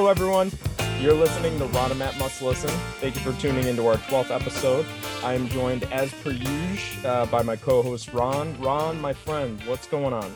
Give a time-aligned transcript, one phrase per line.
[0.00, 0.50] Hello, everyone.
[0.98, 2.70] You're listening to Matt Must Listen.
[3.00, 4.86] Thank you for tuning into our 12th episode.
[5.22, 8.58] I am joined, as per usual, uh, by my co-host Ron.
[8.62, 10.34] Ron, my friend, what's going on?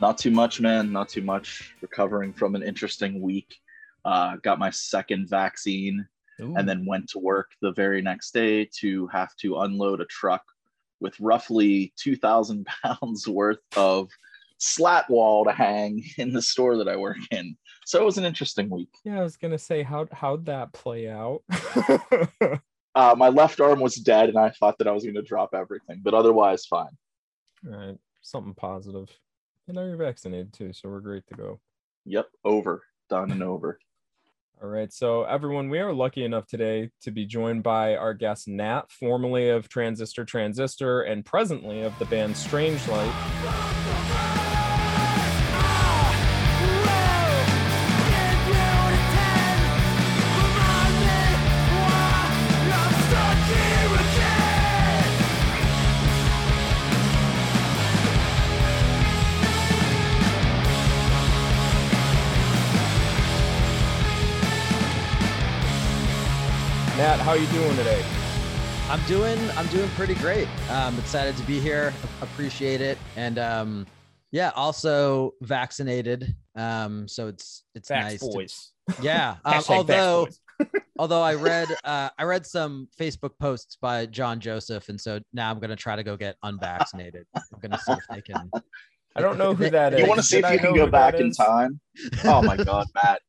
[0.00, 0.90] Not too much, man.
[0.90, 1.74] Not too much.
[1.82, 3.58] Recovering from an interesting week.
[4.06, 6.08] Uh, got my second vaccine,
[6.40, 6.54] Ooh.
[6.56, 10.44] and then went to work the very next day to have to unload a truck
[10.98, 14.08] with roughly 2,000 pounds worth of
[14.56, 17.54] slat wall to hang in the store that I work in.
[17.86, 18.90] So it was an interesting week.
[19.04, 21.42] yeah, I was gonna say how how'd that play out?
[22.94, 25.52] Uh, my left arm was dead, and I thought that I was going to drop
[25.52, 26.96] everything, but otherwise, fine.
[27.66, 29.08] All right, something positive.
[29.66, 31.60] And now you're vaccinated too, so we're great to go.
[32.04, 33.78] Yep, over, done, and over.
[34.62, 38.46] All right, so everyone, we are lucky enough today to be joined by our guest
[38.46, 44.43] Nat, formerly of Transistor Transistor and presently of the band Strange Light.
[67.04, 68.02] Nat, how are you doing today?
[68.88, 70.48] I'm doing I'm doing pretty great.
[70.70, 71.92] Um excited to be here.
[72.22, 72.96] Appreciate it.
[73.14, 73.86] And um
[74.32, 76.34] yeah, also vaccinated.
[76.56, 78.20] Um so it's it's Vax nice.
[78.20, 79.36] to- yeah.
[79.44, 80.28] Um, although
[80.98, 85.50] although I read uh I read some Facebook posts by John Joseph and so now
[85.50, 87.26] I'm going to try to go get unvaccinated.
[87.36, 88.50] I'm going to see if they can
[89.14, 90.00] I don't know who that is.
[90.00, 91.80] You want to see if you can go back in time?
[92.24, 93.20] Oh my god, Matt.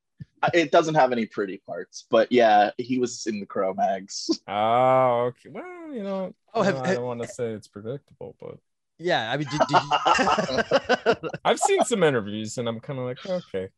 [0.54, 4.30] It doesn't have any pretty parts, but yeah, he was in the Cro-Mags.
[4.48, 5.50] Oh, okay.
[5.50, 8.56] Well, you know, Oh, have- I don't want to say it's predictable, but
[9.00, 13.26] Yeah, I mean did, did you I've seen some interviews and I'm kind of like,
[13.26, 13.70] okay.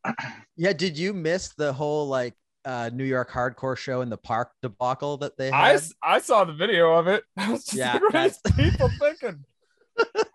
[0.56, 2.36] Yeah, did you miss the whole like
[2.66, 5.76] uh New York hardcore show in the park debacle that they I, had?
[5.78, 7.24] s- I saw the video of it.
[7.38, 9.44] I was just Yeah, like, what are these that's- people thinking?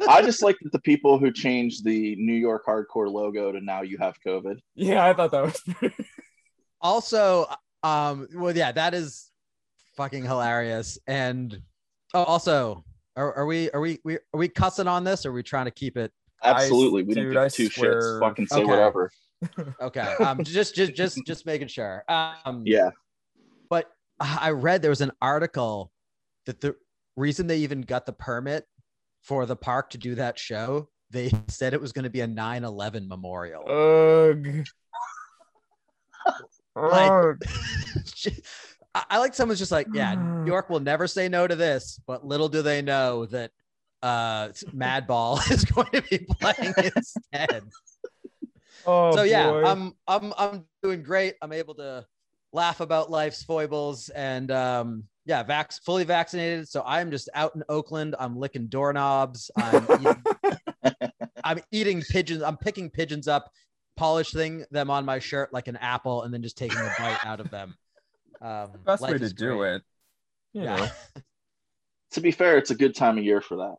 [0.08, 3.82] I just like that the people who changed the New York hardcore logo to now
[3.82, 4.58] you have COVID.
[4.74, 5.94] Yeah, I thought that was pretty.
[6.80, 7.46] also
[7.84, 9.30] um well yeah that is
[9.96, 11.60] fucking hilarious and
[12.14, 12.84] oh also
[13.16, 15.66] are, are we are we, we are we cussing on this or are we trying
[15.66, 16.10] to keep it
[16.44, 18.18] Absolutely, we dude, don't I give two swear- shits.
[18.18, 18.70] Fucking say Okay.
[18.70, 19.12] whatever.
[19.80, 22.90] okay um just just just just making sure um Yeah,
[23.70, 23.86] but
[24.20, 25.90] i read there was an article
[26.46, 26.74] that the
[27.16, 28.66] reason they even got the permit
[29.22, 32.28] for the park to do that show they said it was going to be a
[32.28, 33.62] 9-11 memorial
[36.76, 36.90] Ugh.
[36.90, 37.36] Like-
[38.94, 41.98] I, I like someone's just like, yeah, New York will never say no to this,
[42.06, 43.50] but little do they know that
[44.02, 47.64] uh Madball is going to be playing instead.
[48.84, 49.64] Oh, so yeah, boy.
[49.64, 51.36] I'm I'm I'm doing great.
[51.40, 52.04] I'm able to
[52.52, 56.68] laugh about life's foibles and um yeah, vax fully vaccinated.
[56.68, 58.14] So I'm just out in Oakland.
[58.18, 59.50] I'm licking doorknobs.
[59.56, 60.22] I'm eating,
[61.44, 62.42] I'm eating pigeons.
[62.42, 63.50] I'm picking pigeons up,
[63.96, 67.40] polishing them on my shirt like an apple, and then just taking a bite out
[67.40, 67.74] of them.
[68.40, 69.74] Um, best way to is do great.
[69.76, 69.82] it.
[70.52, 70.76] You Yeah.
[70.76, 70.88] know.
[72.10, 73.76] to be fair, it's a good time of year for that.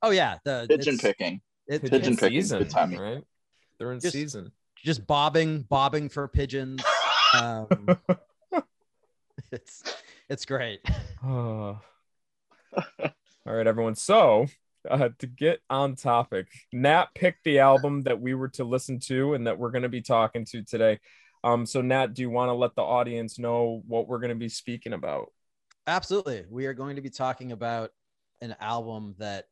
[0.00, 1.42] Oh yeah, the Pigeon it's- picking.
[1.68, 2.98] it- Pigeon Pigeon picking, season, good timing.
[2.98, 3.22] right?
[3.78, 4.52] They're in Just- season.
[4.82, 6.82] just bobbing, bobbing for pigeons.
[7.38, 7.68] Um,
[9.52, 9.82] it's
[10.30, 10.80] it's great.
[11.24, 11.80] Oh.
[13.02, 13.96] All right, everyone.
[13.96, 14.46] So,
[14.88, 19.34] uh, to get on topic, Nat picked the album that we were to listen to
[19.34, 21.00] and that we're going to be talking to today.
[21.42, 24.36] Um, so, Nat, do you want to let the audience know what we're going to
[24.36, 25.32] be speaking about?
[25.88, 27.90] Absolutely, we are going to be talking about
[28.40, 29.46] an album that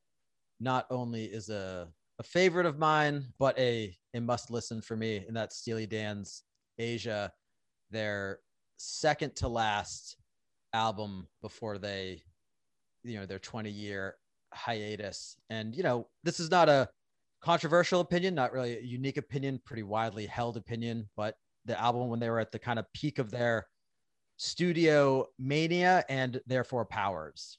[0.61, 1.89] not only is a
[2.21, 6.45] a favorite of mine, but a a must listen for me, and that's Steely Dan's
[6.81, 7.31] Aja,
[7.91, 8.39] their
[8.77, 10.18] second to last
[10.73, 12.23] album before they,
[13.03, 14.17] you know, their 20 year
[14.53, 15.37] hiatus.
[15.51, 16.89] And you know, this is not a
[17.41, 22.21] controversial opinion, not really a unique opinion, pretty widely held opinion, but the album when
[22.21, 23.67] they were at the kind of peak of their
[24.37, 27.59] studio mania and therefore powers.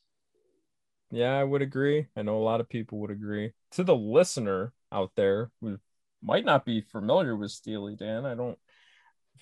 [1.12, 2.08] Yeah, I would agree.
[2.16, 3.54] I know a lot of people would agree.
[3.72, 5.80] To the listener out there who
[6.22, 8.60] might not be familiar with Steely Dan, I don't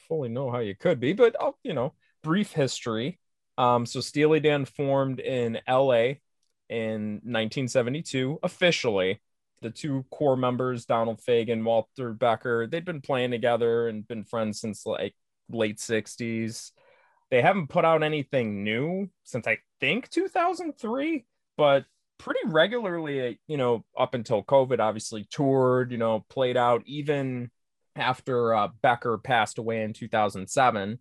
[0.08, 1.94] fully know how you could be, but I'll, you know,
[2.24, 3.20] brief history.
[3.58, 6.16] Um, so Steely Dan formed in LA
[6.70, 9.22] in 1972 officially.
[9.62, 14.62] The two core members, Donald Fagen, Walter Becker, they'd been playing together and been friends
[14.62, 15.16] since like
[15.50, 16.72] late 60s.
[17.32, 21.26] They haven't put out anything new since I think 2003,
[21.58, 21.86] but
[22.20, 27.50] pretty regularly, you know, up until COVID, obviously toured, you know, played out even
[27.96, 31.00] after uh, Becker passed away in 2007.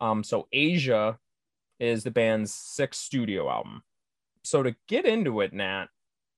[0.00, 1.18] Um, so Aja
[1.82, 3.82] is the band's sixth studio album.
[4.44, 5.86] So to get into it, Nat,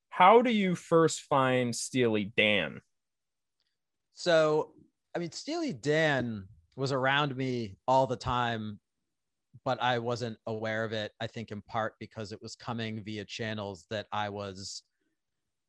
[0.08, 2.80] how do you first find Steely Dan?
[4.14, 4.72] So,
[5.14, 6.44] I mean, Steely Dan
[6.76, 8.80] was around me all the time,
[9.64, 11.12] but I wasn't aware of it.
[11.20, 14.82] I think in part because it was coming via channels that I was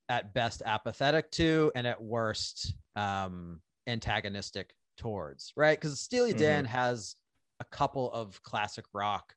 [0.07, 5.77] at best apathetic to and at worst um, antagonistic towards, right?
[5.77, 6.39] Because Steely Mhm.
[6.39, 7.15] Dan has
[7.59, 9.35] a couple of classic rock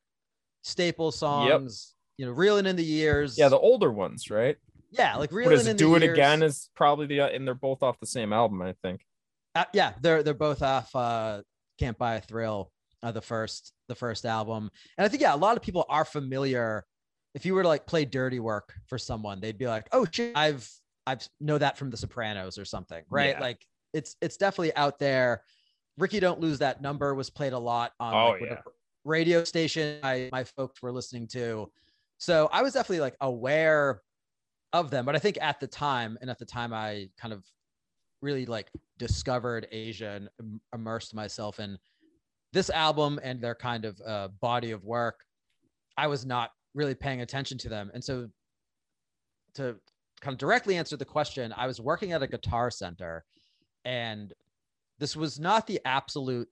[0.62, 3.38] staple songs, you know, reeling in the years.
[3.38, 4.56] Yeah, the older ones, right?
[4.90, 6.14] yeah, like What reeling is in Do It years.
[6.14, 9.02] Again is probably the and they're both off the same album, I think.
[9.54, 11.42] Uh, yeah, they're they're both off uh
[11.78, 12.70] Can't Buy a Thrill,
[13.02, 14.70] uh, the first the first album.
[14.96, 16.84] And I think yeah, a lot of people are familiar.
[17.34, 20.32] If you were to like play dirty work for someone, they'd be like, "Oh shit,
[20.34, 20.70] I've
[21.06, 23.34] I've know that from The Sopranos or something." Right?
[23.36, 23.40] Yeah.
[23.40, 25.42] Like it's it's definitely out there.
[25.98, 28.60] Rikki Don't Lose That Number was played a lot on Oh, like, yeah.
[29.08, 31.70] Radio station I, my folks were listening to.
[32.18, 34.02] So I was definitely like aware
[34.72, 37.42] of them, but I think at the time and at the time I kind of
[38.20, 41.78] really like discovered Aja and immersed myself in
[42.52, 45.24] this album and their kind of uh, body of work.
[45.96, 48.28] I was not really paying attention to them, and so
[49.54, 49.76] to
[50.20, 53.24] kind of directly answer the question, I was working at a guitar center,
[53.84, 54.32] and
[54.98, 56.48] this was not the absolute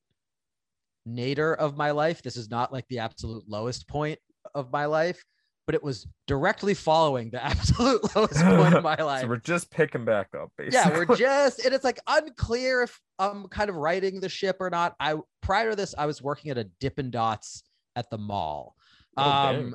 [1.07, 2.23] nadir of my life.
[2.23, 4.19] This is not like the absolute lowest point
[4.55, 5.23] of my life,
[5.67, 9.71] but it was directly following the absolute lowest point of my life So we're just
[9.71, 10.79] picking back up, basically.
[10.93, 14.69] yeah we're just and it's like unclear if i'm kind of righting the ship or
[14.71, 17.63] not i prior to this i was working at a dippin' dots
[17.97, 18.75] at the mall
[19.17, 19.75] Oh, um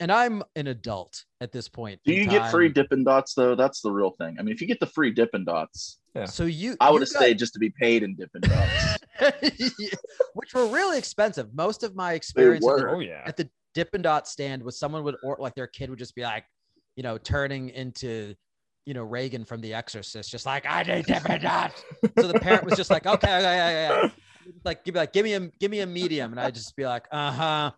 [0.00, 2.68] and i'm an adult at this point Do in you get free.
[2.68, 3.54] Dippin' Dots though?
[3.54, 4.36] That's the real thing.
[4.38, 6.26] I mean, if you get the free Dippin' Dots, Yeah.
[6.26, 8.96] so you I would have got- stayed just to be paid in Dippin' Dots.
[10.34, 12.96] which were really expensive most of my They experience at the- were.
[12.96, 13.22] oh yeah.
[13.26, 16.22] at the Dippin' Dot stand was someone would or like their kid would just be
[16.22, 16.44] like,
[16.96, 18.34] you know, turning into,
[18.84, 21.72] you know, Reagan from The Exorcist, just like I need Dippin' Dot.
[22.18, 24.10] so the parent was just like, okay, okay, yeah, yeah,
[24.64, 26.84] like give me like give me a give me a medium, and I'd just be
[26.84, 27.70] like, uh huh.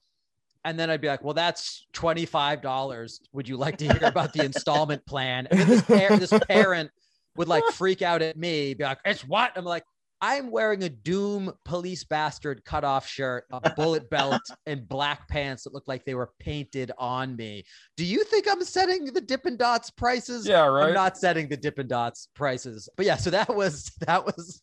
[0.66, 3.20] And then I'd be like, well, that's twenty five dollars.
[3.32, 5.46] Would you like to hear about the installment plan?
[5.50, 6.90] And then this, par- this parent
[7.36, 9.52] would like freak out at me, be like, it's what?
[9.56, 9.84] I'm like,
[10.26, 15.74] I'm wearing a Doom police bastard cutoff shirt, a bullet belt, and black pants that
[15.74, 17.64] look like they were painted on me.
[17.98, 20.48] Do you think I'm setting the Dippin' Dots prices?
[20.48, 20.88] Yeah, right.
[20.88, 22.88] I'm not setting the Dippin' Dots prices.
[22.96, 24.62] But yeah, so that was that was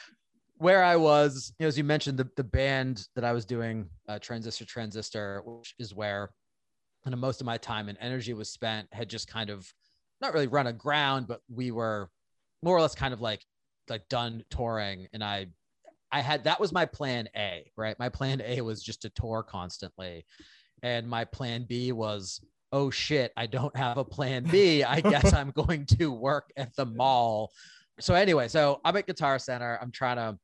[0.56, 1.52] where I was.
[1.58, 5.42] You know, as you mentioned, the, the band that I was doing, uh, Transistor Transistor,
[5.44, 6.30] which is where
[7.04, 9.70] kind of most of my time and energy was spent, had just kind of
[10.22, 12.08] not really run aground, but we were
[12.62, 13.44] more or less kind of like
[13.88, 15.48] like done touring and I
[16.14, 17.98] I had that was my plan A, right?
[17.98, 20.24] My plan A was just to tour constantly.
[20.84, 22.40] And my plan B was,
[22.70, 24.84] oh shit, I don't have a plan B.
[24.84, 27.50] I guess I'm going to work at the mall.
[27.98, 29.76] So anyway, so I'm at Guitar Center.
[29.82, 30.38] I'm trying to,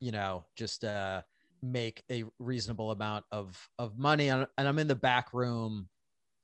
[0.00, 1.22] you know, just uh
[1.62, 5.88] make a reasonable amount of of money and and I'm in the back room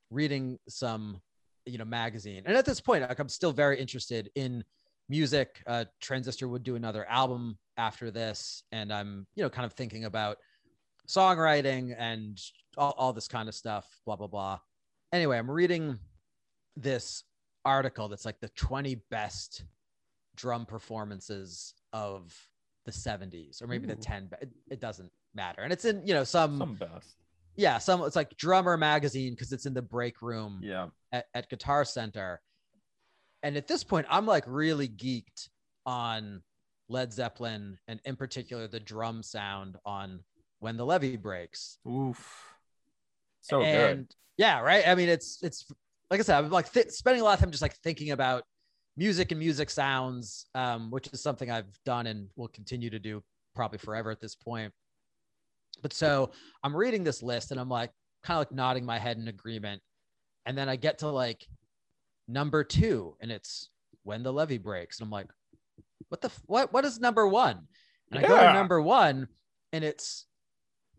[0.09, 1.21] reading some
[1.65, 2.43] you know magazine.
[2.45, 4.63] And at this point, like I'm still very interested in
[5.11, 5.61] music.
[5.67, 10.05] Uh, Transistor would do another album after this, and I'm you know kind of thinking
[10.05, 10.37] about
[11.07, 12.39] songwriting and
[12.77, 13.85] all, all this kind of stuff.
[14.05, 14.59] Blah blah blah.
[15.13, 15.99] Anyway, I'm reading
[16.77, 17.23] this
[17.65, 19.65] article that's like the 20 best
[20.35, 22.33] drum performances of
[22.85, 26.13] the 70s or maybe the 10 be- it, it doesn't matter and it's in you
[26.15, 27.17] know some, Some best.
[27.55, 30.87] yeah some it's like drummer magazine because it's in the break room Yeah.
[31.11, 32.41] at, at Guitar Center.
[33.43, 35.49] And at this point, I'm like really geeked
[35.85, 36.41] on
[36.89, 40.19] Led Zeppelin and in particular the drum sound on
[40.59, 41.77] When the Levee Breaks.
[41.87, 42.55] Oof.
[43.41, 44.15] So and good.
[44.37, 44.87] yeah, right.
[44.87, 45.65] I mean, it's it's
[46.09, 48.43] like I said, I'm like th- spending a lot of time just like thinking about
[48.97, 53.23] music and music sounds, um, which is something I've done and will continue to do
[53.55, 54.71] probably forever at this point.
[55.81, 56.31] But so
[56.63, 57.91] I'm reading this list and I'm like
[58.23, 59.81] kind of like nodding my head in agreement.
[60.45, 61.45] And then I get to like
[62.31, 63.69] number two and it's
[64.03, 64.99] when the levee breaks.
[64.99, 65.27] And I'm like,
[66.09, 67.67] what the, f- what, what is number one?
[68.11, 69.27] And I go to number one
[69.71, 70.25] and it's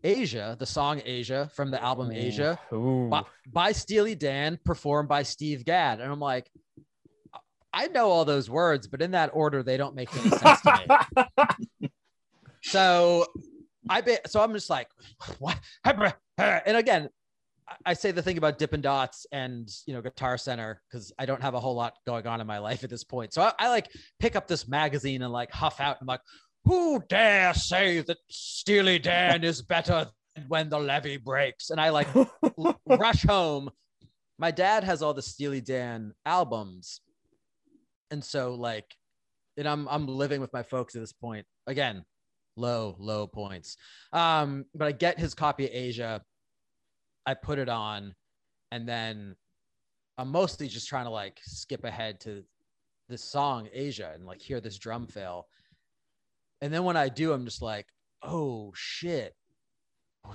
[0.03, 3.07] Aja, the song Aja from the album Aja Ooh.
[3.09, 6.01] by, by Steely Dan, performed by Steve Gadd.
[6.01, 6.49] And I'm like,
[7.71, 11.17] I know all those words, but in that order, they don't make any sense to
[11.79, 11.89] me.
[12.63, 13.25] So
[13.89, 14.87] I bet, so I'm just like,
[15.39, 15.59] what?
[16.39, 17.09] And again,
[17.85, 21.41] I say the thing about Dippin' Dots and you know Guitar Center because I don't
[21.41, 23.33] have a whole lot going on in my life at this point.
[23.33, 23.89] So I, I like
[24.19, 25.97] pick up this magazine and like huff out.
[25.99, 26.21] And I'm like,
[26.65, 31.69] who dare say that Steely Dan is better than when the levee breaks?
[31.69, 32.07] And I like
[32.87, 33.69] rush home.
[34.39, 37.01] My dad has all the Steely Dan albums,
[38.11, 38.85] and so like,
[39.57, 41.45] and I'm I'm living with my folks at this point.
[41.67, 42.03] Again,
[42.55, 43.77] low low points.
[44.11, 46.21] Um, but I get his copy of Aja
[47.25, 48.15] I put it on,
[48.71, 49.35] and then
[50.17, 52.43] I'm mostly just trying to like skip ahead to
[53.09, 55.47] this song Aja and like hear this drum fill.
[56.61, 57.87] And then when I do, I'm just like,
[58.21, 59.35] oh shit,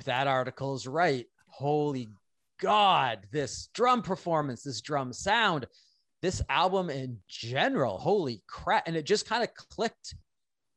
[0.05, 1.27] that article is right.
[1.47, 2.09] Holy
[2.61, 5.67] God, this drum performance, this drum sound,
[6.21, 8.87] this album in general, holy crap.
[8.87, 10.15] And it just kind of clicked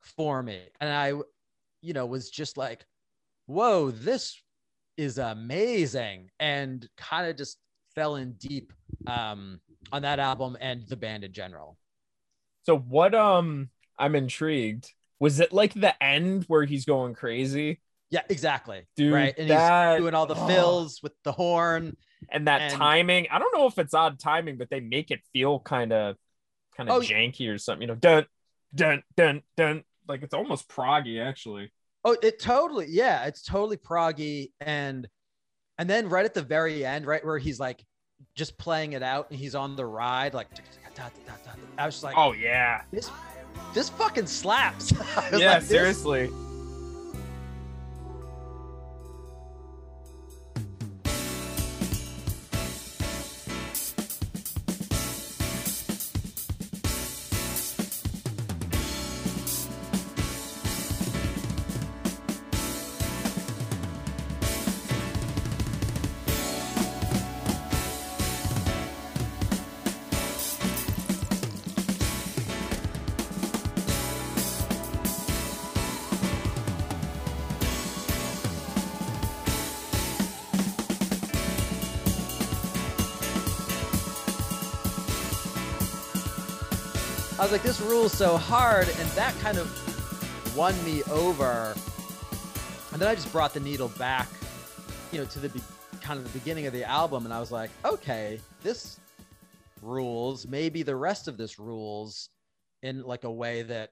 [0.00, 0.60] for me.
[0.80, 1.12] And I,
[1.80, 2.84] you know, was just like,
[3.46, 4.41] whoa, this
[4.96, 7.58] is amazing and kind of just
[7.94, 8.72] fell in deep
[9.06, 9.60] um,
[9.92, 11.78] on that album and the band in general.
[12.64, 14.92] So what um I'm intrigued.
[15.20, 17.80] Was it like the end where he's going crazy?
[18.10, 18.86] Yeah, exactly.
[18.96, 19.34] Dude, right.
[19.38, 20.46] And that- he's doing all the oh.
[20.46, 21.96] fills with the horn.
[22.30, 25.20] And that And- timing, I don't know if it's odd timing, but they make it
[25.32, 26.16] feel kind of
[26.76, 28.26] kind of Oh, janky or something, you know, dun
[28.74, 31.70] dun dun dun like it's almost proggy actually.
[32.04, 34.50] Oh, it totally, yeah, it's totally proggy.
[34.60, 35.08] And
[35.78, 37.84] and then right at the very end, right where he's like
[38.34, 40.48] just playing it out and he's on the ride, like
[41.78, 42.82] I was just like, Oh yeah.
[42.90, 43.10] this
[43.74, 44.92] this fucking slaps.
[45.32, 46.30] Yeah, like, seriously.
[87.52, 91.74] Was like, this rules so hard, and that kind of won me over.
[92.92, 94.26] And then I just brought the needle back,
[95.10, 95.60] you know, to the be-
[96.00, 98.98] kind of the beginning of the album, and I was like, okay, this
[99.82, 100.46] rules.
[100.46, 102.30] Maybe the rest of this rules
[102.82, 103.90] in like a way that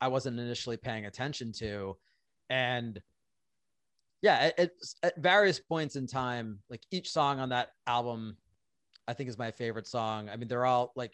[0.00, 1.98] I wasn't initially paying attention to,
[2.48, 2.98] and
[4.22, 4.70] yeah, at, at,
[5.02, 8.38] at various points in time, like each song on that album,
[9.06, 10.30] I think is my favorite song.
[10.30, 11.12] I mean, they're all like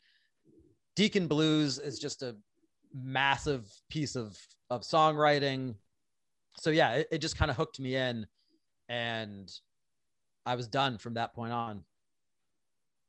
[0.96, 2.34] Deacon Blues is just a
[2.92, 4.36] massive piece of
[4.70, 5.76] of songwriting.
[6.58, 8.26] So yeah, it, it just kind of hooked me in,
[8.88, 9.52] and
[10.44, 11.84] I was done from that point on.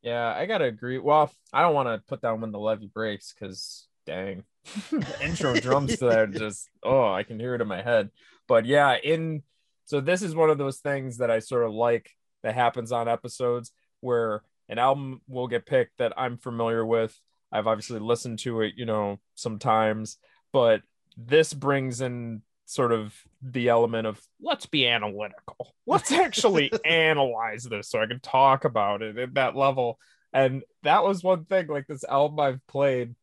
[0.02, 0.98] Yeah, I gotta agree.
[0.98, 4.44] Well, I don't want to put down when the levee breaks because dang,
[4.90, 8.10] the intro drums to that just oh, I can hear it in my head.
[8.46, 9.42] But yeah, in
[9.86, 12.10] so this is one of those things that I sort of like
[12.42, 17.18] that happens on episodes where an album will get picked that I'm familiar with.
[17.50, 20.18] I've obviously listened to it, you know, sometimes,
[20.52, 20.82] but
[21.16, 25.74] this brings in sort of the element of let's be analytical.
[25.86, 29.98] Let's actually analyze this so I can talk about it at that level.
[30.32, 33.14] And that was one thing like this album I've played,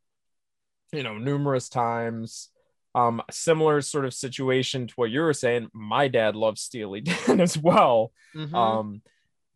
[0.92, 2.50] you know, numerous times.
[2.96, 5.68] Um, similar sort of situation to what you were saying.
[5.74, 8.12] My dad loves Steely Dan as well.
[8.36, 8.54] Mhm.
[8.54, 9.02] Um,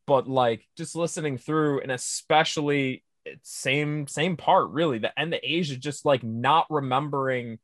[0.06, 5.00] but like just listening through and especially it's same same part really.
[5.00, 7.60] The end of Aja just like not remembering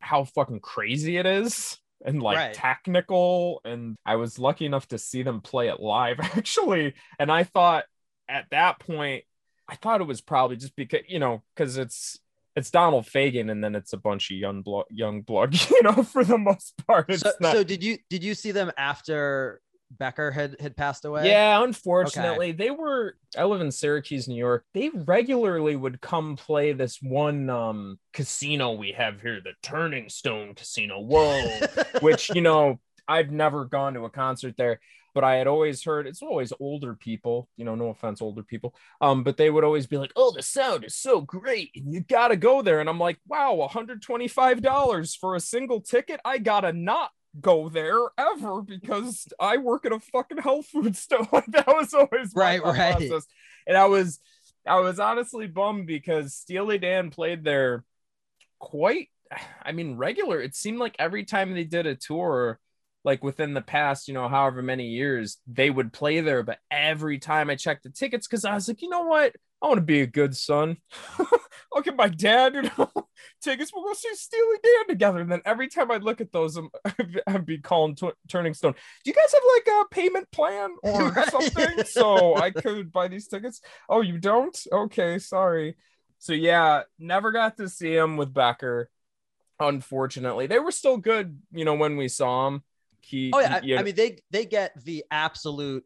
[0.00, 2.54] how fucking crazy it is and like Right.
[2.54, 3.60] technical.
[3.64, 6.94] And I was lucky enough to see them play it live actually.
[7.18, 7.84] And I thought
[8.28, 9.24] at that point
[9.68, 12.18] I thought it was probably just because you know because it's
[12.54, 16.02] it's Donald Fagen and then it's a bunch of young blood young blood you know
[16.02, 17.12] for the most part.
[17.14, 19.60] So, not so did you did you see them after
[19.90, 21.28] Becker had had passed away?
[21.30, 23.16] Yeah, unfortunately, they were.
[23.36, 24.64] I live in Syracuse, New York.
[24.74, 30.54] They regularly would come play this one um casino we have here, the Turning Stone
[30.54, 31.00] Casino.
[31.00, 31.60] Whoa,
[32.00, 34.80] which you know I've never gone to a concert there,
[35.14, 37.48] but I had always heard it's always older people.
[37.56, 38.74] You know, no offense, older people.
[39.00, 42.00] Um, but they would always be like, "Oh, the sound is so great, and you
[42.00, 46.20] gotta go there." And I'm like, "Wow, 125 dollars for a single ticket?
[46.24, 51.26] I gotta not." Go there ever because I work at a fucking health food store.
[51.32, 53.10] Like that was always Right, right.
[53.10, 53.26] process.
[53.66, 54.20] And I was
[54.66, 57.84] I was honestly bummed because Steely Dan played there
[58.58, 59.08] quite
[59.62, 60.40] I mean regular.
[60.40, 62.60] It seemed like every time they did a tour,
[63.04, 66.42] like within the past, you know, however many years, they would play there.
[66.42, 69.34] But every time I checked the tickets, because I was like, you know what?
[69.62, 70.76] I want to be a good son.
[71.74, 72.90] I'll get my dad, you know,
[73.42, 73.70] tickets.
[73.74, 75.20] We'll go see Steely Dan together.
[75.20, 76.68] And then every time I look at those, I'm,
[77.26, 78.74] I'd be calling t- Turning Stone.
[79.04, 81.30] Do you guys have like a payment plan or Right.
[81.30, 83.60] something so I could buy these tickets?
[83.88, 84.56] Oh, you don't?
[84.72, 85.76] Okay, sorry.
[86.18, 88.90] So yeah, never got to see him with Becker.
[89.58, 92.62] Unfortunately, they were still good, you know, when we saw him.
[93.00, 95.84] He, Oh yeah, I, he- I mean they they get the absolute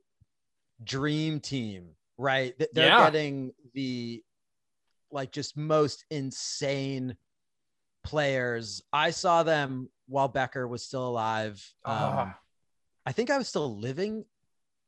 [0.82, 2.54] dream team, right?
[2.72, 2.98] They're Yeah.
[2.98, 4.22] getting the
[5.10, 7.16] like just most insane
[8.04, 8.82] players.
[8.92, 11.54] I saw them while Becker was still alive.
[11.84, 12.38] Um, Ah.
[13.06, 14.24] I think I was still living.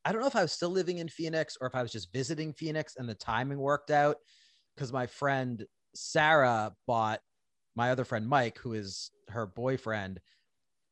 [0.04, 2.12] I don't know if I was still living in Phoenix or if I was just
[2.12, 4.18] visiting Phoenix and the timing worked out
[4.74, 7.20] because my friend Sarah bought
[7.74, 10.20] my other friend Mike, who is her boyfriend,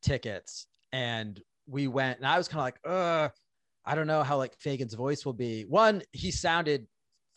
[0.03, 0.67] tickets.
[0.93, 3.29] And we went, and I was kind of like, uh,
[3.85, 5.63] I don't know how like Fagen's voice will be.
[5.63, 6.87] One, he sounded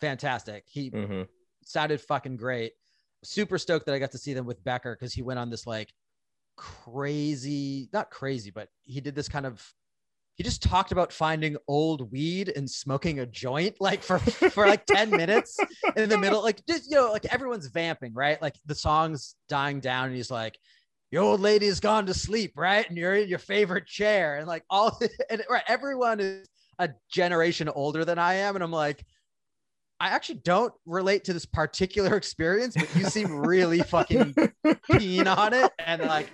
[0.01, 0.65] fantastic.
[0.67, 1.27] He Mhm.
[1.63, 2.73] sounded fucking great.
[3.23, 5.65] Super stoked that I got to see them with Becker because he went on this
[5.65, 5.93] like
[6.57, 9.73] crazy, not crazy, but he did this kind of
[10.35, 14.83] he just talked about finding old weed and smoking a joint like for for like
[14.87, 15.59] 10 minutes
[15.95, 19.79] in the middle like just you know like everyone's vamping right like the song's dying
[19.79, 20.57] down and he's like
[21.13, 24.47] your old lady has gone to sleep right and you're in your favorite chair and
[24.47, 26.47] like all and right everyone is
[26.79, 29.05] a generation older than i am and i'm like
[29.99, 34.35] i actually don't relate to this particular experience but you seem really fucking
[34.91, 36.31] keen on it and like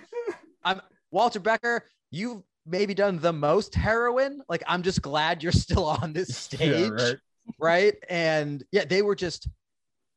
[0.64, 5.84] i'm walter becker you've maybe done the most heroin like i'm just glad you're still
[5.84, 7.16] on this stage Yeah, right.
[7.58, 7.94] right?
[8.08, 9.48] And yeah, they were just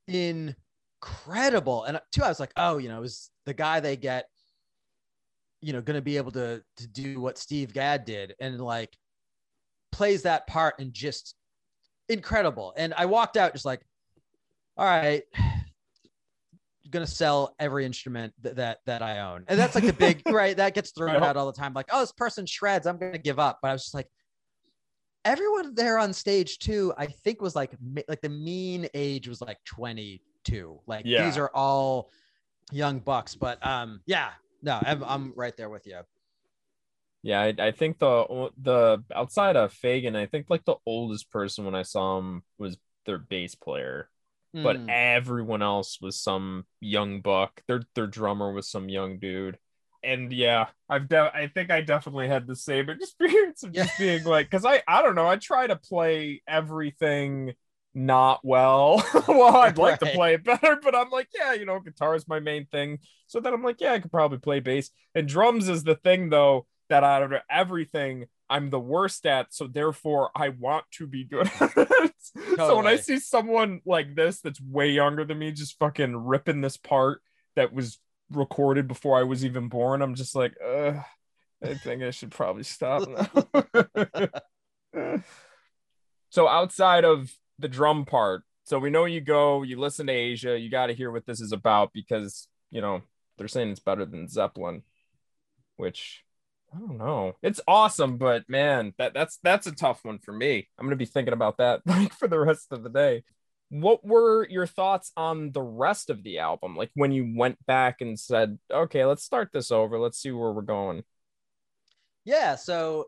[0.08, 1.84] incredible.
[1.86, 4.26] And uh, two, I was like, oh, you know, it was the guy they get,
[5.64, 8.96] you know, going to be able to to do what Steve Gadd did and like
[9.92, 11.36] plays that part and just
[12.10, 12.74] incredible.
[12.78, 13.82] And I walked out just like,
[14.78, 15.24] all right,
[16.90, 19.46] gonna sell every instrument that that, that I own.
[19.48, 21.26] And that's like the big right that gets thrown Yeah.
[21.28, 21.74] out all the time.
[21.74, 23.60] Like, oh, this person shreds, I'm gonna give up.
[23.62, 24.08] But I was just like,
[25.26, 27.72] everyone there on stage too, I think was like
[28.08, 30.80] like the mean age was like 22.
[30.86, 31.26] Like Yeah.
[31.26, 32.12] these are all
[32.72, 33.34] young bucks.
[33.36, 34.32] But um, yeah,
[34.64, 36.02] no, I'm, I'm right there with you.
[37.22, 41.64] Yeah, I, I think the the outside of Fagen, I think like the oldest person
[41.66, 44.10] when I saw him was their bass player,
[44.62, 44.88] but Mm.
[44.88, 47.62] everyone else was some young buck.
[47.68, 49.58] Their their drummer was some young dude.
[50.04, 54.24] And yeah, I've de- I think I definitely had the same experience of just being
[54.26, 57.54] like, because I I don't know, I try to play everything
[57.96, 59.06] not well.
[59.28, 62.28] well, I'd like to play it better, but I'm like, yeah, you know, guitar is
[62.28, 63.00] my main thing.
[63.28, 64.90] So then I'm like, yeah, I could probably play bass.
[65.16, 69.68] And drums is the thing though that out of everything I'm the worst at, so
[69.68, 72.14] therefore I want to be good at it.
[72.58, 76.62] So when I see someone like this that's way younger than me just fucking ripping
[76.62, 77.22] this part
[77.56, 78.00] that was
[78.32, 80.94] recorded before I was even born, I'm just like, uh,
[81.64, 84.40] I think I should probably stop now.
[86.30, 90.58] so outside of the drum part, so we know you go, you listen to Aja,
[90.58, 93.02] you got to hear what this is about because you know
[93.38, 94.84] they're saying it's better than Zeppelin,
[95.76, 96.24] which
[96.74, 97.34] I don't know.
[97.42, 100.68] It's awesome, but man, that that's that's a tough one for me.
[100.78, 103.24] I'm gonna be thinking about that like for the rest of the day.
[103.70, 106.76] What were your thoughts on the rest of the album?
[106.76, 110.00] Like when you went back and said, "Okay, let's start this over.
[110.00, 111.04] Let's see where we're going."
[112.24, 112.56] Yeah.
[112.56, 113.08] So,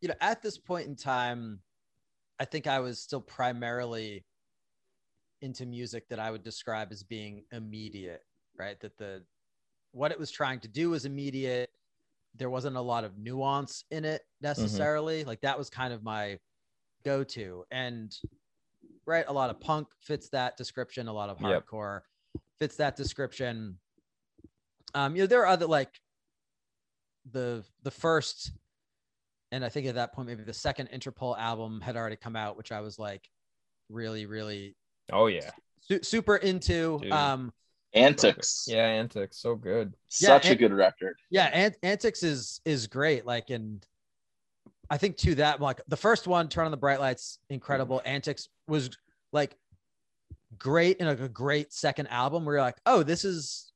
[0.00, 1.60] you know, at this point in time,
[2.40, 4.24] I think I was still primarily
[5.40, 8.22] into music that I would describe as being immediate,
[8.58, 8.78] right?
[8.80, 9.24] That the
[9.92, 11.70] what it was trying to do was immediate.
[12.34, 15.24] There wasn't a lot of nuance in it necessarily.
[15.24, 16.38] Like that was kind of my
[17.04, 17.64] go-to.
[17.70, 18.16] And
[19.04, 21.66] right, a lot of punk fits that description, a lot of Yep.
[21.66, 22.00] hardcore
[22.58, 23.78] fits that description.
[24.94, 26.00] Um, you know, there are other like
[27.30, 28.52] the the first
[29.52, 32.56] and I think at that point maybe the second Interpol album had already come out,
[32.56, 33.28] which I was like
[33.88, 34.74] really, really
[35.12, 36.98] Oh yeah, su- super into.
[37.00, 37.12] Dude.
[37.12, 37.52] Um,
[37.94, 38.64] Antics.
[38.68, 39.94] yeah, Antics, so good.
[40.08, 41.14] Such Yeah, a good record.
[41.30, 43.26] yeah, Ant- Antics is is great.
[43.26, 43.86] Like, and
[44.90, 48.00] I think to that, like the first one, Turn on the Bright Lights, incredible.
[48.04, 48.90] Antics was
[49.32, 49.56] like
[50.58, 53.71] great and like a great second album where you're like, oh, this is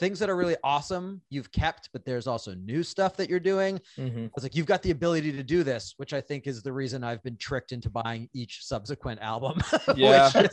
[0.00, 3.78] things that are really awesome you've kept, but there's also new stuff that you're doing.
[3.98, 4.26] Mhm.
[4.26, 6.72] I was like, you've got the ability to do this, which I think is the
[6.72, 9.60] reason I've been tricked into buying each subsequent album.
[9.96, 10.30] Yeah.
[10.34, 10.48] is,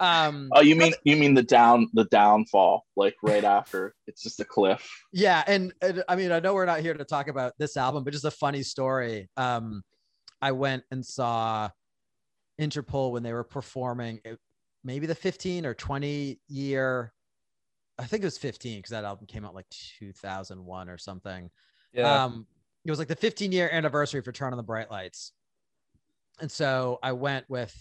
[0.00, 4.40] um, Oh, you mean you mean the down the downfall, like right after it's just
[4.40, 4.86] a cliff.
[5.12, 8.02] yeah, and, and I mean, I know we're not here to talk about this album,
[8.04, 9.28] but just a funny story.
[9.36, 9.82] Um,
[10.42, 11.70] I went and saw
[12.60, 14.38] Interpol when they were performing, it-
[14.84, 17.12] maybe the 15 or 20 year.
[17.98, 21.50] I think it was 15 because that album came out like 2001 or something.
[21.92, 22.24] Yeah.
[22.24, 22.46] Um,
[22.84, 25.32] it was like the 15 year anniversary for Turn on the Bright Lights.
[26.40, 27.74] And so I went with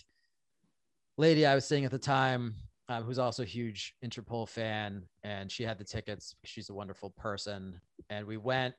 [1.18, 2.56] lady I was seeing at the time,
[2.90, 6.36] um, who's also a huge Interpol fan, and she had the tickets.
[6.44, 8.74] She's a wonderful person, and we went,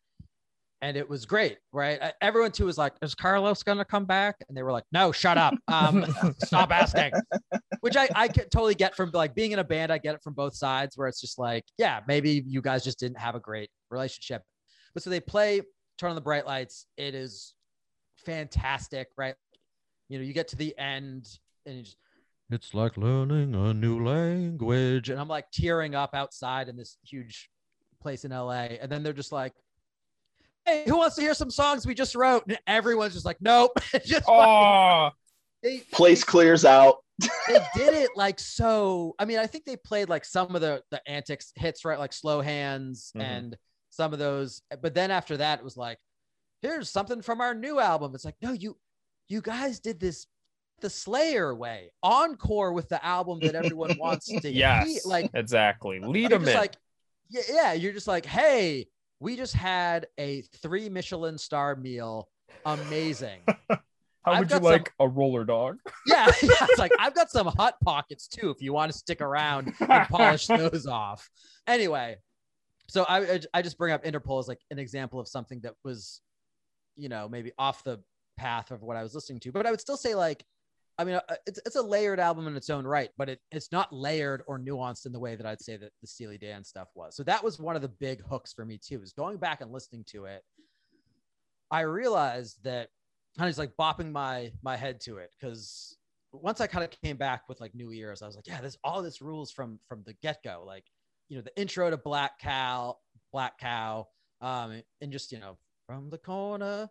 [0.81, 2.01] and it was great, right?
[2.21, 5.37] Everyone too was like, "Is Carlos gonna come back?" And they were like, "No, shut
[5.37, 6.07] up, um,
[6.38, 7.12] stop asking."
[7.81, 9.93] Which I I could totally get from like being in a band.
[9.93, 12.99] I get it from both sides, where it's just like, yeah, maybe you guys just
[12.99, 14.43] didn't have a great relationship.
[14.95, 15.62] But so they play
[15.99, 16.87] Turn on the Bright Lights.
[16.97, 17.55] It is
[18.25, 19.35] fantastic, right?
[20.09, 21.29] You know, you get to the end
[21.67, 21.97] and you just,
[22.51, 25.11] it's like learning a new language.
[25.11, 27.51] And I'm like tearing up outside in this huge
[28.01, 28.69] place in LA.
[28.81, 29.53] And then they're just like,
[30.68, 32.44] hey, who wants to hear some songs we just wrote?
[32.48, 33.72] And everyone's just like, nope.
[34.04, 35.11] just oh,
[35.62, 36.96] they, Place clears out.
[37.48, 39.14] they did it like so.
[39.18, 41.98] I mean, I think they played like some of the the antics hits, right?
[41.98, 43.22] Like slow hands Mhm.
[43.22, 43.57] and
[43.90, 44.62] some of those.
[44.81, 45.98] But then after that, it was like,
[46.62, 48.14] here's something from our new album.
[48.14, 48.76] It's like, no, you
[49.28, 50.26] you guys did this
[50.81, 54.87] the Slayer way, encore with the album that everyone wants to yes.
[54.87, 55.00] hear.
[55.04, 55.98] Like exactly.
[55.98, 56.54] Lead you're them in.
[56.54, 56.76] like,
[57.31, 58.87] yeah, yeah, you're just like, hey,
[59.20, 62.28] we just had a three Michelin star meal.
[62.64, 63.40] Amazing.
[64.22, 65.78] How I've would you got some- like a roller dog?
[66.07, 68.50] Yeah, yeah, it's like I've got some hot pockets too.
[68.50, 71.28] If you want to stick around and polish those off.
[71.66, 72.16] Anyway,
[72.88, 75.74] so I I- I just bring up Interpol as like an example of something that
[75.85, 76.20] was,
[76.96, 78.00] you know, maybe off the
[78.37, 80.44] path of what I was listening to, but I would still say like,
[80.98, 83.70] I mean, uh, it's it's a layered album in its own right, but it it's
[83.70, 86.88] not layered or nuanced in the way that I'd say that the Steely Dan stuff
[86.94, 87.14] was.
[87.14, 89.00] So that was one of the big hooks for me too.
[89.00, 90.42] Is going back and listening to it.
[91.70, 92.88] I realized that
[93.37, 95.96] kind of just like bopping my my head to it because
[96.32, 98.76] once I kind of came back with like new ears, I was like, yeah, this
[98.84, 100.64] all this rules from from the get go.
[100.66, 100.84] Like,
[101.28, 102.96] you know, the intro to Black Cow,
[103.32, 104.08] Black Cow,
[104.40, 106.88] um, and just you know, from the corner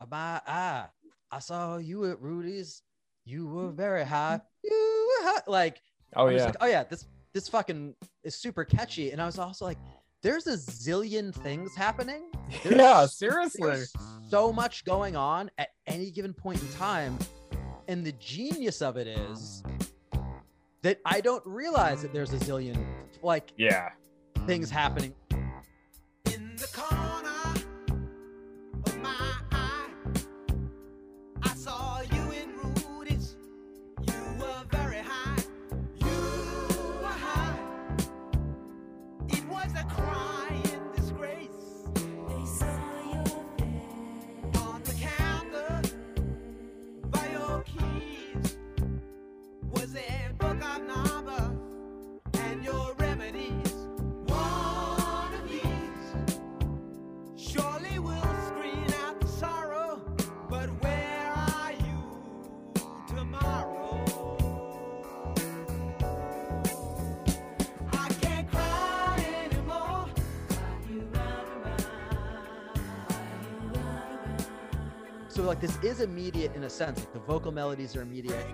[0.00, 0.86] of my eye,
[1.30, 2.82] I saw you at Rudy's.
[3.26, 4.40] You were very high.
[4.64, 5.40] You were high.
[5.46, 5.82] Like,
[6.14, 6.44] Oh yeah.
[6.46, 9.10] like, oh yeah, this this fucking is super catchy.
[9.10, 9.76] And I was also like,
[10.22, 12.30] there's a zillion things happening.
[12.62, 13.82] There's- yeah, seriously.
[14.30, 17.18] So much going on at any given point in time.
[17.88, 19.62] And the genius of it is
[20.82, 22.82] that I don't realize that there's a zillion
[23.22, 23.90] like Yeah.
[24.46, 25.12] things happening.
[75.66, 77.00] This is immediate in a sense.
[77.00, 78.46] Like the vocal melodies are immediate.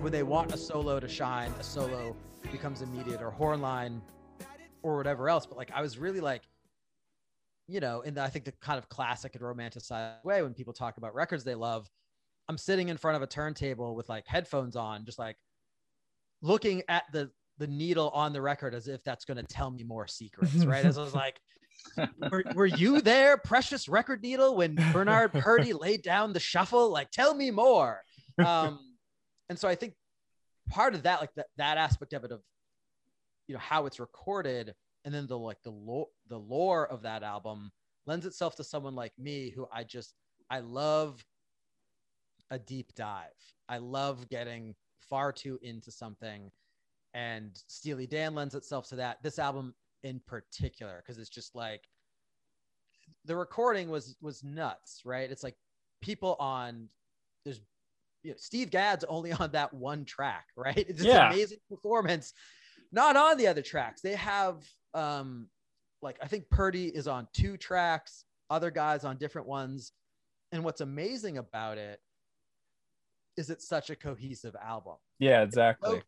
[0.00, 2.16] When they want a solo to shine, a solo
[2.50, 4.02] becomes immediate or horn line
[4.82, 5.46] or whatever else.
[5.46, 6.42] But like I was really like,
[7.68, 10.72] you know, in the, I think the kind of classic and romanticized way when people
[10.72, 11.88] talk about records they love,
[12.48, 15.36] I'm sitting in front of a turntable with like headphones on, just like
[16.42, 19.82] looking at the the needle on the record as if that's going to tell me
[19.82, 20.84] more secrets, right?
[20.84, 21.40] As I was like,
[22.30, 26.90] were, were you there, precious record needle, when Bernard Purdie laid down the shuffle?
[26.90, 28.02] Like, tell me more.
[28.44, 28.78] Um,
[29.48, 29.94] and so I think
[30.68, 32.40] part of that, like that, that aspect of it, of
[33.46, 37.22] you know how it's recorded, and then the like the lore, the lore of that
[37.22, 37.70] album
[38.06, 40.14] lends itself to someone like me who I just
[40.50, 41.24] I love
[42.50, 43.26] a deep dive.
[43.68, 44.74] I love getting
[45.08, 46.50] far too into something,
[47.14, 49.22] and Steely Dan lends itself to that.
[49.22, 51.82] This album in particular, because it's just like
[53.24, 55.30] the recording was was nuts, right?
[55.30, 55.56] It's like
[56.00, 56.88] people on
[57.44, 57.60] there's
[58.22, 60.76] you know, Steve Gadd's only on that one track, right?
[60.76, 61.30] It's just Yeah.
[61.32, 62.32] amazing performance.
[62.90, 64.00] not on the other tracks.
[64.00, 65.48] They have um
[66.00, 69.92] like I think Purdie is on two tracks, other guys on different ones.
[70.52, 72.00] And what's amazing about it
[73.36, 74.94] is it's such a cohesive album.
[75.18, 75.96] Yeah, exactly.
[75.96, 76.04] it's so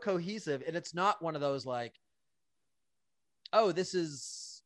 [0.00, 1.94] cohesive and it's not one of those like
[3.52, 4.62] oh, this is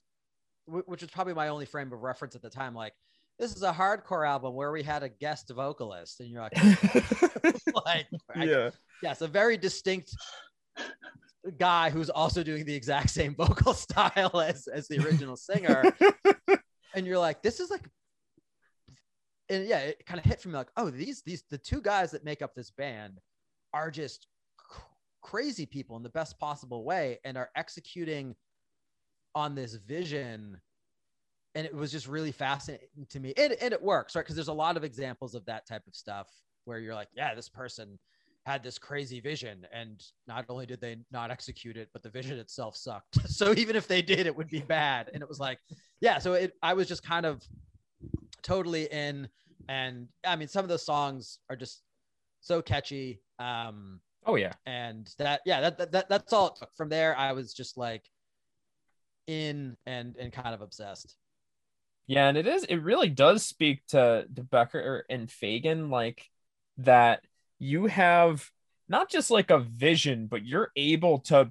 [0.66, 2.92] which was probably my only frame of reference at the time like
[3.38, 6.56] this is a hardcore album where we had a guest vocalist and you're like
[7.86, 8.70] like I- yeah.
[9.02, 10.14] yes, a very distinct
[11.58, 15.84] guy who's also doing the exact same vocal style as as the original singer.
[16.94, 17.88] and you're like, this is like,
[19.48, 22.10] and yeah, it kind of hit from me, like, oh, these these the two guys
[22.12, 23.20] that make up this band
[23.72, 24.26] are just
[25.26, 28.36] crazy people in the best possible way and are executing
[29.34, 30.60] on this vision.
[31.56, 33.34] And it was just really fascinating to me.
[33.36, 34.22] And, and it works, right?
[34.22, 36.28] Because there's a lot of examples of that type of stuff
[36.64, 37.98] where you're like, yeah, this person
[38.44, 42.38] had this crazy vision and not only did they not execute it but the vision
[42.38, 45.58] itself sucked so even if they did it would be bad and it was like
[46.00, 47.42] yeah so it i was just kind of
[48.42, 49.28] totally in
[49.68, 51.82] and i mean some of those songs are just
[52.40, 54.54] so catchy um Oh yeah.
[54.66, 56.76] and that yeah that, that, that that's all it took.
[56.76, 58.04] from there i was just like
[59.26, 61.16] in and and kind of obsessed
[62.06, 66.30] Yeah, and it is it really does speak to to Becker and Fagen like
[66.78, 67.24] that
[67.58, 68.50] you have
[68.88, 71.50] not just like a vision, but you're able to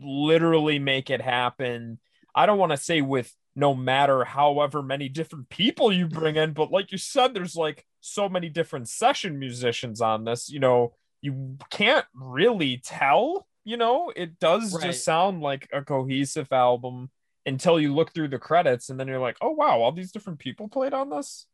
[0.00, 1.98] literally make it happen.
[2.34, 6.52] I don't want to say with no matter however many different people you bring in,
[6.52, 10.94] but like you said, there's like so many different session musicians on this, you know,
[11.26, 14.84] you can't really tell, you know, it does Right.
[14.84, 17.10] just sound like a cohesive album
[17.44, 20.38] until you look through the credits and then you're like, oh wow, all these different
[20.38, 21.46] people played on this.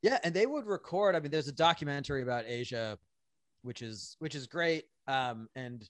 [0.00, 1.14] Yeah, and they would record.
[1.14, 2.98] I mean, there's a documentary about Aja,
[3.62, 5.88] which is which is great, um, and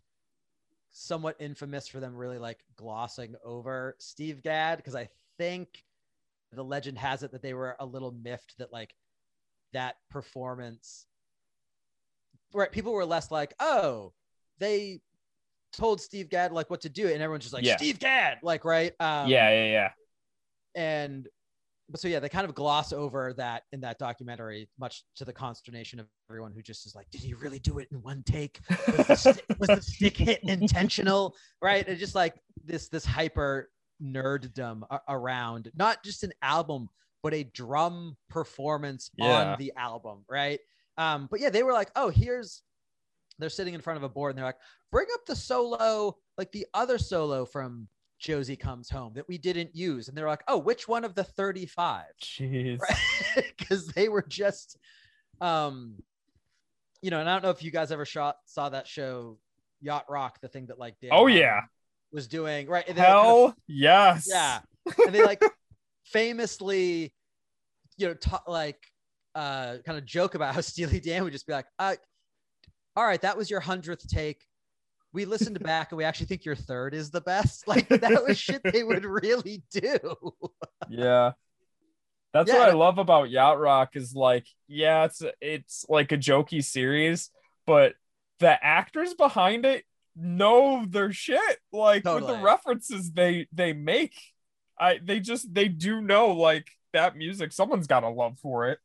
[0.90, 5.84] somewhat infamous for them really like glossing over Steve Gadd because I think
[6.52, 8.94] the legend has it that they were a little miffed that like
[9.72, 11.06] that performance,
[12.54, 12.70] right?
[12.70, 14.12] People were less like, oh,
[14.58, 15.00] they
[15.72, 17.76] told Steve Gadd like what to do, and everyone's just like Yeah.
[17.76, 18.92] Steve Gadd, like right?
[19.00, 19.90] Um, yeah, yeah, yeah.
[20.74, 21.28] and
[21.88, 25.32] but so yeah, they kind of gloss over that in that documentary, much to the
[25.32, 28.60] consternation of everyone who just is like, did he really do it in one take?
[28.96, 31.34] Was the, sti- was the stick hit intentional?
[31.60, 31.86] Right?
[31.86, 32.34] And just like
[32.64, 33.68] this this hyper
[34.02, 36.88] nerddom a- around not just an album,
[37.22, 39.52] but a drum performance Yeah.
[39.52, 40.60] on the album, right?
[40.98, 42.62] Um, but yeah, they were like, oh, here's
[43.38, 44.58] they're sitting in front of a board and they're like,
[44.90, 49.74] bring up the solo, like the other solo from Josie Comes Home that we didn't
[49.74, 50.08] use.
[50.08, 52.04] And they're like, oh, which one of the 35?
[52.22, 52.78] Jeez.
[53.58, 54.76] Because they were just,
[55.40, 55.94] um,
[57.00, 59.38] you know, and I don't know if you guys ever shot, saw that show,
[59.80, 61.62] Yacht Rock, the thing that like Dan Oh, yeah.
[62.12, 62.84] was doing, right?
[62.86, 64.28] And they, kind of Hell yes.
[64.30, 64.60] yeah
[65.06, 65.42] and they like
[66.04, 67.12] famously
[67.96, 68.78] you know ta- like
[69.34, 71.94] uh kind of joke about how steely dan would just be like uh
[72.96, 74.44] all right that was your hundredth take
[75.12, 78.38] we listened back and we actually think your third is the best like that was
[78.38, 79.98] shit they would really do
[80.88, 81.32] Yeah.
[82.32, 86.16] That's Yeah, what I love about Yacht Rock is like, yeah, it's it's like a
[86.16, 87.30] jokey series,
[87.66, 87.94] but
[88.38, 89.84] the actors behind it
[90.16, 91.58] know their shit.
[91.72, 94.14] Like with the references they they make.
[94.80, 97.52] I they just they do know like that music.
[97.52, 98.78] Someone's got a love for it.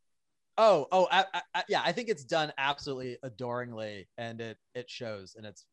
[0.58, 5.36] Oh oh I, I, yeah i think it's done absolutely adoringly and it it shows
[5.38, 5.66] and it's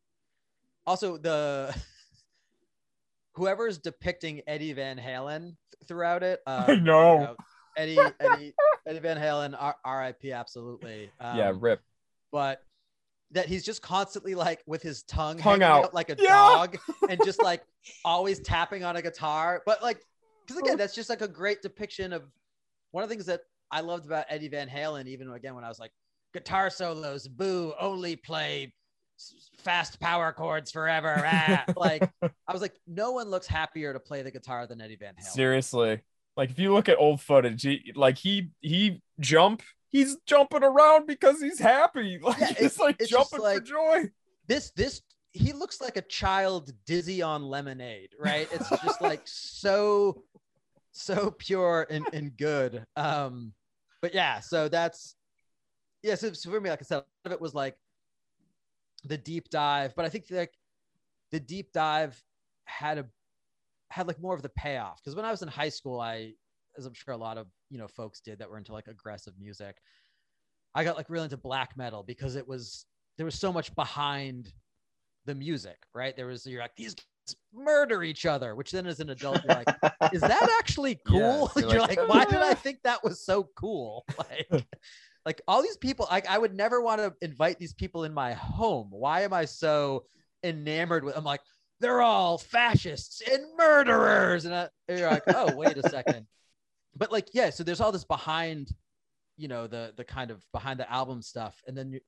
[0.86, 1.74] also the
[3.34, 7.14] whoever's depicting eddie van halen throughout it um, I know.
[7.14, 7.36] you know,
[7.76, 8.54] Eddie, Eddie,
[8.86, 10.30] Eddie Van Halen, R- R.I.P.
[10.30, 11.10] Absolutely.
[11.18, 11.80] Um, yeah, rip.
[12.30, 12.62] But
[13.32, 15.92] that he's just constantly like with his tongue, Tongue hanging out.
[15.92, 16.28] like a Yeah.
[16.28, 16.78] dog,
[17.10, 17.64] and just like
[18.04, 19.60] always tapping on a guitar.
[19.66, 20.04] But like,
[20.46, 22.22] because again, that's just like a great depiction of
[22.92, 23.40] one of the things that
[23.74, 25.06] I loved about Eddie Van Halen.
[25.08, 25.92] Even again, when I was like,
[26.32, 28.72] guitar solos, boo, only play
[29.58, 31.14] fast power chords forever.
[31.24, 34.96] ah." like, I was like, no one looks happier to play the guitar than Eddie
[34.96, 35.24] Van Halen.
[35.32, 36.02] Seriously.
[36.36, 41.06] Like if you look at old footage, he, like he he jump, he's jumping around
[41.06, 42.18] because he's happy.
[42.22, 44.04] Like Yeah, it's- like it's jumping for joy.
[44.48, 50.22] this this he looks like a child dizzy on lemonade right it's just like so
[50.92, 53.52] so pure and, and good um
[54.04, 55.16] but yeah so that's
[56.02, 57.74] yeah so, so for me like i said a lot of it was like
[59.04, 60.52] the deep dive but i think like
[61.30, 62.22] the deep dive
[62.66, 63.06] had a
[63.88, 66.30] had like more of the payoff because when i was in high school i
[66.76, 69.32] as i'm sure a lot of you know folks did that were into like aggressive
[69.40, 69.78] music
[70.74, 72.84] i got like really into black metal because it was
[73.16, 74.52] there was so much behind
[75.26, 76.16] the music, right?
[76.16, 76.94] There was you're like these
[77.52, 79.68] murder each other, which then as an adult you're like,
[80.12, 81.50] is that actually Yeah, cool?
[81.56, 84.04] you're you're, like, like, why did I think that was so cool?
[84.18, 84.66] Like,
[85.24, 88.34] like all these people, like I would never want to invite these people in my
[88.34, 88.88] home.
[88.90, 90.04] Why am I so
[90.42, 91.16] enamored with?
[91.16, 91.40] I'm like,
[91.80, 96.26] they're all fascists and murderers, and, I, you're like, oh, wait a second.
[96.96, 98.70] But like, yeah, so there's all this behind,
[99.36, 102.00] you know, the the kind of behind the album stuff, and then you,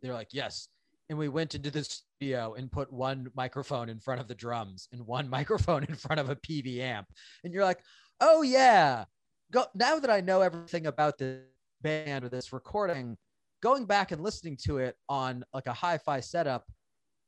[0.00, 0.68] they're like, yes.
[1.08, 1.88] And we went into the
[2.22, 6.20] studio and put one microphone in front of the drums and one microphone in front
[6.20, 7.08] of a PV amp.
[7.44, 7.80] And you're like,
[8.20, 9.04] oh yeah.
[9.50, 11.42] Go now that I know everything about the
[11.82, 13.16] band or this recording,
[13.60, 16.64] going back and listening to it on like a hi-fi setup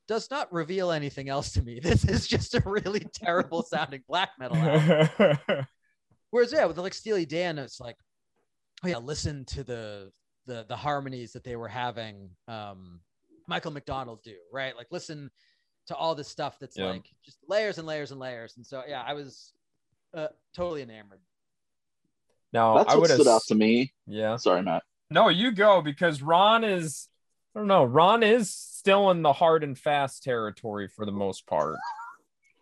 [0.06, 1.80] does not reveal anything else to me.
[1.82, 5.66] This is just a really terrible sounding black metal album.
[6.30, 7.96] Whereas yeah, with like Steely Dan, it's like,
[8.84, 10.10] oh yeah, listen to the
[10.46, 13.00] the the harmonies that they were having um
[13.46, 14.76] Michael McDonald do, right?
[14.76, 15.30] Like listen
[15.86, 16.86] to all this stuff that's Yeah.
[16.90, 18.56] like just layers and layers and layers.
[18.56, 19.52] And so yeah, I was
[20.14, 21.20] uh, totally enamored.
[22.52, 23.92] now That's I what stood out to me.
[24.06, 24.36] yeah.
[24.36, 24.82] Sorry, Matt.
[25.10, 27.08] No, you go because Ron is
[27.54, 27.84] I don't know.
[27.84, 31.76] Ron is still in the hard and fast territory for the most part.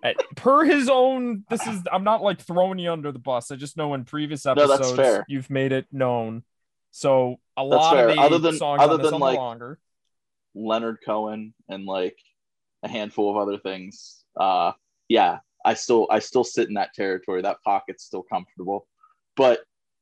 [0.05, 3.51] At- per his own, this is I'm not like throwing you under the bus.
[3.51, 5.25] I just know in previous episodes fair.
[5.29, 6.43] you've made it known.
[6.91, 8.09] So a That's lot fair.
[8.09, 9.79] of the Other than- songs other on this than, like- longer.
[10.55, 12.17] Leonard Cohen and like
[12.83, 14.25] a handful of other things.
[14.39, 14.73] Uh
[15.09, 17.43] yeah, I still I still sit in that territory.
[17.43, 18.87] That pocket's still comfortable.
[19.37, 19.61] But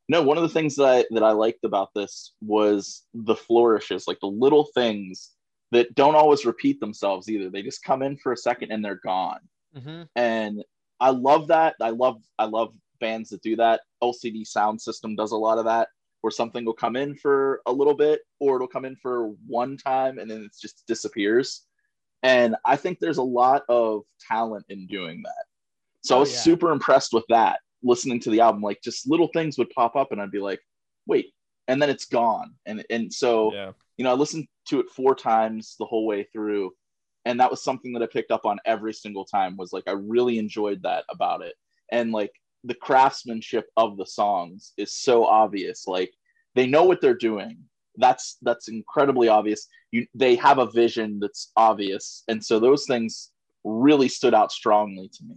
[0.09, 4.09] no, one of the things that I that I liked about this was the flourishes,
[4.09, 5.33] like the little things
[5.73, 7.49] that don't always repeat themselves either.
[7.49, 9.41] They just come in for a second and they're gone.
[9.77, 10.03] Mm-hmm.
[10.17, 10.65] and
[10.99, 11.77] I love that.
[11.81, 13.83] I love I love bands that do that.
[14.03, 15.89] LCD Sound System does a lot of that,
[16.21, 19.77] where something will come in for a little bit, or it'll come in for one
[19.77, 21.67] time and then it just disappears.
[22.23, 25.45] And I think there's a lot of talent in doing that.
[26.03, 26.39] So I Oh, was yeah.
[26.39, 27.61] super impressed with that.
[27.83, 30.61] Listening to the album, like just little things would pop up, and I'd be like,
[31.07, 31.33] "Wait,"
[31.69, 32.55] and then it's gone.
[32.67, 33.73] And and so Yeah.
[33.97, 36.75] you know, I listened to it four times the whole way through.
[37.27, 39.93] And that was something that I picked up on every single time was like, I
[39.93, 41.55] really enjoyed that about it.
[41.93, 42.33] And like
[42.65, 45.87] the craftsmanship of the songs is so obvious.
[45.87, 46.13] Like
[46.55, 47.59] they know what they're doing.
[47.97, 49.67] That's, that's incredibly obvious.
[49.91, 52.23] You, they have a vision that's obvious.
[52.29, 53.31] And so those things
[53.65, 55.37] really stood out strongly to me.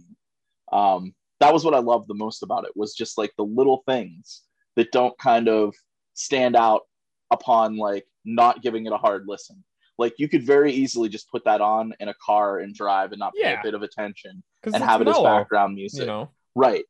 [0.72, 3.82] Um, that was what I loved the most about it was just like the little
[3.86, 4.42] things
[4.76, 5.74] that don't kind of
[6.14, 6.82] stand out
[7.30, 9.62] upon like not giving it a hard listen.
[9.98, 13.18] Like you could very easily just put that on in a car and drive and
[13.18, 13.60] not pay Yeah.
[13.60, 16.00] a bit of attention and have it as background music.
[16.00, 16.30] you know.
[16.54, 16.84] Right.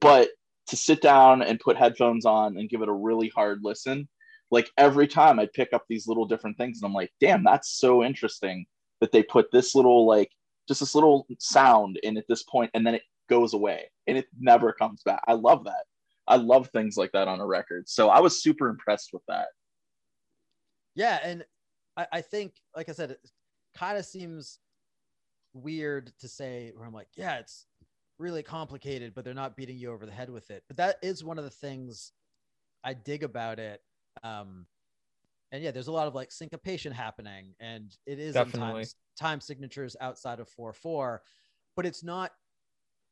[0.00, 0.28] But
[0.68, 4.08] to sit down and put headphones on and give it a really hard listen,
[4.50, 7.78] like every time I'd pick up these little different things and I'm like, damn, that's
[7.78, 8.66] so interesting
[9.00, 10.30] that they put this little like
[10.68, 14.26] just this little sound in at this point and then it goes away and it
[14.38, 15.20] never comes back.
[15.26, 15.84] I love that.
[16.26, 17.88] I love things like that on a record.
[17.88, 19.48] So I was super impressed with that.
[20.94, 21.44] Yeah, and
[21.96, 23.20] I, I think, like I said, it
[23.76, 24.60] kind of seems
[25.52, 27.66] weird to say where I'm like, yeah, it's
[28.18, 30.62] really complicated, but they're not beating you over the head with it.
[30.68, 32.12] But that is one of the things
[32.82, 33.80] I dig about it.
[34.22, 34.66] Um,
[35.52, 38.86] and yeah, there's a lot of like syncopation happening, and it is Definitely.
[39.18, 41.22] time signatures outside of four four,
[41.76, 42.32] but it's not.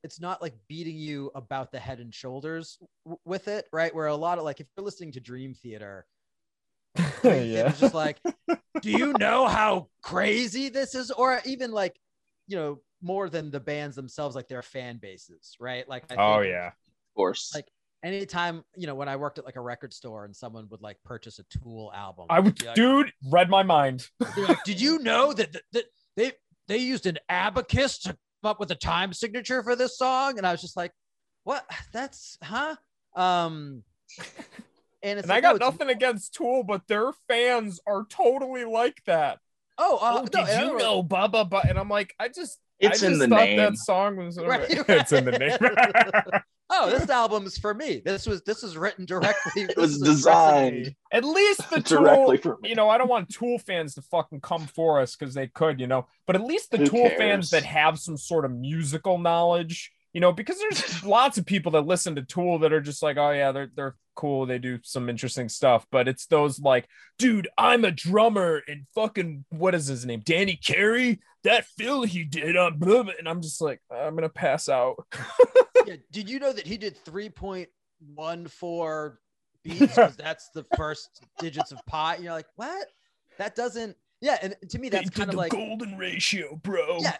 [0.04, 3.94] It's not like beating you about the head and shoulders w- with it, right?
[3.94, 6.06] Where a lot of like, if you're listening to Dream Theater,
[6.96, 7.10] yeah.
[7.22, 8.18] Theater's just like,
[8.80, 11.12] do you know how crazy this is?
[11.12, 11.94] Or even like,
[12.48, 15.88] you know, more than the bands themselves, like their fan bases, right?
[15.88, 16.68] Like, I Oh yeah.
[16.68, 17.52] Of course.
[17.54, 17.68] Like-
[18.02, 20.98] anytime, you know, when I worked at like a record store and someone would like
[21.04, 24.08] purchase a Tool album, I would like, dude, read my mind.
[24.36, 25.84] like, did you know that, that, that
[26.16, 26.32] they
[26.68, 30.38] they used an abacus to come up with a time signature for this song?
[30.38, 30.92] And I was just like,
[31.44, 31.64] what?
[31.92, 32.76] That's huh?
[33.14, 33.82] Um,
[35.02, 39.02] and it's And I got no, nothing against Tool, but their fans are totally like
[39.06, 39.38] that.
[39.78, 41.48] Oh, uh, oh, no, did and you don't know Bubba?
[41.48, 43.56] But and I'm like, I just It's in the name.
[43.56, 45.56] that song was Right, it's in the name.
[46.70, 48.02] oh, this album's for me.
[48.04, 49.62] This was this was written directly.
[49.62, 52.70] it was this is designed At least the Tool, directly for me.
[52.70, 55.80] you know, I don't want Tool fans to fucking come for us because they could,
[55.80, 57.18] you know, but at least the Who Tool cares?
[57.18, 61.72] fans that have some sort of musical knowledge, you know, because there's lots of people
[61.72, 64.78] that listen to Tool that are just like, oh yeah, they're they're cool, they do
[64.82, 66.86] some interesting stuff, but it's those like,
[67.18, 72.24] dude, I'm a drummer and fucking what is his name, Danny Carey, that fill he
[72.24, 74.96] did on blah, blah," and I'm just like, I'm gonna pass out.
[75.84, 77.68] Yeah, did you know that he did three point
[78.14, 79.18] one four
[79.64, 79.80] beats?
[79.80, 82.14] Because that's the first digits of pi.
[82.14, 82.86] And you're like, what?
[83.38, 83.96] That doesn't.
[84.20, 86.98] Yeah, and to me that's kind of like golden ratio, bro.
[87.00, 87.16] yeah,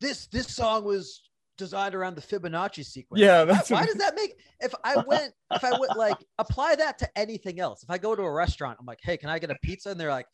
[0.00, 1.20] this this song was
[1.58, 3.20] designed around the Fibonacci sequence.
[3.20, 6.16] Yeah, Why, that's why what- does that make if I went if I went like
[6.38, 7.82] apply that to anything else?
[7.82, 9.90] If I go to a restaurant, I'm like, hey, can I get a pizza?
[9.90, 10.26] And they're like,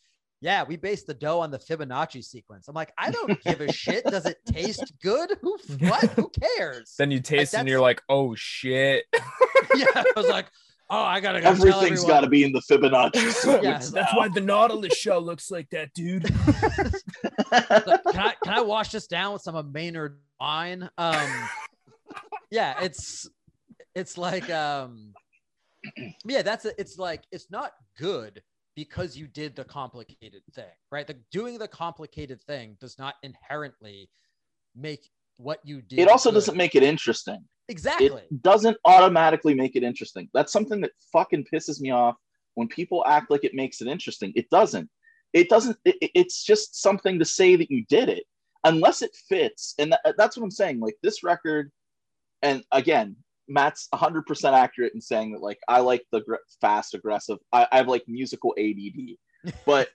[0.42, 2.66] yeah, we based the dough on the Fibonacci sequence.
[2.66, 4.04] I'm like, I don't give a shit.
[4.04, 5.38] Does it taste good?
[5.40, 6.04] Who what?
[6.10, 6.94] Who cares?
[6.98, 9.04] Then you taste it and you're like, oh shit.
[9.76, 10.46] yeah, I was like,
[10.90, 12.08] oh, I gotta go tell Everything's everyone.
[12.08, 13.62] got to be in the Fibonacci sequence.
[13.62, 16.24] Yeah, That's why the Nautilus show looks like that, dude.
[16.24, 20.90] Look, can I can I wash this down with some of Maynard wine?
[20.98, 21.48] Um,
[22.50, 23.30] yeah, it's
[23.94, 25.14] it's like um,
[26.24, 28.42] yeah, that's a, it's like it's not good
[28.74, 31.06] because you did the complicated thing, right?
[31.06, 34.08] The doing the complicated thing does not inherently
[34.74, 35.98] make what you did.
[35.98, 36.34] it also good.
[36.36, 37.44] doesn't make it interesting.
[37.68, 38.22] exactly.
[38.30, 40.28] It doesn't automatically make it interesting.
[40.34, 42.16] That's something that fucking pisses me off
[42.54, 44.32] when people act like it makes it interesting.
[44.36, 44.88] It doesn't.
[45.32, 45.76] It doesn't.
[45.84, 48.24] It, it- it's just something to say that you did it,
[48.64, 49.74] unless it fits.
[49.78, 50.80] And tha- that's what I'm saying.
[50.80, 51.70] Like this record,
[52.42, 53.16] and again,
[53.48, 55.42] Matt's 100% accurate in saying that.
[55.42, 57.38] Like I like the gr- fast, aggressive.
[57.52, 59.88] I, I have like musical ADD, but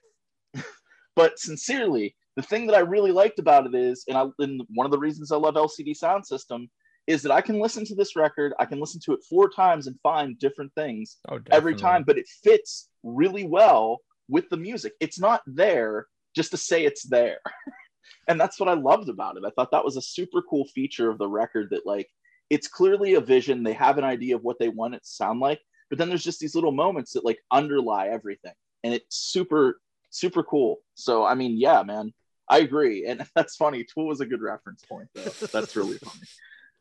[1.16, 4.86] but sincerely, the thing that I really liked about it is, and I and one
[4.86, 6.68] of the reasons I love LCD Sound System
[7.08, 9.86] is that I can listen to this record, I can listen to it four times
[9.86, 14.92] and find different things Oh, every time, but it fits really well with the music.
[15.00, 17.38] It's not there just to say it's there.
[18.28, 19.42] and that's what I loved about it.
[19.46, 22.10] I thought that was a super cool feature of the record that like
[22.50, 23.62] it's clearly a vision.
[23.62, 26.24] They have an idea of what they want it to sound like, but then there's
[26.24, 28.52] just these little moments that like underlie everything.
[28.84, 29.80] And it's super,
[30.10, 30.78] super cool.
[30.94, 32.12] So I mean, yeah, man,
[32.48, 33.06] I agree.
[33.06, 33.84] And that's funny.
[33.84, 35.08] Tool was a good reference point.
[35.14, 35.22] Though.
[35.52, 36.20] That's really funny.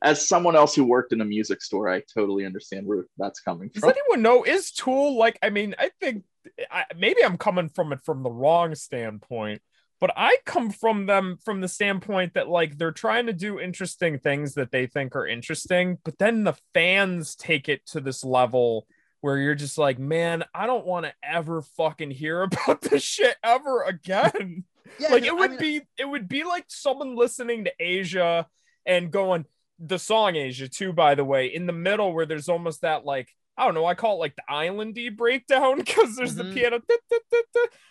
[0.03, 3.70] As someone else who worked in a music store, I totally understand where that's coming
[3.70, 3.82] from.
[3.82, 4.43] Does anyone know?
[4.43, 5.39] Is Tool like?
[5.41, 6.24] I mean, I think
[6.72, 9.63] I, maybe I'm coming from it from the wrong standpoint,
[9.99, 14.19] but I come from them from the standpoint that like they're trying to do interesting
[14.19, 18.87] things that they think are interesting, but then the fans take it to this level
[19.21, 23.35] where you're just like, man, I don't want to ever fucking hear about this shit
[23.43, 24.63] ever again.
[24.99, 28.45] yeah, like it I would mean, be it would be like someone listening to Aja
[28.85, 29.45] and going
[29.79, 33.29] the song Aja too by the way in the middle where there's almost that like
[33.57, 36.37] I don't know I call it like the islandy breakdown because there's Mhm.
[36.37, 36.79] the piano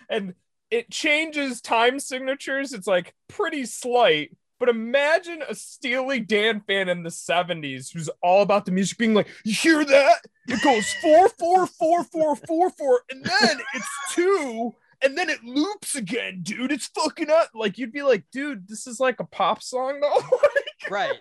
[0.09, 0.35] and
[0.71, 7.03] it changes time signatures it's like pretty slight but imagine a Steely Dan fan in
[7.03, 10.21] the 70s who's all about the music being like, you hear that?
[10.49, 15.45] It goes four, four, four, four, four, four, and then it's two, and then it
[15.45, 16.73] loops again, dude.
[16.73, 17.51] It's fucking up.
[17.55, 20.39] Like you'd be like, dude, this is like a pop song though.
[20.91, 21.19] right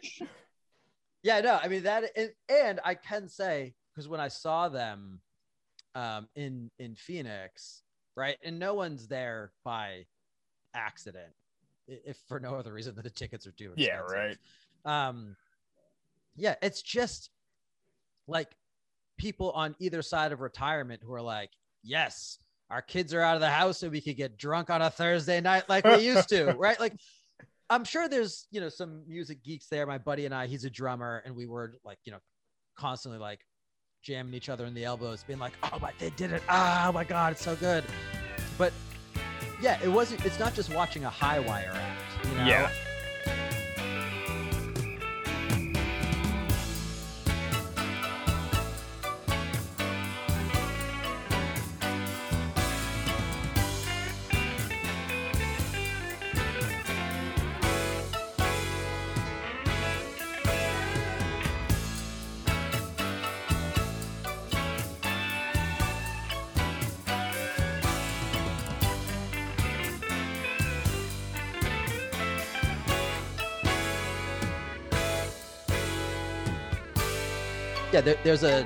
[1.23, 5.19] yeah no i mean that and, and i can say because when i saw them
[5.95, 7.81] um in in phoenix
[8.15, 10.05] right and no one's there by
[10.73, 11.33] accident
[11.87, 14.05] if for no other reason than the tickets are too expensive.
[14.09, 14.33] Yeah,
[14.85, 15.07] right.
[15.09, 15.35] um
[16.35, 17.29] yeah it's just
[18.27, 18.49] like
[19.17, 21.51] people on either side of retirement who are like
[21.83, 22.39] yes
[22.69, 25.39] our kids are out of the house so we could get drunk on a thursday
[25.39, 26.93] night like we used to right like
[27.69, 29.87] I'm sure there's, you know, some music geeks there.
[29.87, 32.19] My buddy and I, he's a drummer, and we were like, you know,
[32.77, 33.39] constantly like
[34.05, 36.43] jamming each other in the elbows, being like, oh my, they did it.
[36.47, 37.83] Ah, oh my God, it's so good.
[38.55, 38.71] But
[39.59, 42.27] yeah, it wasn't, it's not just watching a high wire act.
[42.27, 42.45] You know?
[42.45, 42.71] Yeah.
[78.05, 78.65] There, there's a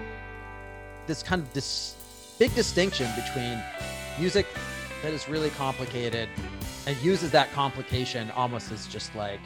[1.08, 1.96] this kind of this
[2.38, 3.64] big distinction between
[4.20, 4.46] music
[5.02, 6.28] that is really complicated
[6.86, 9.40] and uses that complication almost as just like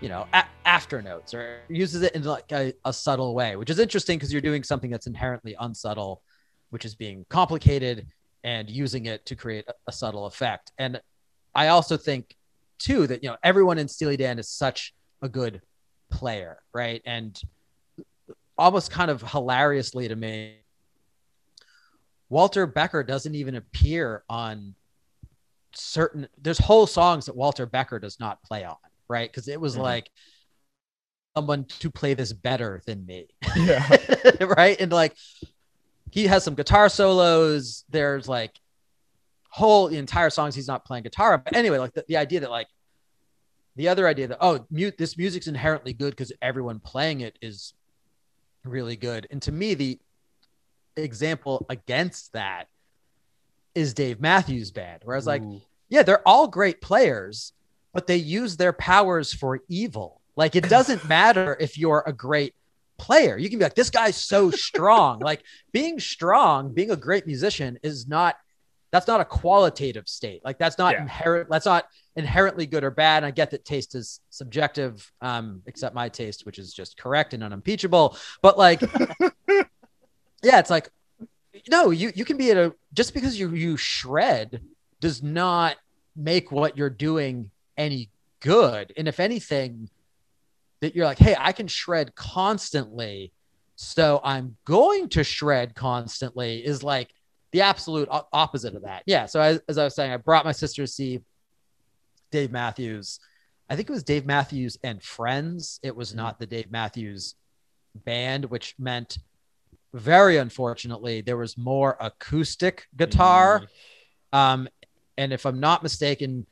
[0.00, 3.70] you know a- after notes or uses it in like a, a subtle way which
[3.70, 6.22] is interesting because you're doing something that's inherently unsubtle
[6.70, 8.06] which is being complicated
[8.44, 10.70] and using it to create a, a subtle effect.
[10.78, 11.00] And
[11.54, 12.36] i also think
[12.78, 15.62] too that you know everyone in steely dan is such a good
[16.10, 17.02] player right?
[17.06, 17.40] And
[18.58, 20.56] almost kind of hilariously to me,
[22.28, 24.74] Walter Becker doesn't even appear on
[25.72, 26.28] certain.
[26.40, 28.76] There's whole songs that Walter Becker does not play on,
[29.08, 29.30] right?
[29.30, 29.82] Because it was Mhm.
[29.82, 30.10] like
[31.36, 33.86] someone to play this better than me, Yeah.
[34.40, 34.78] right?
[34.80, 35.16] And like
[36.10, 37.84] he has some guitar solos.
[37.88, 38.58] There's like
[39.50, 41.38] whole the entire songs he's not playing guitar.
[41.38, 42.66] But anyway, like the, the idea that like
[43.76, 47.72] the other idea that oh mute this music's inherently good because everyone playing it is
[48.64, 49.26] really good.
[49.30, 49.98] And to me, the
[50.96, 52.68] example against that
[53.74, 55.42] is Dave Matthews Band, where I was like,
[55.88, 57.52] yeah, they're all great players,
[57.92, 60.20] but they use their powers for evil.
[60.36, 62.54] Like it doesn't matter if you're a great
[62.98, 63.38] player.
[63.38, 65.18] You can be like, this guy's so strong.
[65.20, 65.42] like
[65.72, 68.36] being strong, being a great musician is not
[68.90, 70.40] that's not a qualitative state.
[70.44, 71.02] Like that's not Yeah.
[71.02, 71.86] inherent, that's not
[72.16, 73.18] inherently good or bad.
[73.18, 77.34] And I get that taste is subjective, um, except my taste, which is just correct
[77.34, 78.16] and unimpeachable.
[78.42, 78.80] But like,
[80.42, 80.88] yeah, it's like,
[81.68, 84.62] no, you you can be at a just because you you shred
[85.00, 85.76] does not
[86.16, 88.10] make what you're doing any
[88.40, 88.92] good.
[88.96, 89.88] And if anything,
[90.80, 93.32] that you're like, hey, I can shred constantly,
[93.74, 97.10] so I'm going to shred constantly is like
[97.52, 99.02] the absolute opposite of that.
[99.06, 99.26] Yeah.
[99.26, 101.20] So as, as I was saying, I brought my sister to see
[102.30, 103.20] Dave Matthews.
[103.70, 105.80] I think it was Dave Matthews and Friends.
[105.82, 107.34] It was not the Dave Matthews
[107.94, 109.18] band, which meant
[109.94, 113.62] very unfortunately there was more acoustic guitar.
[114.32, 114.68] Um,
[115.16, 116.46] and if I'm not mistaken,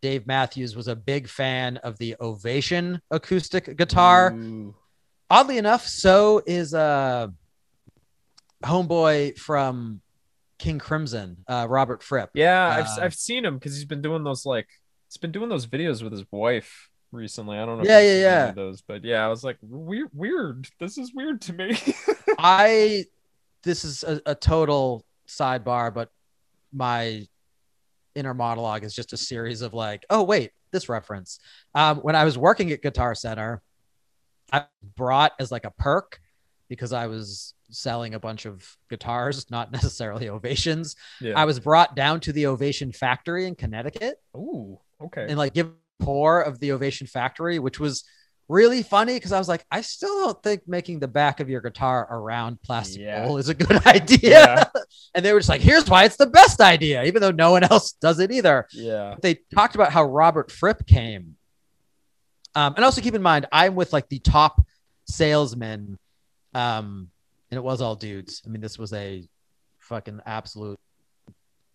[0.00, 4.32] Dave Matthews was a big fan of the Ovation acoustic guitar.
[4.32, 4.74] Ooh.
[5.30, 7.28] Oddly enough, so is uh
[8.64, 10.00] homeboy from
[10.58, 12.30] King Crimson, uh, Robert Fripp.
[12.34, 14.68] Yeah, I've Uh, I've seen him because he's been doing those like
[15.08, 17.58] he's been doing those videos with his wife recently.
[17.58, 17.84] I don't know.
[17.84, 18.52] Yeah, if yeah, yeah.
[18.52, 20.10] Those, but yeah, I was like weird.
[20.12, 20.68] Weird.
[20.80, 21.78] This is weird to me.
[22.38, 23.04] I
[23.62, 26.10] this is a, a total sidebar, but
[26.72, 27.26] my
[28.14, 31.38] inner monologue is just a series of like, oh wait, this reference.
[31.74, 33.62] Um, when I was working at Guitar Center,
[34.52, 34.64] I
[34.96, 36.20] brought as like a perk
[36.68, 40.96] because I was selling a bunch of guitars, not necessarily ovations.
[41.20, 41.34] yeah.
[41.36, 44.78] I was brought down to the Ovation Factory in Connecticut Ooh.
[45.00, 45.26] Okay.
[45.28, 45.68] and like give
[46.00, 48.04] a tour of the Ovation Factory, which was
[48.48, 51.60] really funny because I was like, I still don't think making the back of your
[51.60, 53.26] guitar around plastic Yeah.
[53.26, 54.18] bowl is a good idea.
[54.30, 54.64] Yeah.
[55.14, 57.62] and they were just like, here's why it's the best idea, even though no one
[57.64, 58.66] else does it either.
[58.72, 59.16] yeah.
[59.20, 61.36] They talked about how Robert Fripp came.
[62.54, 64.64] Um, and also keep in mind, I'm with like the top
[65.06, 65.98] salesman.
[66.54, 67.10] Um,
[67.50, 68.42] and it was all dudes.
[68.44, 69.24] I mean, this was a
[69.78, 70.78] fucking absolute.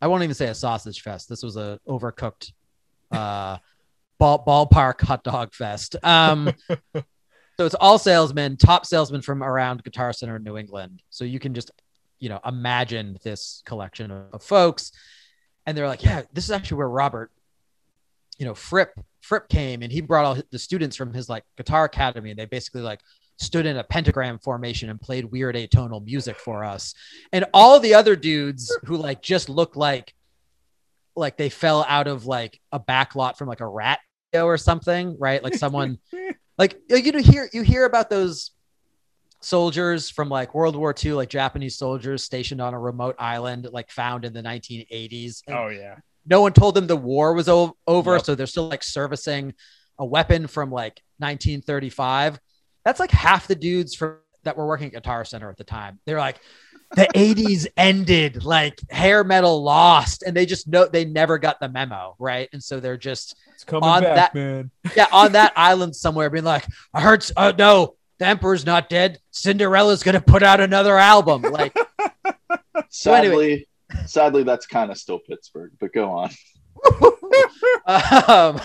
[0.01, 1.30] I won't even say a sausage fest.
[1.30, 2.51] This was a overcooked
[3.11, 3.57] uh,
[4.19, 5.95] ball, ballpark hot dog fest.
[6.03, 6.53] Um,
[6.95, 11.01] so it's all salesmen, top salesmen from around Guitar Center in New England.
[11.09, 11.71] So you can just,
[12.19, 14.91] you know, imagine this collection of, of folks.
[15.65, 17.32] And they're like, yeah, this is actually where Robert,
[18.38, 18.93] you know, Fripp
[19.24, 22.45] Fripp came and he brought all the students from his like guitar academy and they
[22.45, 22.99] basically like
[23.38, 26.93] stood in a pentagram formation and played weird atonal music for us.
[27.31, 30.13] And all the other dudes who like just looked like
[31.15, 33.99] like they fell out of like a back lot from like a rat
[34.34, 35.43] or something, right?
[35.43, 35.97] Like someone
[36.57, 38.51] like you know hear you hear about those
[39.41, 43.91] soldiers from like World War II, like Japanese soldiers stationed on a remote island, like
[43.91, 45.43] found in the 1980s.
[45.47, 45.95] And Oh yeah.
[46.25, 49.53] no one told them the war was o- over, so they're still like servicing
[49.99, 52.39] a weapon from like 1935.
[52.86, 55.99] That's like half the dudes from that were working at Guitar Center at the time.
[56.05, 56.38] They're like,
[56.95, 61.69] the 80s ended, like hair metal lost, and they just know they never got the
[61.69, 62.49] memo, right?
[62.53, 64.69] And so they're just It's coming On back, that- man.
[64.95, 68.89] yeah on that island somewhere, being like, I heard, s- oh no, the Emperor's not
[68.89, 69.17] dead.
[69.31, 71.41] Cinderella's gonna put out another album.
[71.43, 71.75] Like,
[72.89, 75.71] So anyway- Sadly, sadly, that's kind of still Pittsburgh.
[75.79, 76.29] But go on.
[77.88, 78.59] um,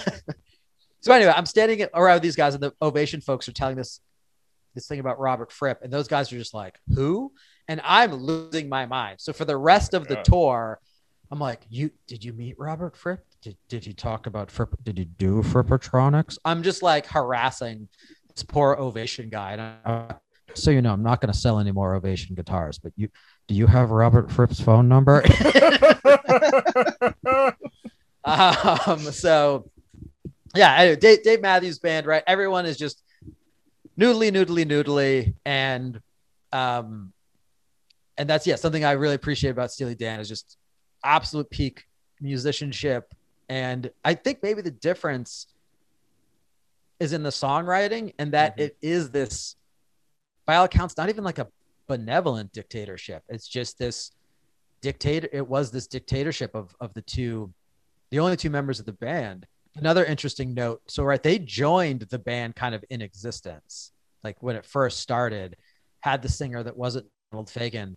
[1.00, 4.00] so anyway, I'm standing around with these guys, and the Ovation folks are telling this
[4.74, 7.32] this thing about Robert Fripp, and those guys are just like, "Who?"
[7.68, 9.20] And I'm losing my mind.
[9.20, 10.80] So for the rest of the tour,
[11.30, 13.24] I'm like, "You did you meet Robert Fripp?
[13.42, 14.74] Did did you talk about Fripp?
[14.82, 17.88] Did you do Frippertronics?" I'm just like harassing
[18.34, 20.14] this poor Ovation guy, and I,
[20.54, 23.08] so you know, I'm not going to sell any more Ovation guitars, but you
[23.46, 25.24] do you have Robert Fripp's phone number?
[28.24, 29.70] um, so
[30.54, 32.22] yeah, Dave, Dave Matthews Band, right?
[32.26, 33.02] Everyone is just
[33.98, 36.00] noodly, noodly, noodly, and
[36.52, 37.12] um,
[38.16, 40.56] and that's yeah something I really appreciate about Steely Dan is just
[41.04, 41.86] absolute peak
[42.20, 43.14] musicianship,
[43.48, 45.48] and I think maybe the difference
[47.00, 48.60] is in the songwriting, and that Mhm.
[48.60, 49.56] it is this,
[50.46, 51.46] by all accounts, not even like a
[51.86, 53.22] benevolent dictatorship.
[53.28, 54.10] It's just this
[54.80, 55.28] dictator.
[55.32, 57.52] It was this dictatorship of of the two,
[58.10, 59.46] the only two members of the band
[59.78, 63.92] another interesting note so right they joined the band kind of in existence
[64.24, 65.56] like when it first started
[66.00, 67.94] had the singer that wasn't Donald Fagen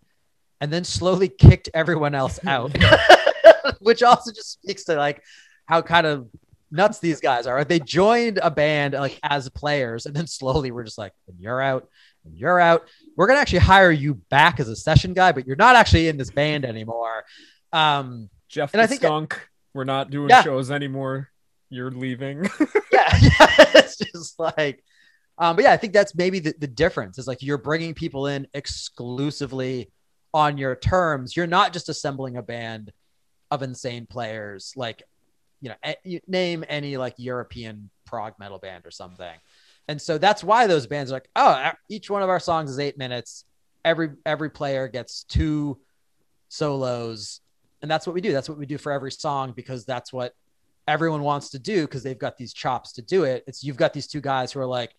[0.60, 2.76] and then slowly kicked everyone else out
[3.80, 5.22] which also just speaks to like
[5.66, 6.28] how kind of
[6.74, 7.64] nuts these guys are.
[7.64, 11.60] They joined a band like as players, and then slowly we're just like, and you're
[11.60, 11.86] out,
[12.24, 12.88] and you're out.
[13.16, 16.16] We're gonna actually hire you back as a session guy, but you're not actually in
[16.16, 17.24] this band anymore.
[17.72, 19.48] Um, Jeff And the I think that- skunk.
[19.74, 20.42] We're not doing Yeah.
[20.42, 21.30] shows anymore.
[21.72, 22.44] You're leaving.
[22.92, 24.84] yeah, yeah, it's just like,
[25.38, 28.26] um, but yeah, I think that's maybe the, the difference is like you're bringing people
[28.26, 29.90] in exclusively
[30.34, 31.34] on your terms.
[31.34, 32.92] You're not just assembling a band
[33.50, 35.02] of insane players, like,
[35.62, 39.34] you know, a- name any like European prog metal band or something.
[39.88, 42.78] And so that's why those bands are like, oh, each one of our songs is
[42.78, 43.46] eight minutes.
[43.84, 45.80] Every every player gets two
[46.48, 47.40] solos,
[47.80, 48.32] and that's what we do.
[48.32, 50.34] That's what we do for every song because that's what
[50.86, 53.44] everyone wants to do because they've got these chops to do it.
[53.46, 54.94] It's you've got these two guys who are like,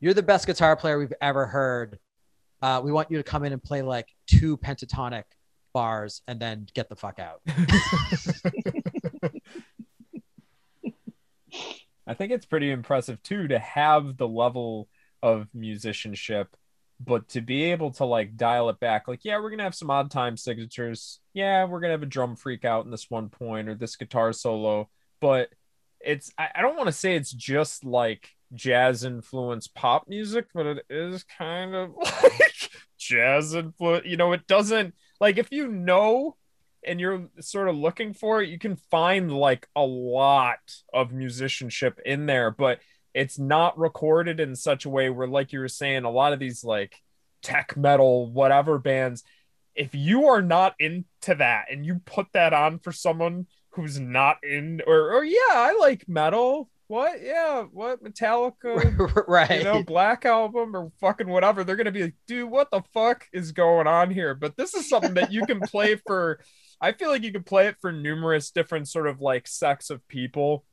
[0.00, 1.98] you're the best guitar player we've ever heard.
[2.60, 5.24] Uh, we want you to come in and play like two pentatonic
[5.72, 7.40] bars and then get the fuck out.
[12.06, 14.88] I think it's pretty impressive too to have the level
[15.22, 16.48] of musicianship,
[17.00, 19.06] but to be able to like dial it back.
[19.06, 21.20] Like, yeah, we're gonna have some odd time signatures.
[21.32, 24.32] Yeah, we're gonna have a drum freak out in this one point or this guitar
[24.32, 24.90] solo,
[25.22, 25.48] but
[26.00, 30.66] it's I, I don't want to say it's just like jazz influenced pop music, but
[30.66, 34.04] it is kind of like jazz influence.
[34.04, 36.36] You know, it doesn't like if you know
[36.84, 40.58] and you're sort of looking for it, you can find like a lot
[40.92, 42.80] of musicianship in there, but
[43.14, 46.40] it's not recorded in such a way where, like you were saying, a lot of
[46.40, 46.96] these like
[47.42, 49.22] tech metal, whatever bands,
[49.76, 54.38] if you are not into that and you put that on for someone who's not
[54.42, 56.70] in, or, or yeah, I like metal.
[56.88, 57.22] What?
[57.22, 58.04] Yeah, what?
[58.04, 59.58] Metallica, right.
[59.58, 63.26] you know, Black Album or fucking whatever, they're gonna be like, dude, what the fuck
[63.32, 64.34] is going on here?
[64.34, 66.40] But this is something that you can play for.
[66.80, 70.06] I feel like you can play it for numerous different sort of like sects of
[70.08, 70.64] people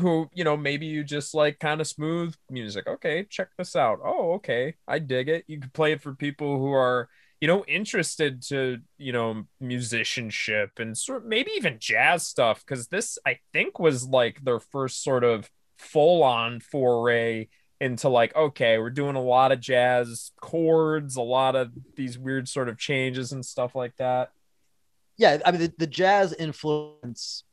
[0.00, 2.86] who, you know, maybe you just like kind of smooth music.
[2.86, 4.00] Okay, check this out.
[4.04, 5.44] Oh, okay, I dig it.
[5.46, 7.08] You could play it for people who are,
[7.42, 13.18] you know, interested to, you know, musicianship and sort maybe even jazz stuff because this
[13.26, 17.48] I think was like their first sort of full on foray
[17.80, 22.48] into like okay we're doing a lot of jazz chords a lot of these weird
[22.48, 24.30] sort of changes and stuff like that
[25.16, 27.44] yeah, I mean the, the jazz influence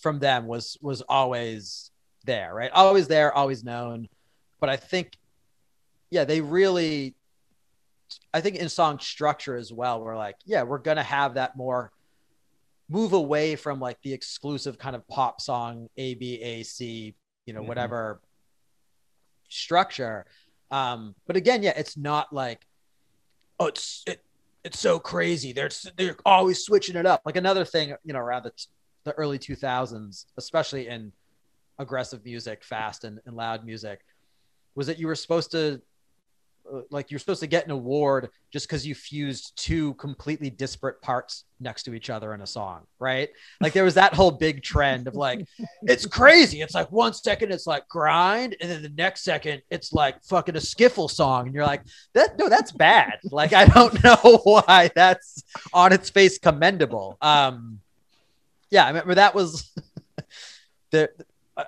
[0.00, 1.90] from them was was always
[2.24, 2.70] there, right?
[2.72, 4.08] Always there, always known.
[4.60, 5.16] But I think,
[6.10, 7.14] yeah, they really,
[8.34, 11.92] I think in song structure as well, we're like, yeah, we're gonna have that more
[12.88, 17.14] move away from like the exclusive kind of pop song A B A C,
[17.46, 17.66] you know, Mhm.
[17.66, 18.20] whatever
[19.48, 20.26] structure.
[20.70, 22.66] Um, but again, yeah, it's not like,
[23.58, 24.22] oh, it's it,
[24.64, 25.52] it's so crazy.
[25.52, 27.22] They're they're always switching it up.
[27.24, 28.52] Like another thing, you know, around the
[29.04, 31.12] the early 2000s, especially in
[31.78, 34.00] aggressive music, fast and, and loud music,
[34.74, 35.80] was that you were supposed to
[36.90, 41.44] like you're supposed to get an award just because you fused two completely disparate parts
[41.60, 43.30] next to each other in a song, right?
[43.60, 45.46] Like there was that whole big trend of like,
[45.82, 46.60] it's crazy.
[46.60, 50.56] It's like one second it's like grind, and then the next second it's like fucking
[50.56, 51.82] a skiffle song, and you're like,
[52.14, 53.18] that no, that's bad.
[53.24, 55.42] Like I don't know why that's
[55.72, 57.16] on its face commendable.
[57.20, 57.80] Um,
[58.70, 59.70] yeah, I remember that was
[60.90, 61.10] the.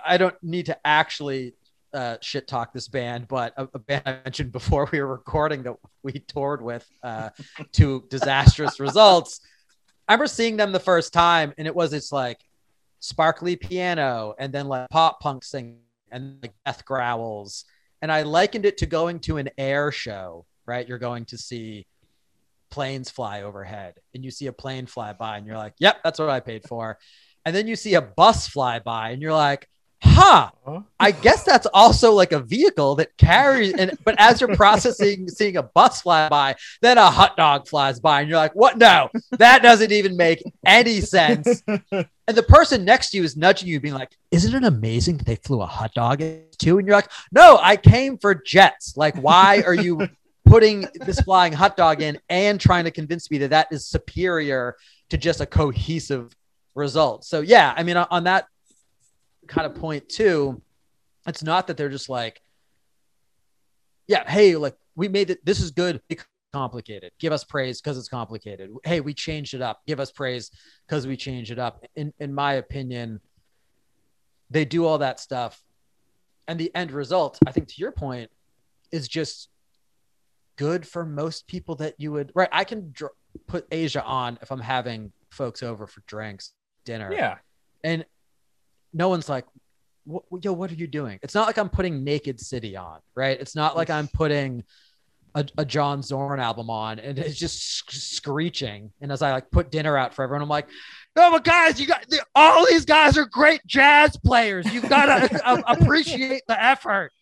[0.07, 1.55] I don't need to actually
[1.95, 5.63] uh, shit talk this band, but a, a band I mentioned before we were recording
[5.65, 7.31] that we toured with uh,
[7.73, 9.41] to disastrous results.
[10.09, 12.41] I remember seeing them the first time, and it was it's like
[13.01, 15.79] sparkly piano, and then like pop punk singing,
[16.11, 17.65] and like death growls,
[18.01, 20.47] and I likened it to going to an air show.
[20.65, 21.87] Right, you're going to see
[22.71, 26.19] planes fly overhead, and you see a plane fly by, and you're like, "Yep, that's
[26.19, 26.99] what I paid for."
[27.45, 29.69] And then you see a bus fly by, and you're like,
[30.03, 30.51] "Huh."
[31.01, 35.57] I guess that's also like a vehicle that carries and but as you're processing seeing
[35.57, 38.79] a bus fly by, then a hot dog flies by and you're like, what?
[38.79, 41.63] No, that doesn't even make any sense.
[42.29, 45.27] And the person next to you is nudging you, being like, Isn't it amazing that
[45.27, 46.79] they flew a hot dog in too?
[46.79, 48.97] And you're like, No, I came for jets.
[48.97, 50.09] Like, why are you
[50.47, 54.77] putting this flying hot dog in and trying to convince me that that is superior
[55.11, 56.35] to just a cohesive
[56.77, 57.25] result?
[57.25, 58.47] So, yeah, I mean, on that
[59.49, 60.63] kind of point too,
[61.27, 62.41] it's not that they're just like,
[64.07, 65.45] yeah, hey, like we made it.
[65.45, 66.01] This is good.
[66.09, 67.13] It's complicated.
[67.19, 68.71] Give us praise because it's complicated.
[68.85, 69.81] Hey, we changed it up.
[69.87, 70.51] Give us praise
[70.87, 71.85] because we changed it up.
[71.97, 73.21] In in my opinion,
[74.51, 75.63] they do all that stuff,
[76.49, 78.31] and the end result, I think, to your point,
[78.91, 79.49] is just
[80.57, 82.51] good for most people that you would right.
[82.53, 83.13] I can dr-
[83.47, 86.53] put Aja on if I'm having folks over for drinks
[86.85, 87.37] dinner Yeah.
[87.83, 88.05] and
[88.93, 89.45] no one's like
[90.41, 91.19] yo what are you doing?
[91.23, 93.41] It's not like i'm putting naked city on right?
[93.41, 94.65] It's not like i'm putting
[95.35, 98.93] a, a john zorn album on and it's just sc- screeching.
[99.01, 100.69] And as i like put dinner out for everyone i'm like
[101.15, 104.73] no but guys you got all these guys are great jazz players.
[104.73, 107.13] You've got to appreciate the effort.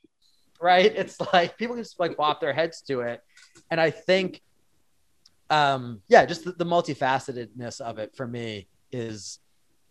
[0.60, 0.92] Right?
[0.94, 3.20] It's like people just like bop their heads to it.
[3.70, 4.40] And i think
[5.50, 9.38] um yeah just the, the multifacetedness of it for me is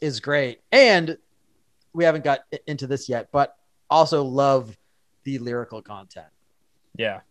[0.02, 0.62] is great.
[0.72, 1.18] And
[1.94, 3.56] we haven't got into this yet but
[3.90, 4.78] also love
[5.24, 6.28] the lyrical content
[6.98, 7.22] Yeah.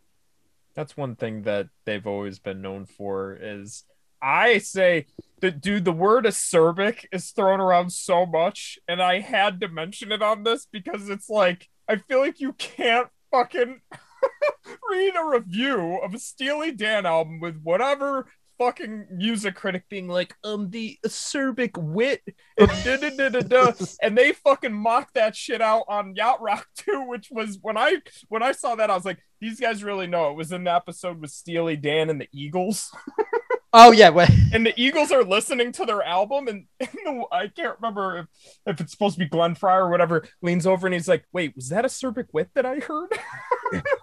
[0.74, 3.84] That's one thing that they've always been known for is
[4.22, 5.06] I say
[5.40, 10.12] that dude, the word acerbic is thrown around so much, and I had to mention
[10.12, 13.80] it on this because it's like I feel like you can't fucking
[14.90, 18.26] read a review of a Steely Dan album with whatever
[18.58, 22.22] fucking music critic being like, um, the acerbic wit
[22.58, 26.42] and da da da da da, and they fucking mocked that shit out on Yacht
[26.42, 27.96] Rock too, which was when I
[28.28, 30.30] when I saw that I was like, these guys really know.
[30.30, 32.94] It was in the episode with Steely Dan and the Eagles,
[33.72, 37.48] oh yeah well, and the Eagles are listening to their album, and, and the, I
[37.48, 38.26] can't remember if
[38.66, 41.54] if it's supposed to be Glenn Frey or whatever leans over and he's like, wait,
[41.54, 43.12] was that acerbic wit that I heard?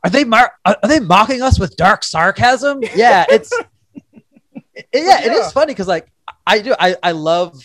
[0.03, 2.81] are they mar- are they mocking us with dark sarcasm?
[2.95, 3.51] Yeah it's
[4.75, 5.45] it- yeah, it Yeah.
[5.45, 6.11] is funny because like
[6.47, 7.57] i do I, I love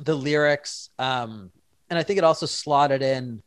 [0.00, 1.50] the lyrics um
[1.90, 3.42] and i think it also slotted in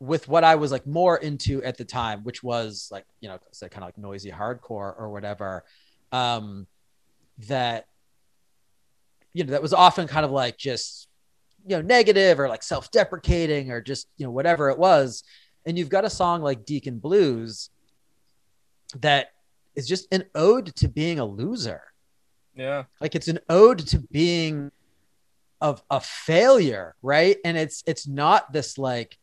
[0.00, 3.38] with what i was like more into at the time which was like you know
[3.52, 5.64] so kind of like noisy hardcore or whatever
[6.12, 6.66] um
[7.48, 7.86] that
[9.32, 11.08] you know that was often kind of like just
[11.66, 15.24] you know negative or like self-deprecating or just you know whatever it was
[15.66, 17.70] and you've got a song like deacon blues
[19.00, 19.30] that
[19.76, 21.82] is just an ode to being a loser.
[22.54, 24.70] Yeah, like it's an ode to being
[25.60, 27.36] of a failure right?
[27.44, 29.16] And it's it's not this like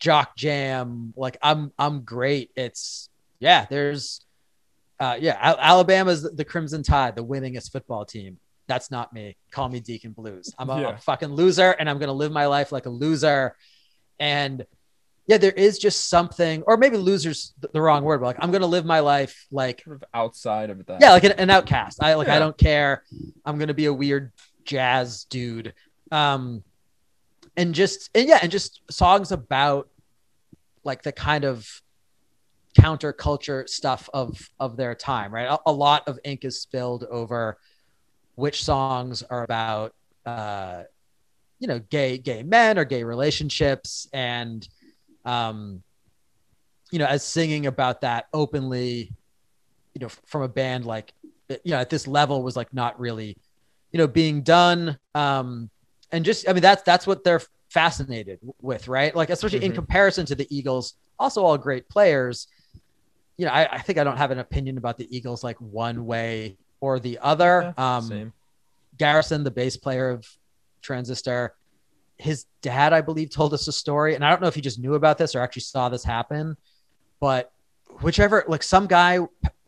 [0.00, 2.50] jock jam like i'm i'm great.
[2.56, 3.08] It's
[3.38, 4.20] yeah there's
[5.00, 8.38] uh yeah Al- alabama's the, the crimson tide the winningest football team.
[8.66, 9.36] That's not me.
[9.50, 10.52] Call me deacon blues.
[10.58, 10.88] I'm a, Yeah.
[10.94, 13.56] a fucking loser and i'm gonna live my life like a loser.
[14.18, 14.66] And
[15.26, 18.66] yeah there is just something or maybe losers the wrong word but like i'm gonna
[18.66, 21.00] live my life like sort of outside of that.
[21.00, 22.02] yeah like an, an outcast.
[22.02, 23.02] I like i don't care.
[23.44, 24.32] I'm gonna be a weird
[24.64, 25.74] jazz dude.
[26.10, 26.62] Um
[27.56, 29.88] and just and yeah and just songs about
[30.84, 31.66] like the kind of
[32.78, 35.46] counterculture stuff of of their time right?
[35.46, 37.58] A, a lot of ink is spilled over
[38.34, 39.94] which songs are about
[40.26, 40.82] uh
[41.60, 44.68] you know gay gay men or gay relationships and
[45.24, 45.82] um
[46.90, 49.12] you know as singing about that openly
[49.94, 51.12] you know from a band like
[51.48, 53.36] you know at this level was like not really
[53.92, 55.70] you know being done um
[56.12, 59.76] and just i mean that's that's what they're fascinated with right like especially in Mhm.
[59.76, 62.46] comparison to the eagles also all great players
[63.36, 66.06] you know I, I think i don't have an opinion about the eagles like one
[66.06, 68.32] way or the other Yeah, um same.
[68.96, 70.24] Garrison, the bass player of
[70.80, 71.54] Transistor,
[72.24, 74.78] his dad, I believe, told us a story, and I don't know if he just
[74.78, 76.56] knew about this or actually saw this happen,
[77.20, 77.52] but
[78.00, 79.18] whichever, like some guy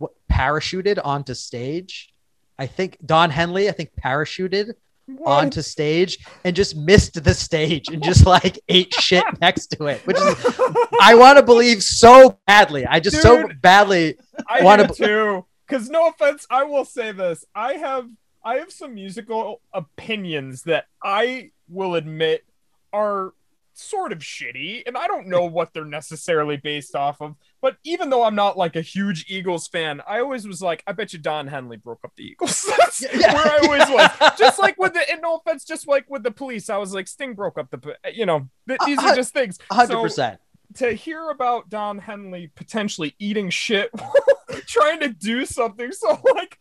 [0.00, 2.12] p- parachuted onto stage.
[2.59, 4.72] I think Don Henley, I think parachuted
[5.04, 5.44] What?
[5.44, 10.00] onto stage and just missed the stage and just like ate shit next to it,
[10.07, 10.59] which is
[11.00, 12.86] I want to believe so badly.
[12.86, 14.16] I just so badly
[14.48, 15.44] I wanna too.
[15.68, 18.09] Because no offense, I will say this: I have
[18.47, 22.44] I have some musical opinions that I will admit
[22.92, 23.32] are
[23.74, 27.34] sort of shitty, and I don't know what they're necessarily based off of.
[27.61, 30.92] But even though I'm not like a huge Eagles fan, I always was like, I
[30.92, 32.64] bet you Don Henley broke up the Eagles.
[32.78, 33.34] That's Yeah.
[33.34, 34.36] where I always was.
[34.38, 37.09] Just like with the, and no offense, just like with the police, I was like,
[37.09, 39.59] Sting broke up the, you know, th- these are just things.
[39.70, 40.36] hundred So-
[40.76, 43.90] to hear about Don Henley potentially eating shit
[44.66, 46.59] trying to do something so like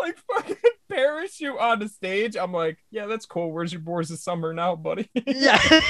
[0.00, 0.56] like fucking
[0.88, 2.36] parachute on the stage.
[2.36, 3.52] I'm like yeah that's cool.
[3.52, 5.08] Where's your boys of summer now buddy?
[5.26, 5.60] Yeah.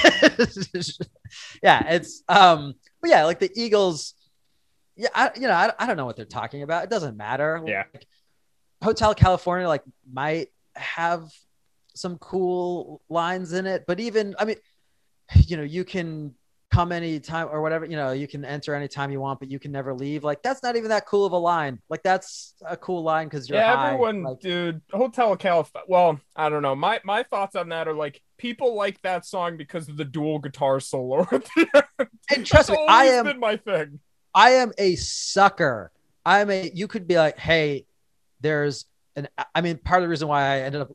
[1.63, 4.15] Yeah it's um but yeah like the eagles
[4.97, 6.85] yeah I, you know I, I don't know what they're talking about.
[6.85, 7.63] It doesn't matter.
[7.67, 7.85] Yeah.
[7.93, 8.07] Like,
[8.83, 11.29] hotel california like might have
[11.95, 14.57] some cool lines in it but even i mean
[15.35, 16.33] you know you can
[16.71, 19.73] come anytime or whatever you know you can enter anytime you want but you can
[19.73, 23.03] never leave like that's not even that cool of a line like that's a cool
[23.03, 23.87] line because you're yeah high.
[23.87, 27.95] everyone Like, dude Hotel Calif well I don't know my my thoughts on that are
[27.95, 31.67] like people like that song because of the dual guitar solo at the
[31.99, 32.09] end.
[32.35, 33.99] and trust me i am been my thing
[34.35, 35.91] I am a sucker.
[36.25, 37.87] I'm a you could be like, hey,
[38.41, 38.85] there's
[39.17, 39.27] an.
[39.39, 40.91] I- I mean, part of the reason why I ended up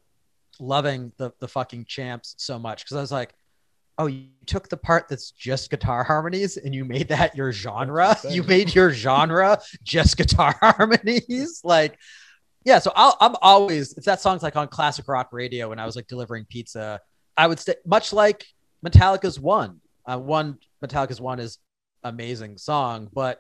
[0.60, 3.34] loving the the fucking champs so much because I was like,
[3.98, 8.18] oh, you took the part that's just guitar harmonies and you made that your genre.
[8.30, 11.62] You made your genre just guitar harmonies.
[11.64, 11.98] Like,
[12.64, 12.80] yeah.
[12.80, 15.96] So I'll, I'm always if that song's like on classic rock radio when I was
[15.96, 17.00] like delivering pizza,
[17.38, 18.46] I would stay much like
[18.86, 19.80] Metallica's one.
[20.06, 21.60] Uh, one Metallica's one is
[22.04, 23.40] amazing song, but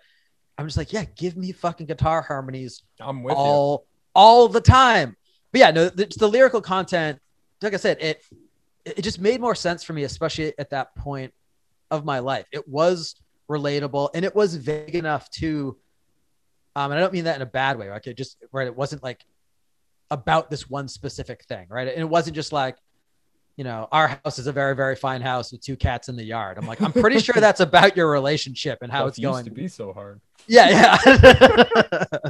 [0.57, 5.17] I'm just like, yeah, give me fucking guitar harmonies I'm with all all the time.
[5.51, 7.19] But yeah, no, the, the lyrical content,
[7.61, 8.23] like I said, it
[8.85, 11.33] it just made more sense for me, especially at that point
[11.91, 12.47] of my life.
[12.51, 13.15] It was
[13.49, 15.77] relatable and it was vague enough to,
[16.75, 17.89] um, and I don't mean that in a bad way.
[17.89, 19.23] Like it just right, it wasn't like
[20.11, 21.87] about this one specific thing, right?
[21.87, 22.77] And it wasn't just like,
[23.57, 26.23] you know, our house is a very very fine house with two cats in the
[26.23, 26.57] yard.
[26.57, 29.45] I'm like, I'm pretty sure that's about your relationship and how Stuff it's used going.
[29.45, 30.19] to be so hard.
[30.47, 30.97] Yeah, yeah.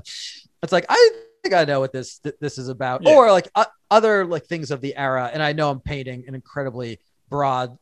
[0.62, 1.12] it's like I
[1.44, 3.16] think I know what this th- this is about, Yeah.
[3.16, 5.30] or like uh, other like things of the era.
[5.34, 7.00] And I know I'm painting an incredibly
[7.30, 7.78] broad,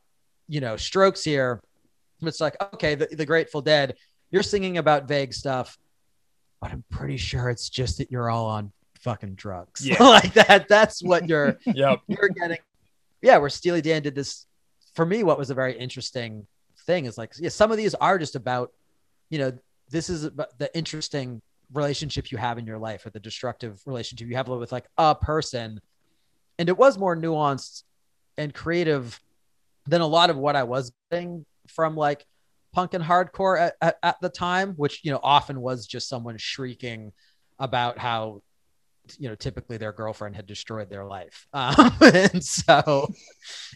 [0.48, 1.60] you know, strokes here.
[2.22, 3.96] It's like okay, the, the Grateful Dead.
[4.30, 5.76] You're singing about vague stuff,
[6.60, 9.86] but I'm pretty sure it's just that you're all on fucking drugs.
[9.86, 10.02] Yeah.
[10.02, 10.68] like that.
[10.68, 12.00] That's what you're Yep.
[12.06, 12.58] you're getting
[13.22, 14.46] yeah where steely dan did this
[14.94, 16.46] for me what was a very interesting
[16.86, 18.72] thing is like yeah some of these are just about
[19.30, 19.52] you know
[19.90, 21.40] this is the interesting
[21.72, 25.14] relationship you have in your life or the destructive relationship you have with like a
[25.14, 25.80] person.
[26.58, 27.82] And it was more nuanced
[28.36, 29.20] and creative
[29.86, 32.24] than a lot of what i was getting from like
[32.72, 36.38] punk and hardcore at, at, at the time which you know often was just someone
[36.38, 37.12] shrieking
[37.58, 38.40] about how
[39.18, 43.08] you know typically their girlfriend had destroyed their life um, and so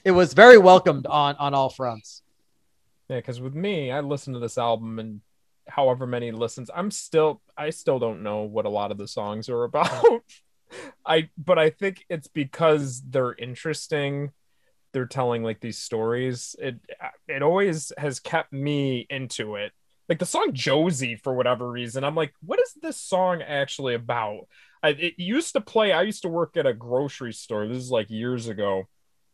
[0.04, 2.22] it was very welcomed on on all fronts
[3.08, 5.20] Yeah, because with me, I listened to this album and
[5.68, 9.48] however many listens, I'm still I still don't know what a lot of the songs
[9.48, 10.04] are about.
[11.06, 14.32] I but I think it's because they're interesting.
[14.92, 16.56] They're telling like these stories.
[16.58, 16.76] It
[17.28, 19.72] it always has kept me into it.
[20.08, 24.46] Like the song Josie for whatever reason, I'm like, what is this song actually about?
[24.86, 25.92] I, it used to play.
[25.92, 27.66] I used to work at a grocery store.
[27.66, 28.84] This is like years ago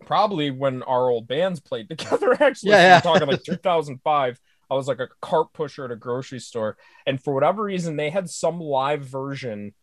[0.06, 3.00] probably when our old bands played together actually Yeah, yeah.
[3.00, 4.40] talking like 2005
[4.70, 6.76] i was like a cart pusher at a grocery store
[7.06, 9.74] and for whatever reason they had some live version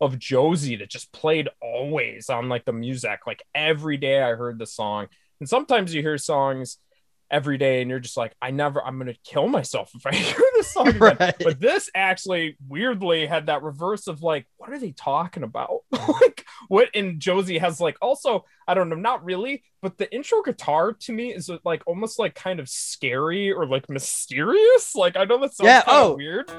[0.00, 4.58] of josie that just played always on like the music like every day i heard
[4.58, 5.06] the song
[5.40, 6.78] and sometimes you hear songs
[7.30, 10.40] every day and you're just like i never i'm gonna kill myself if i hear
[10.54, 11.16] this song again.
[11.18, 11.34] Right.
[11.38, 16.44] but this actually weirdly had that reverse of like what are they talking about like
[16.68, 20.92] what and josie has like also i don't know not really but the intro guitar
[20.92, 25.38] to me is like almost like kind of scary or like mysterious like i know
[25.40, 26.16] that sounds Yeah, kind of oh.
[26.16, 26.50] weird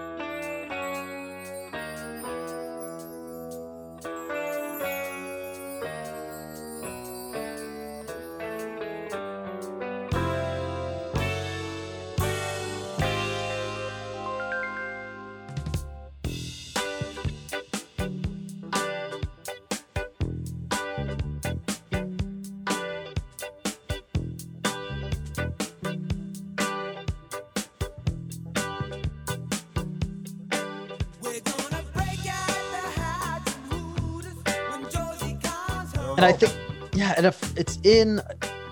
[36.25, 36.53] and i think
[36.93, 38.21] yeah and if it's in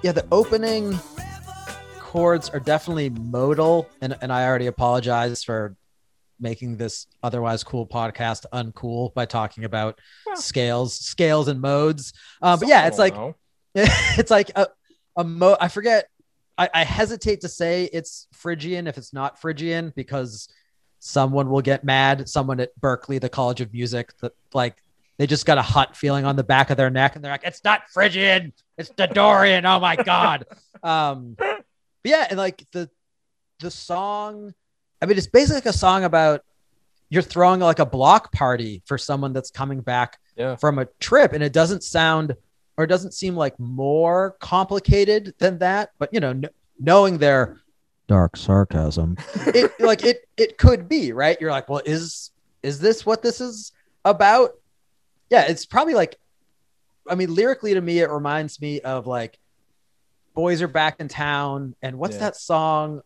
[0.01, 0.97] yeah the opening
[1.99, 5.75] chords are definitely modal and, and i already apologize for
[6.39, 10.35] making this otherwise cool podcast uncool by talking about Well.
[10.35, 13.35] scales scales and modes um, but yeah it's like know.
[13.75, 14.67] it's like a,
[15.15, 16.07] a mo I forget.
[16.59, 20.47] I, I hesitate to say it's Phrygian if it's not Phrygian because
[20.99, 22.29] someone will get mad.
[22.29, 24.82] Someone at Berklee, the College of Music, that like
[25.17, 27.43] they just got a hot feeling on the back of their neck and they're like,
[27.43, 29.65] it's not Phrygian, it's Dorian.
[29.65, 30.45] Oh my god.
[30.83, 31.63] um, but
[32.03, 32.89] yeah, and like the
[33.59, 34.53] the song,
[35.01, 36.43] I mean, it's basically like a song about
[37.09, 40.55] you're throwing like a block party for someone that's coming back Yeah.
[40.55, 42.35] from a trip, and it doesn't sound
[42.75, 45.91] or it doesn't seem like more complicated than that.
[45.99, 46.49] But you know, kn-
[46.79, 47.61] knowing their
[48.07, 49.15] dark sarcasm,
[49.47, 51.39] it like it it could be right.
[51.39, 52.31] You're like, well, is
[52.63, 53.71] is this what this is
[54.03, 54.55] about?
[55.33, 56.19] Yeah, it's probably like,
[57.09, 59.39] I mean, lyrically to me, it reminds me of like,
[60.35, 62.19] boys are back in town, and what's Yeah.
[62.21, 63.01] that song?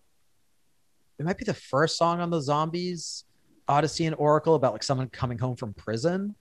[1.18, 3.24] It might be the first song on the Zombies
[3.70, 6.36] Odessey and Oracle about like someone coming home from prison,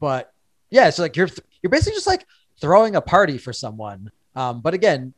[0.00, 0.32] but
[0.70, 1.28] yeah, it's like you're
[1.62, 2.26] you're basically just like
[2.58, 4.10] throwing a party for someone.
[4.34, 5.12] Um, but again,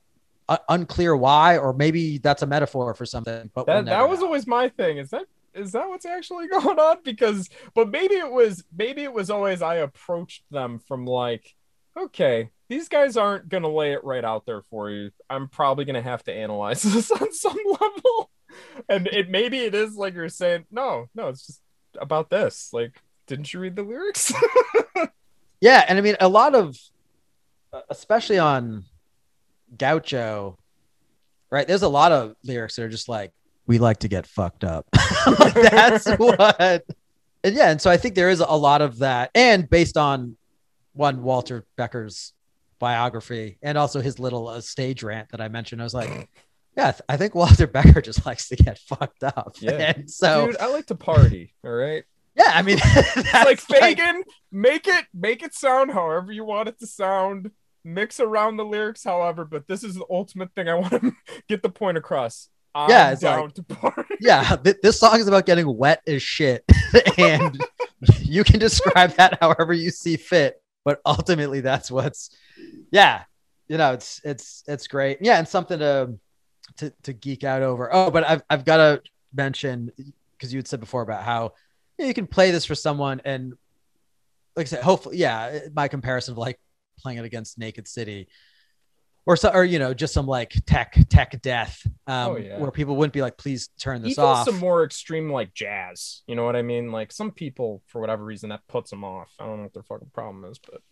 [0.50, 3.48] u- unclear why, or maybe that's a metaphor for something.
[3.54, 4.26] But we'll that, that was know.
[4.26, 6.98] always my thing is that is that what's actually going on?
[7.04, 11.54] Because, but maybe it was, maybe it was always I approached them from like,
[11.96, 15.10] okay, these guys aren't gonna lay it right out there for you.
[15.30, 18.30] I'm probably gonna have to analyze this on some level,
[18.88, 21.60] and it maybe it is like you're saying, no, no, it's just
[22.00, 22.70] about this.
[22.72, 24.32] Like, didn't you read the lyrics?
[25.64, 26.76] Yeah, and I mean a lot of,
[27.72, 28.84] uh, especially on
[29.78, 30.58] Gaucho,
[31.48, 31.66] right?
[31.66, 33.32] There's a lot of lyrics that are just like,
[33.66, 34.86] "We like to get fucked up."
[35.26, 36.84] Like, that's what.
[37.42, 40.36] And yeah, and so I think there is a lot of that, and based on
[40.92, 42.32] one Walter Becker's
[42.78, 46.08] biography, and also his little uh, stage rant that I mentioned, I was like,
[46.76, 49.72] "Yeah, I th- I think Walter Becker just likes to get fucked up." Yeah.
[49.96, 51.54] and so Dude, I like to party.
[51.64, 52.04] All right.
[52.36, 56.86] yeah, I mean, like Fagen, make it make it sound however you want it to
[56.86, 57.50] sound.
[57.86, 61.12] Mix around the lyrics, however, but this is the ultimate thing I want to
[61.48, 62.48] get the point across.
[62.74, 64.14] I'm Yeah, it's down like- to party.
[64.20, 66.64] yeah, th- this song is about getting wet as shit,
[67.18, 67.60] and
[68.20, 70.60] you can describe that however you see fit.
[70.84, 72.30] But ultimately, that's what's,
[72.90, 73.22] yeah,
[73.68, 75.18] you know, it's it's it's great.
[75.20, 76.18] Yeah, and something to
[76.78, 77.88] to, to geek out over.
[77.92, 79.02] Oh, but I've I've got to
[79.32, 79.90] mention
[80.36, 81.52] because you had said before about how
[81.98, 83.54] yeah, you can play this for someone, and
[84.56, 86.58] like I said, hopefully, yeah, my comparison of like
[87.00, 88.28] playing it against Naked City.
[89.26, 92.58] Or so, or you know, just some like tech tech death, um, Oh, yeah.
[92.58, 96.22] where people wouldn't be like, "Please turn this Even off." some more extreme like jazz.
[96.26, 96.92] You know what I mean?
[96.92, 99.32] Like some people, for whatever reason, that puts them off.
[99.40, 100.82] I don't know what their fucking problem is, but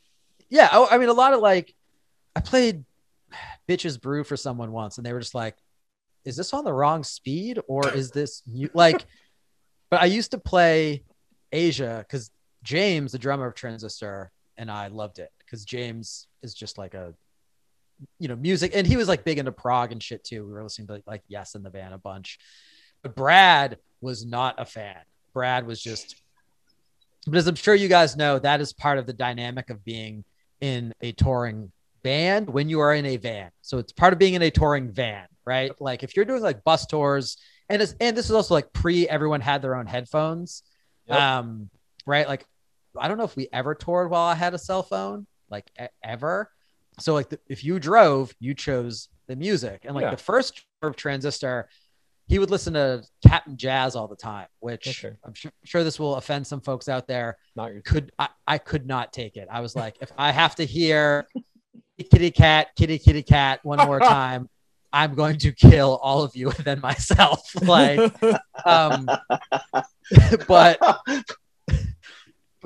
[0.53, 1.75] yeah oh, i mean a lot of like
[2.37, 2.85] i played
[3.67, 5.57] bitches brew for someone once and they were just like
[6.27, 8.69] is this on the wrong speed or is this mu-?
[8.75, 9.07] like
[9.91, 11.03] but i used to play
[11.55, 12.31] aja because
[12.63, 17.15] james the drummer of transistor and i loved it because james is just like a
[18.19, 20.63] you know music and he was like big into prog and shit too we were
[20.63, 22.39] listening to like yes in the van a bunch
[23.03, 24.99] but brad was not a fan
[25.33, 26.17] brad was just
[27.27, 30.25] but as i'm sure you guys know that is part of the dynamic of being
[30.61, 31.71] in a touring
[32.03, 33.51] band when you are in a van.
[33.63, 35.71] So it's part of being in a touring van, right?
[35.81, 37.37] Like if you're doing like bus tours,
[37.69, 40.63] and it's, and this is also like pre everyone had their own headphones,
[41.07, 41.19] Yep.
[41.21, 41.71] um,
[42.07, 42.27] right?
[42.27, 42.45] Like
[42.99, 45.87] I don't know if we ever toured while I had a cell phone, like e-
[46.03, 46.51] ever.
[47.03, 50.11] So like the, if you drove, you chose the music, and like Yeah.
[50.11, 51.69] the first of Transistor,
[52.29, 55.17] he would listen to Cap'n Jazz all the time, which Okay.
[55.25, 58.59] I'm sure, sure this will offend some folks out there not your could I, I
[58.59, 59.49] could not take it.
[59.51, 61.27] I was like, if I have to hear
[62.11, 64.49] kitty cat, kitty kitty cat one more time,
[64.93, 67.41] I'm going to kill all of you and then myself.
[67.63, 68.13] Like,
[68.67, 69.09] um,
[70.47, 70.79] but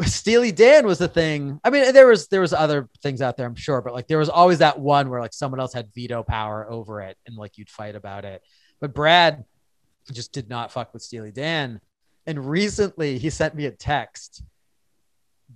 [0.04, 1.58] Steely Dan was the thing.
[1.64, 4.18] I mean, there was there was other things out there, I'm sure, but like there
[4.18, 7.56] was always that one where like someone else had veto power over it, and like
[7.56, 8.42] you'd fight about it.
[8.80, 9.44] But Brad
[10.12, 11.80] just did not fuck with Steely Dan.
[12.26, 14.42] And recently, he sent me a text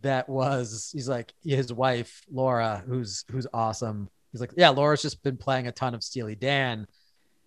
[0.02, 4.08] that was he's like his wife Laura, who's who's awesome.
[4.32, 6.78] He's like, yeah, Laura's just been playing a ton of Steely Dan.
[6.78, 6.86] And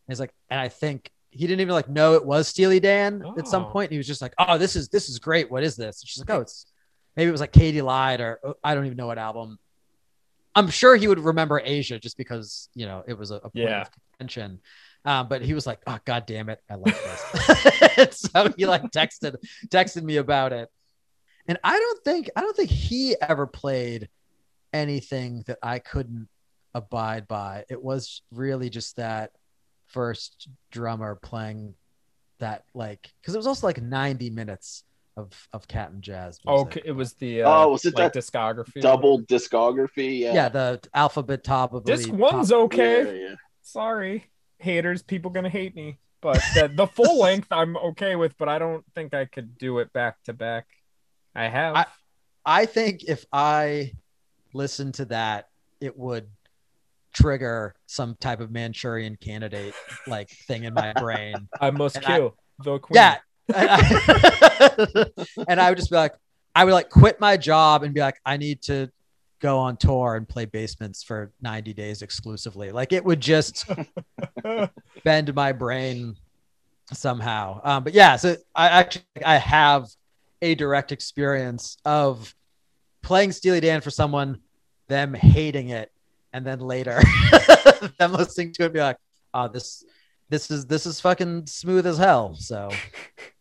[0.08, 3.48] he's like, and I think he didn't even like know it was Steely Dan at
[3.48, 3.70] some Oh.
[3.70, 3.92] point.
[3.92, 5.50] He was just like, oh, this is this is great.
[5.50, 6.02] What is this?
[6.02, 6.66] And she's like, oh, it's
[7.16, 9.58] maybe it was like Katy Lied or oh, I don't even know what album.
[10.56, 13.56] I'm sure he would remember Aja just because you know it was a, a point
[13.56, 13.82] Yeah.
[13.82, 13.90] of
[14.20, 14.60] contention.
[15.06, 18.84] Um, but he was like, "Oh God damn it, I like this." So he like
[18.92, 19.36] texted
[19.68, 20.70] texted me about it,
[21.48, 24.08] and I don't think I don't think he ever played
[24.72, 26.28] anything that I couldn't
[26.74, 27.66] abide by.
[27.70, 29.32] It was really just that
[29.88, 31.76] first drummer playing
[32.40, 34.84] that like because it was also like 90 minutes
[35.16, 36.40] of of Cap'n Jazz.
[36.46, 36.68] music.
[36.68, 38.82] okay, it was the uh, Oh, was it like that discography?
[38.82, 39.26] Double whatever?
[39.28, 40.20] discography.
[40.20, 40.34] Yeah.
[40.34, 43.04] yeah, the alphabet top of the Disc one's okay.
[43.22, 43.36] Yeah, yeah.
[43.62, 44.26] Sorry,
[44.60, 46.00] haters, people gonna hate me.
[46.22, 49.80] But the, the full length I'm okay with, but I don't think I could do
[49.80, 50.66] it back to back.
[51.36, 51.76] I have.
[51.76, 51.86] I-
[52.46, 53.94] I think if I
[54.54, 55.48] listened to that,
[55.80, 56.28] it would
[57.14, 59.74] trigger some type of Manchurian candidate
[60.08, 61.36] like thing in my brain.
[61.62, 62.96] I must and I- kill the queen.
[62.96, 63.18] Yeah.
[63.54, 65.06] And I,
[65.48, 66.14] and I would just be like,
[66.56, 68.92] I would like quit my job and be like, I need to
[69.40, 72.72] go on tour and play basements for 90 days exclusively.
[72.72, 73.66] Like it would just
[75.04, 76.16] bend my brain
[76.94, 77.60] somehow.
[77.64, 79.88] Um, but yeah, so I actually I have
[80.42, 82.34] a direct experience of
[83.02, 84.40] playing Steely Dan for someone,
[84.88, 85.92] them hating it,
[86.32, 87.02] and then later
[88.00, 88.98] them listening to it and be like,
[89.34, 89.84] oh, this
[90.34, 92.34] this is this is fucking smooth as hell.
[92.34, 92.70] So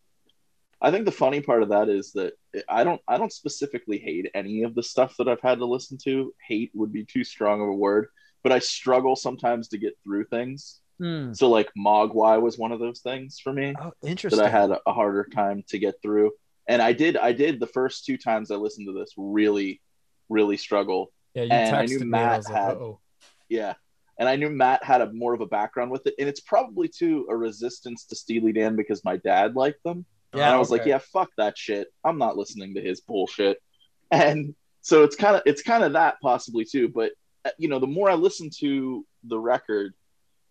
[0.82, 2.34] I think the funny part of that is that
[2.68, 5.96] I don't I don't specifically hate any of the stuff that I've had to listen
[6.04, 6.34] to.
[6.46, 8.08] Hate would be too strong of a word,
[8.42, 10.80] but I struggle sometimes to get through things.
[10.98, 11.32] Hmm.
[11.32, 14.38] So like Mogwai was one of those things for me Oh, that.
[14.38, 16.32] I had a, a harder time to get through.
[16.68, 19.80] And I did I did the first two times I listened to this really,
[20.28, 21.10] really struggle.
[21.32, 22.06] Yeah, you And I texted knew me.
[22.06, 23.00] Matt I was like, had- oh,
[23.48, 23.74] Yeah.
[24.22, 26.14] And I knew Matt had a more of a background with it.
[26.16, 30.06] And it's probably too a resistance to Steely Dan because my dad liked them.
[30.32, 31.88] Yeah, and I was like, yeah, fuck that shit.
[32.04, 33.60] I'm not listening to his bullshit.
[34.12, 36.86] And so it's kind of it's kind of that possibly too.
[36.86, 37.12] But
[37.46, 39.94] uh, you know, the more I listen to the record,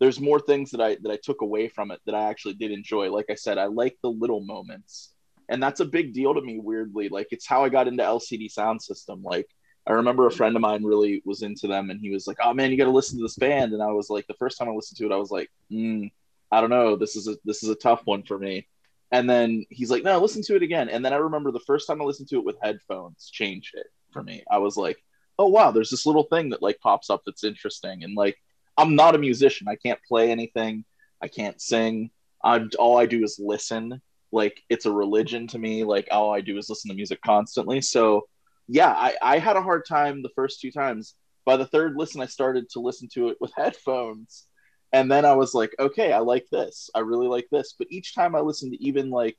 [0.00, 2.72] there's more things that I that I took away from it that I actually did
[2.72, 3.10] enjoy.
[3.12, 5.14] Like I said, I like the little moments,
[5.48, 6.58] and that's a big deal to me.
[6.58, 9.22] Weirdly, like it's how I got into LCD Soundsystem.
[9.22, 9.46] Like
[9.86, 12.54] I remember a friend of mine really was into them, and he was like, "Oh
[12.54, 14.68] man, you got to listen to this band." And I was like, the first time
[14.68, 16.10] I listened to it, I was like, mm,
[16.50, 18.68] "I don't know, this is a this is a tough one for me."
[19.10, 21.86] And then he's like, "No, listen to it again." And then I remember the first
[21.86, 24.44] time I listened to it with headphones changed it for me.
[24.50, 25.02] I was like,
[25.38, 28.36] "Oh wow, there's this little thing that like pops up that's interesting." And like,
[28.78, 29.68] I'm not a musician.
[29.68, 30.84] I can't play anything.
[31.20, 32.10] I can't sing.
[32.44, 34.00] I'm all I do is listen.
[34.32, 35.84] Like it's a religion to me.
[35.84, 37.80] Like all I do is listen to music constantly.
[37.80, 38.26] So
[38.68, 41.14] yeah, I, I had a hard time the first two times.
[41.44, 44.46] By the third listen, I started to listen to it with headphones.
[44.92, 46.90] And then I was like, okay, I like this.
[46.94, 47.74] I really like this.
[47.78, 49.36] But each time I listened to even like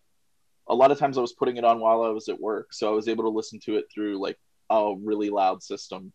[0.68, 2.74] a lot of times I was putting it on while I was at work.
[2.74, 4.38] So I was able to listen to it through like
[4.70, 6.12] a really loud system.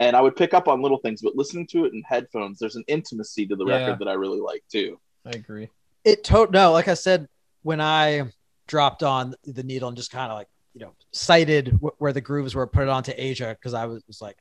[0.00, 2.76] And I would pick up on little things, but listening to it in headphones, there's
[2.76, 3.76] an intimacy to the Yeah.
[3.78, 5.00] record that I really like too.
[5.24, 5.68] I agree.
[6.04, 7.28] it to no like i said
[7.62, 8.24] when i
[8.66, 12.20] dropped on the needle and just kind of like you know cited wh- where the
[12.20, 14.36] grooves were put onto aja because i was, was like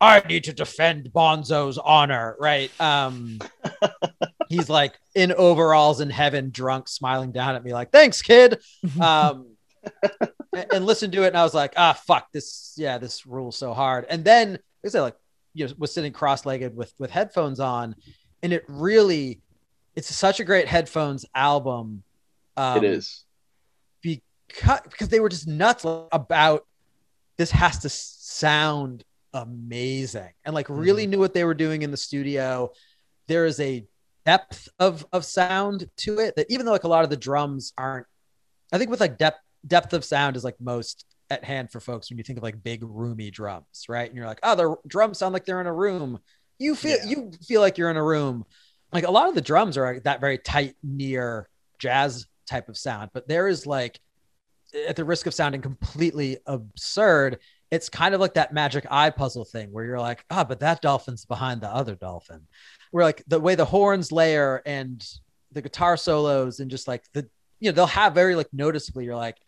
[0.00, 2.70] i need to defend bonzo's honor right?
[2.80, 3.38] Um
[4.48, 8.60] he's like in overalls in heaven drunk smiling down at me like thanks kid.
[9.00, 9.46] Um
[10.54, 13.56] and, and listened to it and i was like ah fuck this yeah this rules
[13.56, 14.06] so hard.
[14.08, 15.16] And then like i said like
[15.54, 17.94] you know was sitting cross-legged with with headphones on
[18.42, 19.40] and it really
[19.96, 22.02] it's such a great headphones album.
[22.56, 23.23] Um, it is.
[24.48, 26.66] Because because they were just nuts about
[27.36, 30.30] this has to sound amazing.
[30.44, 31.12] And like really mm-hmm.
[31.12, 32.70] knew what they were doing in the studio.
[33.26, 33.86] There is a
[34.24, 37.72] depth of of sound to it that even though like a lot of the drums
[37.76, 38.06] aren't
[38.72, 42.10] i think with like depth depth of sound is like most at hand for folks
[42.10, 44.08] when you think of like big roomy drums right?
[44.08, 46.18] And you're like oh the drums sound like they're in a room.
[46.58, 47.04] You feel Yeah.
[47.04, 48.44] you feel like you're in a room.
[48.92, 53.10] Like a lot of the drums are that very tight near jazz type of sound
[53.14, 53.98] but there is like
[54.88, 57.38] at the risk of sounding completely absurd
[57.74, 60.80] it's kind of like that magic eye puzzle thing where you're like ah but that
[60.80, 62.40] dolphin's behind the other dolphin.
[62.90, 65.04] Where like the way the horns layer and
[65.50, 69.16] the guitar solos and just like the you know they'll have very like noticeably you're
[69.16, 69.38] like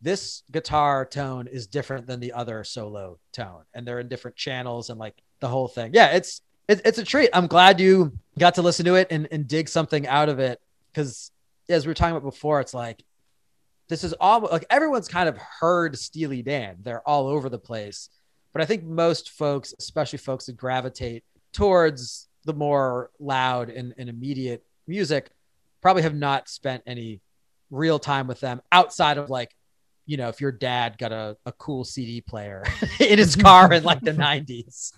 [0.00, 4.90] this guitar tone is different than the other solo tone and they're in different channels
[4.90, 5.90] and like the whole thing.
[5.94, 7.30] Yeah it's it, it's a treat.
[7.32, 10.60] I'm glad you got to listen to it and, and dig something out of it
[10.92, 11.32] because
[11.68, 13.02] as we were talking about before it's like
[13.88, 16.76] this is all like everyone's kind of heard steely dan.
[16.82, 18.08] They're all over the place.
[18.52, 24.08] But i think most folks especially folks that gravitate towards the more loud and, and
[24.08, 25.30] immediate music
[25.80, 27.20] probably have not spent any
[27.70, 29.56] real time with them outside of like
[30.06, 32.62] you know if your dad got a, a cool cd player
[33.00, 34.92] in his car in like the 90s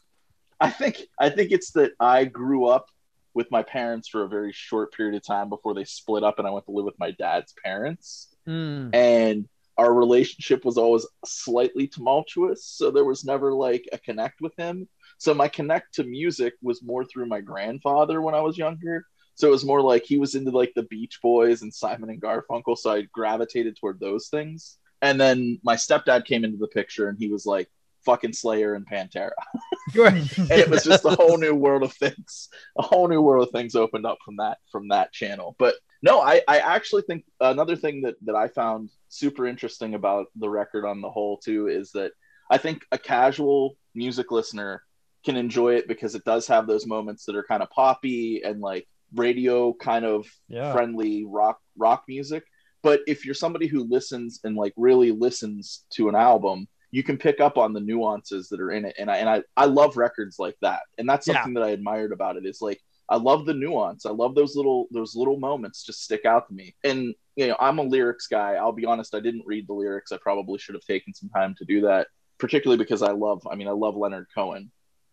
[0.61, 2.87] I think I think it's that I grew up
[3.35, 6.49] with my parents for a very short period of time before they split up and
[6.49, 8.35] I went to live with my dad's parents.
[8.49, 8.95] Mm.
[8.95, 12.65] And our relationship was always slightly tumultuous.
[12.65, 14.89] So there was never like a connect with him.
[15.19, 19.05] So my connect to music was more through my grandfather when I was younger.
[19.35, 22.21] So it was more like he was into like the Beach Boys and Simon and
[22.21, 22.79] Garfunkel.
[22.79, 24.79] So I gravitated toward those things.
[25.03, 27.69] And then my stepdad came into the picture and he was like,
[28.07, 29.33] fucking Slayer and Pantera.
[29.95, 32.49] and it was just a whole new world of things
[32.79, 36.21] a whole new world of things opened up from that from that channel but no
[36.21, 40.85] i i actually think another thing that that i found super interesting about the record
[40.85, 42.13] on the whole too is that
[42.51, 44.83] i think a casual music listener
[45.25, 48.61] can enjoy it because it does have those moments that are kind of poppy and
[48.61, 50.73] like radio kind of Yeah.
[50.73, 52.45] friendly rock rock music
[52.83, 57.17] but if you're somebody who listens and like really listens to an album you can
[57.19, 59.97] pick up on the nuances that are in it and i and i, I love
[59.97, 61.35] records like that and that's Yeah.
[61.35, 64.57] something that i admired about it is like i love the nuance i love those
[64.57, 68.27] little those little moments just stick out to me and you know i'm a lyrics
[68.27, 71.29] guy i'll be honest i didn't read the lyrics i probably should have taken some
[71.31, 72.07] time to do that
[72.39, 74.71] particularly because i love i mean i love leonard cohen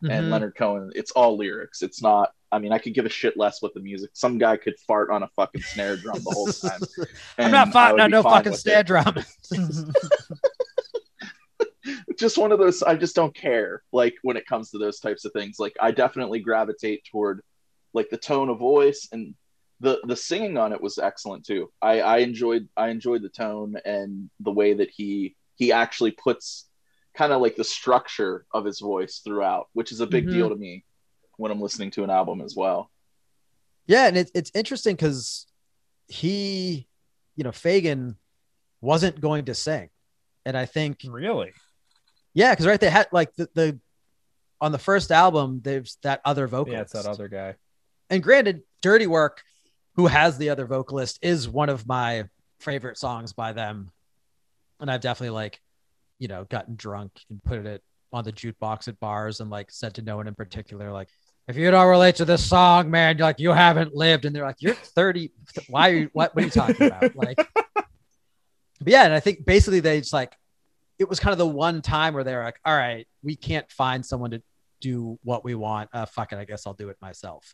[0.09, 0.31] and Mhm.
[0.31, 1.81] Leonard Cohen, it's all lyrics.
[1.81, 2.31] It's not.
[2.51, 4.09] I mean, I could give a shit less with the music.
[4.11, 6.81] Some guy could fart on a fucking snare drum the whole time.
[7.37, 8.87] i'm not would on no fucking snare it.
[8.87, 9.23] drum
[12.17, 12.83] Just one of those.
[12.83, 13.83] I just don't care.
[13.93, 15.55] Like when it comes to those types of things.
[15.57, 17.41] Like I definitely gravitate toward
[17.93, 19.35] like the tone of voice and
[19.79, 21.71] the the singing on it was excellent too.
[21.81, 26.69] I I enjoyed I enjoyed the tone and the way that he he actually puts
[27.15, 30.31] kind of like the structure of his voice throughout, which is a big Mhm.
[30.31, 30.83] deal to me
[31.37, 32.89] when I'm listening to an album as well.
[33.85, 35.45] Yeah, and it's it's interesting because
[36.07, 36.87] he,
[37.35, 38.15] you know, Fagen
[38.81, 39.89] wasn't going to sing,
[40.45, 41.51] and I think Really?
[42.33, 43.79] yeah, because right they had like the, the
[44.61, 46.73] on the first album there's that other vocalist.
[46.73, 47.55] Yeah, it's that other guy.
[48.09, 49.41] And granted, Dirty Work,
[49.95, 52.25] who has the other vocalist, is one of my
[52.59, 53.91] favorite songs by them,
[54.79, 55.61] and I've definitely like,
[56.19, 59.95] you know, gotten drunk and put it on the jukebox at bars and like said
[59.95, 61.09] to no one in particular like.
[61.45, 64.45] If you don't relate to this song, man, you're like you haven't lived, and they're
[64.45, 65.33] like, "You're 30.
[65.67, 66.09] Why are you?
[66.13, 66.33] What?
[66.33, 67.35] What are you talking about?" Like,
[68.83, 70.37] but yeah, and I think basically they just like
[70.99, 73.69] it was kind of the one time where they were like, "All right, we can't
[73.71, 74.41] find someone to
[74.79, 75.89] do what we want.
[75.93, 77.53] Uh, fuck it, I guess I'll do it myself."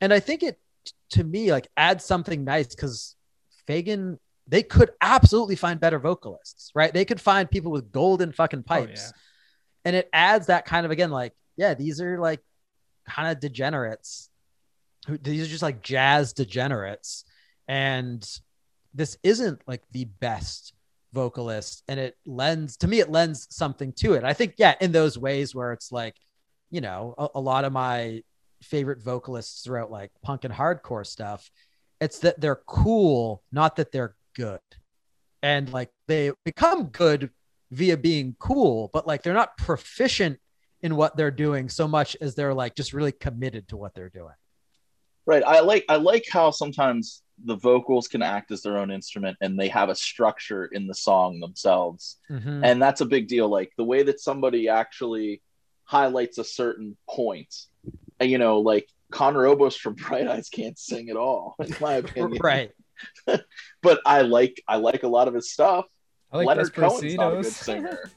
[0.00, 0.58] And I think it
[1.10, 3.16] to me like adds something nice because
[3.68, 6.92] Fagen they could absolutely find better vocalists, right?
[6.92, 9.20] They could find people with golden fucking oh, pipes, yeah.
[9.84, 12.40] and it adds that kind of again like, yeah, these are like
[13.08, 14.28] kind of degenerates.
[15.06, 17.24] Who these are just like jazz degenerates,
[17.68, 18.28] and
[18.92, 20.74] this isn't like the best
[21.12, 24.92] vocalist and it lends to me it lends something to it i think yeah in
[24.92, 26.14] those ways where it's like
[26.70, 28.22] you know a, a lot of my
[28.62, 31.50] favorite vocalists throughout like punk and hardcore stuff
[32.00, 34.60] it's that they're cool not that they're good
[35.42, 37.30] and like they become good
[37.70, 40.38] via being cool but like they're not proficient
[40.82, 44.10] in what they're doing so much as they're like just really committed to what they're
[44.10, 44.34] doing
[45.26, 45.44] Right.
[45.44, 49.56] I like I like how sometimes the vocals can act as their own instrument and
[49.56, 52.16] they have a structure in the song themselves.
[52.28, 52.62] Mhm.
[52.64, 53.48] And that's a big deal.
[53.48, 55.42] Like the way that somebody actually
[55.84, 57.54] highlights a certain point.
[58.20, 61.94] And, you know, like Conor Oberst from Bright Eyes can't sing at all, in my
[61.94, 62.38] opinion.
[62.42, 62.72] right
[63.82, 65.86] But I like I like a lot of his stuff.
[66.32, 68.10] I like Leonard Cohen's not a good singer.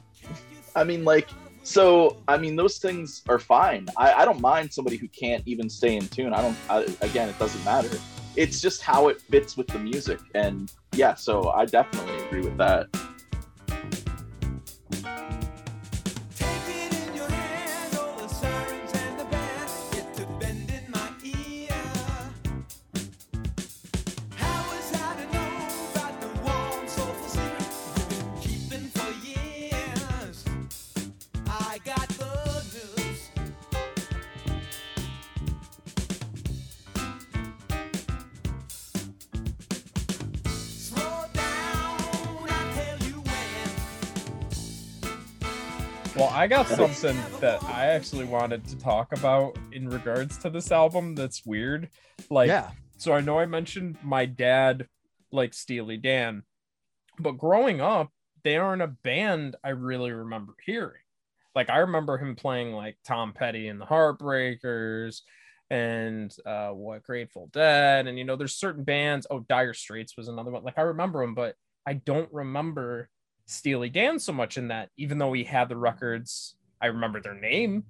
[0.75, 1.29] I mean, like,
[1.63, 3.87] so I mean, those things are fine.
[3.97, 6.33] I, I don't mind somebody who can't even stay in tune.
[6.33, 6.57] I don't.
[6.69, 7.97] I, again, it doesn't matter.
[8.35, 11.15] It's just how it fits with the music, and yeah.
[11.15, 12.87] So I definitely agree with that.
[46.43, 51.15] I got something that I actually wanted to talk about in regards to this album
[51.15, 51.89] that's weird.
[52.29, 52.71] Like, yeah
[53.03, 54.87] so I know I mentioned my dad
[55.29, 56.43] like Steely Dan,
[57.19, 58.11] but growing up,
[58.45, 61.01] they aren't a band I really remember hearing.
[61.53, 65.21] Like I remember him playing like Tom Petty and the Heartbreakers
[65.69, 70.27] and uh what Grateful Dead and you know there's certain bands oh Dire Straits was
[70.27, 71.55] another one like I remember them but
[71.85, 73.09] I don't remember
[73.45, 77.33] Steely Dan so much in that even though we had the records I remember their
[77.33, 77.83] name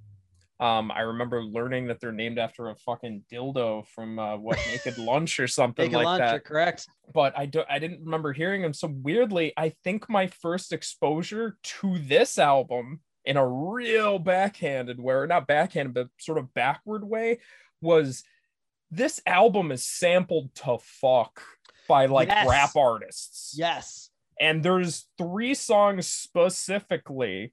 [0.60, 4.98] um I remember learning that they're named after a fucking dildo from uh what Naked
[4.98, 8.72] Lunch or something like lunch, that correct but I don't I didn't remember hearing them.
[8.72, 15.26] So weirdly, I think my first exposure to this album in a real backhanded where
[15.26, 17.40] not backhanded, but sort of backward way
[17.80, 18.22] was
[18.90, 21.42] this album is sampled to fuck
[21.88, 22.48] by like Yes.
[22.48, 23.54] rap artists.
[23.56, 24.10] yes
[24.40, 27.52] And there's three songs specifically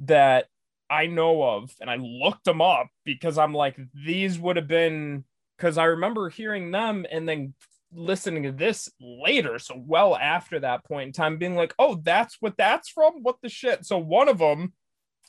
[0.00, 0.46] that
[0.90, 5.24] I know of, and I looked them up because I'm like, these would have been
[5.56, 7.54] because I remember hearing them and then
[7.94, 12.36] listening to this later, so well after that point in time, being like, oh, that's
[12.40, 13.22] what that's from.
[13.22, 13.84] What the shit?
[13.86, 14.72] So one of them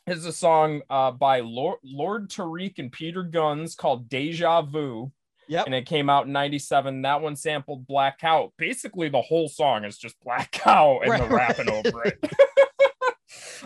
[0.07, 5.11] is a song uh, by Lord, Lord Tariq and Peter Gunz called Deja Vu
[5.47, 5.65] Yep.
[5.65, 8.51] and it came out in 97 that one sampled black cow.
[8.57, 11.85] Basically the whole song is just black cow and the Right, rapping right.
[11.85, 12.19] over it.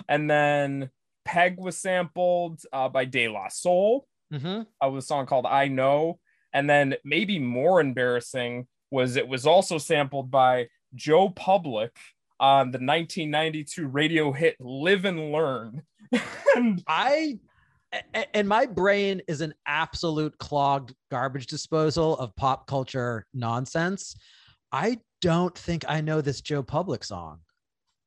[0.07, 0.89] And then
[1.25, 5.67] peg was sampled uh, by de la soul hmm uh, with a song called i
[5.67, 6.19] know.
[6.53, 11.91] And then maybe more embarrassing was it was also sampled by joe public
[12.39, 15.81] on the 1992 radio hit live and learn.
[16.55, 17.39] And I
[18.33, 24.15] and my brain is an absolute clogged garbage disposal of pop culture nonsense.
[24.71, 27.39] I don't think I know this Joe Public song.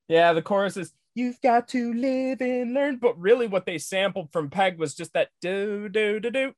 [0.08, 4.32] Yeah, the chorus is "You've got to live and learn," but really, what they sampled
[4.32, 6.52] from Peg was just that do do do do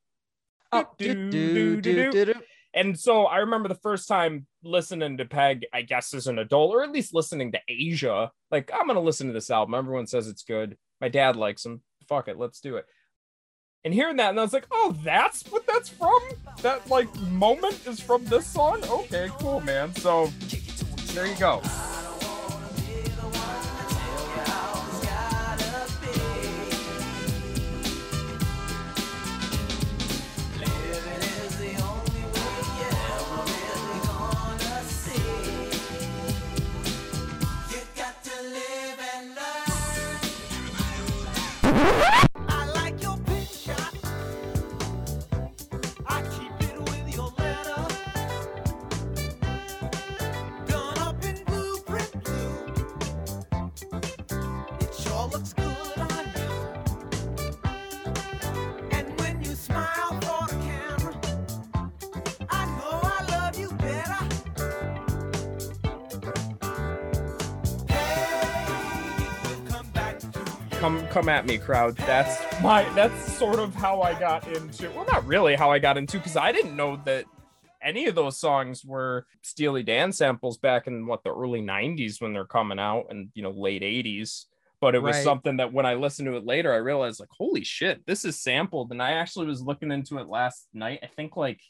[0.73, 2.35] oh, do do do do do.
[2.74, 6.74] And so I remember the first time listening to Peg, I guess as an adult,
[6.74, 8.31] or at least listening to Aja.
[8.51, 9.74] Like, I'm gonna listen to this album.
[9.74, 10.77] Everyone says it's good.
[11.01, 11.82] My dad likes him.
[12.09, 12.86] Fuck it, let's do it.
[13.85, 16.21] And hearing that, and I was like, oh, that's what that's from?
[16.63, 18.81] That like moment is from this song?
[18.85, 19.93] Okay, cool, man.
[19.97, 20.31] So
[21.15, 21.61] there you go.
[71.13, 71.95] Come at me crowd.
[71.99, 75.99] That's my that's sort of how i got into well not really how i got
[75.99, 77.27] into because i didn't know that
[77.83, 82.33] any of those songs were steely dan samples back in what the early 90s when
[82.33, 84.47] they're coming out and you know late 80s
[84.81, 85.25] but it was Right.
[85.25, 88.39] something that when i listened to it later i realized like holy shit this is
[88.41, 88.91] sampled.
[88.91, 91.01] And i actually was looking into it last night.
[91.03, 91.61] I think like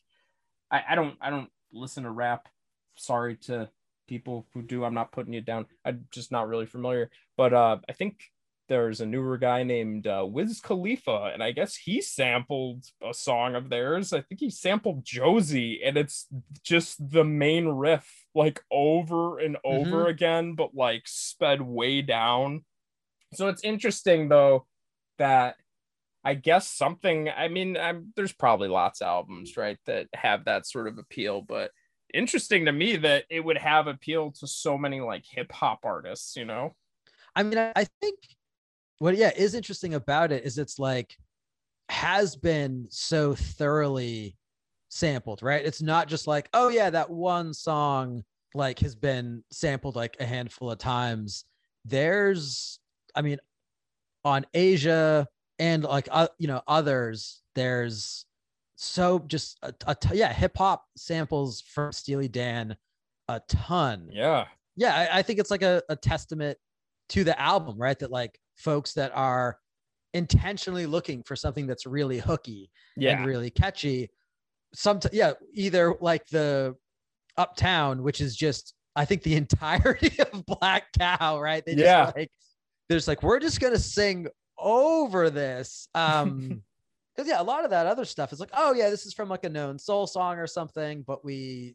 [0.70, 2.48] i, I don't i don't listen to rap.
[2.96, 3.70] Sorry to
[4.08, 4.84] people who do.
[4.84, 5.66] I'm not putting you down.
[5.84, 7.10] I'm just not really familiar.
[7.36, 8.20] But uh i think
[8.72, 13.54] there's a newer guy named uh, Wiz Khalifa, and I guess he sampled a song
[13.54, 14.14] of theirs.
[14.14, 16.26] I think he sampled Josie, and it's
[16.64, 22.64] just the main riff, like over and over again, but like sped way down.
[23.34, 24.66] So it's interesting though
[25.18, 25.56] that
[26.24, 27.28] I guess something.
[27.28, 31.42] I mean, I'm, there's probably lots of albums, right, that have that sort of appeal,
[31.42, 31.72] but
[32.14, 36.36] interesting to me that it would have appeal to so many like hip hop artists,
[36.36, 36.74] you know?
[37.36, 38.18] I mean, I think
[39.02, 41.16] what yeah is interesting about it is it's like
[41.88, 44.36] has been so thoroughly
[44.90, 45.64] sampled, right?
[45.64, 48.22] It's not just like, oh yeah, that one song
[48.54, 51.44] like has been sampled like a handful of times.
[51.84, 52.78] There's,
[53.16, 53.38] I mean,
[54.24, 55.26] on Aja
[55.58, 58.24] and like uh, you know others, there's
[58.76, 62.76] so just a, a t- yeah hip hop samples from Steely Dan
[63.28, 64.46] a ton Yeah.
[64.76, 66.58] yeah I, I think it's like a, a testament
[67.10, 69.58] to the album right that like folks that are
[70.14, 73.16] intentionally looking for something that's really hooky Yeah.
[73.16, 74.10] and really catchy
[74.74, 76.74] some yeah either like the
[77.38, 82.12] uptown which is just i think the entirety of black cow right they just Yeah.
[82.14, 82.30] like
[82.88, 84.26] there's like we're just gonna sing
[84.58, 86.62] over this um
[87.16, 89.28] because yeah a lot of that other stuff is like oh yeah this is from
[89.30, 91.74] like a known soul song or something but we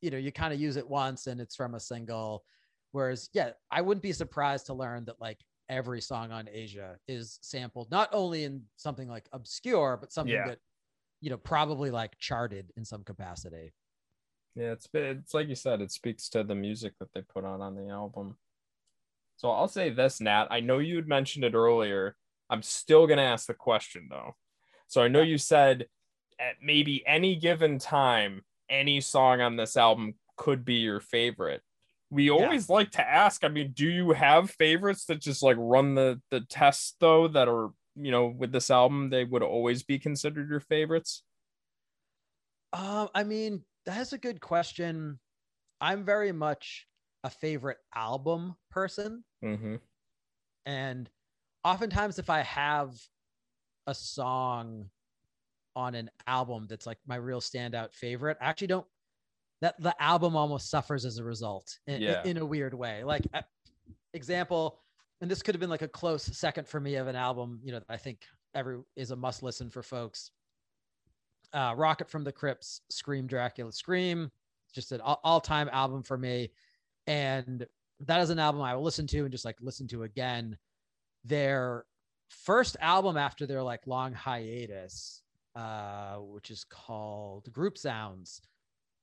[0.00, 2.44] you know you kind of use it once and it's from a single
[2.92, 5.38] whereas yeah i wouldn't be surprised to learn that like
[5.68, 10.46] every song on aja is sampled not only in something like obscure but something Yeah.
[10.48, 10.58] that
[11.20, 13.72] you know probably like charted in some capacity
[14.54, 17.60] Yeah, it's it's like you said, it speaks to the music that they put on
[17.60, 18.36] on the album.
[19.36, 20.48] So I'll say this, Nat.
[20.50, 22.16] I know you had mentioned it earlier.
[22.50, 24.34] I'm still gonna ask the question though.
[24.88, 25.86] So I know you said
[26.40, 31.62] at maybe any given time, any song on this album could be your favorite.
[32.10, 33.44] We always like to ask.
[33.44, 37.48] I mean, do you have favorites that just like run the the test though that
[37.48, 41.22] are you know with this album they would always be considered your favorites?
[42.72, 45.18] Um, I mean, that's a good question.
[45.80, 46.86] I'm very much
[47.24, 49.24] a favorite album person.
[49.44, 49.76] Mm-hmm.
[50.66, 51.10] And
[51.64, 52.94] oftentimes, if I have
[53.86, 54.90] a song
[55.74, 58.86] on an album that's like my real standout favorite, I actually don't,
[59.60, 62.22] that the album almost suffers as a result in, in- Yeah.
[62.24, 63.02] in a weird way.
[63.04, 63.42] Like, uh,
[64.14, 64.78] example,
[65.20, 67.72] and this could have been like a close second for me of an album, you
[67.72, 68.22] know, that I think
[68.54, 70.30] every is a must listen for folks.
[71.52, 74.30] Uh, Rocket from the Crypts, Scream Dracula Scream,
[74.74, 76.50] just an all time album for me.
[77.06, 77.66] And
[78.00, 80.56] that is an album I will listen to and just like listen to again.
[81.24, 81.84] Their
[82.28, 85.22] first album after their like long hiatus,
[85.56, 88.40] uh, which is called Group Sounds.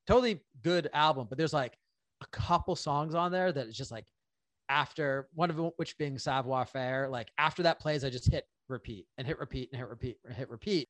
[0.07, 1.77] Totally good album, but there's like
[2.21, 4.05] a couple songs on there that is just like
[4.69, 8.45] after one of them, which being Savoir Faire, like after that plays, I just hit
[8.67, 10.89] repeat and hit repeat and hit repeat and hit repeat.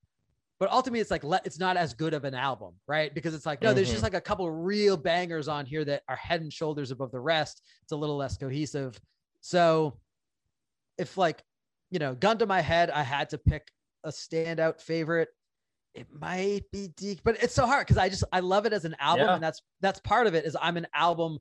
[0.60, 3.14] But ultimately, it's like it's not as good of an album, right?
[3.14, 3.92] Because it's like no, there's Mhm.
[3.92, 7.20] just like a couple real bangers on here that are head and shoulders above the
[7.20, 7.62] rest.
[7.84, 9.00] It's a little less cohesive.
[9.42, 10.00] So,
[10.98, 11.44] if like
[11.92, 13.72] you know, gun to my head, I had to pick
[14.04, 15.30] a standout favorite.
[15.96, 18.86] It might be deep, but it's so hard because I just I love it as
[18.86, 19.34] an album, Yeah.
[19.36, 20.46] and that's that's part of it.
[20.46, 21.40] Is I'm an album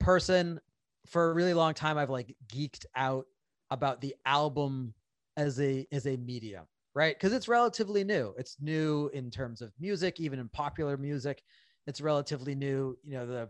[0.00, 0.60] person
[1.06, 1.98] for a really long time.
[1.98, 3.26] I've like geeked out
[3.70, 4.94] about the album
[5.36, 6.64] as a as a medium,
[6.94, 7.14] right?
[7.16, 8.34] Because it's relatively new.
[8.36, 11.42] It's new in terms of music, even in popular music.
[11.86, 12.96] It's relatively new.
[13.04, 13.48] You know, the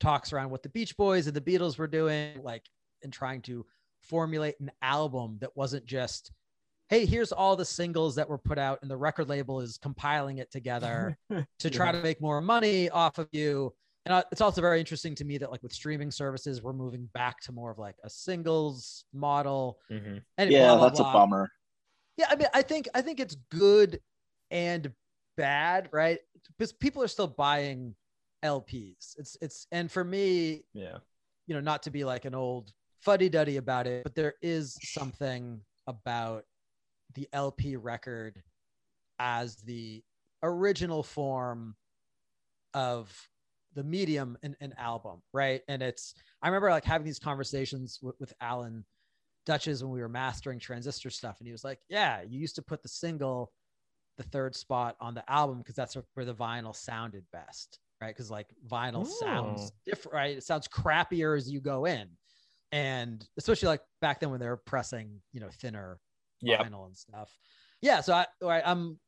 [0.00, 2.64] talks around what the Beach Boys and the Beatles were doing, like
[3.02, 3.64] in trying to
[4.02, 6.32] formulate an album that wasn't just
[6.90, 10.38] hey here's all the singles that were put out and the record label is compiling
[10.38, 11.16] it together
[11.60, 11.92] to try Yeah.
[11.92, 13.72] to make more money off of you
[14.06, 17.08] and uh, it's also very interesting to me that like with streaming services we're moving
[17.14, 20.22] back to more of like a singles model Mhm.
[20.36, 21.50] and Yeah, blah, blah, that's a bummer.
[22.16, 24.00] yeah i mean i think i think it's good
[24.50, 24.92] and
[25.36, 26.18] bad right
[26.58, 27.94] because people are still buying
[28.44, 30.98] lps it's it's and for me Yeah.
[31.46, 34.76] you know, not to be like an old fuddy duddy about it, but there is
[34.82, 36.44] something about
[37.14, 38.42] the LP record
[39.18, 40.02] as the
[40.42, 41.76] original form
[42.74, 43.28] of
[43.74, 45.62] the medium in an album, right?
[45.68, 48.84] And it's, I remember like having these conversations with, with Alan
[49.46, 51.38] Douches when we were mastering transistor stuff.
[51.38, 53.52] And he was like, Yeah, you used to put the single,
[54.16, 58.14] the third spot on the album because that's where the vinyl sounded best, right?
[58.14, 59.74] Because like vinyl sounds Oh.
[59.86, 60.36] different, right?
[60.36, 62.08] It sounds crappier as you go in.
[62.72, 65.98] And especially like back then when they were pressing, you know, thinner
[66.42, 66.62] Yeah.
[66.62, 67.30] and stuff.
[67.80, 68.00] Yeah.
[68.00, 68.98] So I, I, I'm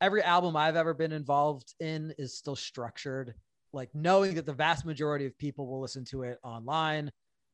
[0.00, 3.34] every album I've ever been involved in is still structured
[3.72, 7.10] like knowing that the vast majority of people will listen to it online,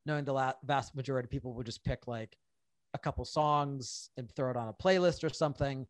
[0.07, 2.37] knowing the la- vast majority of people will just pick like
[2.95, 5.87] a couple songs and throw it on a playlist or something.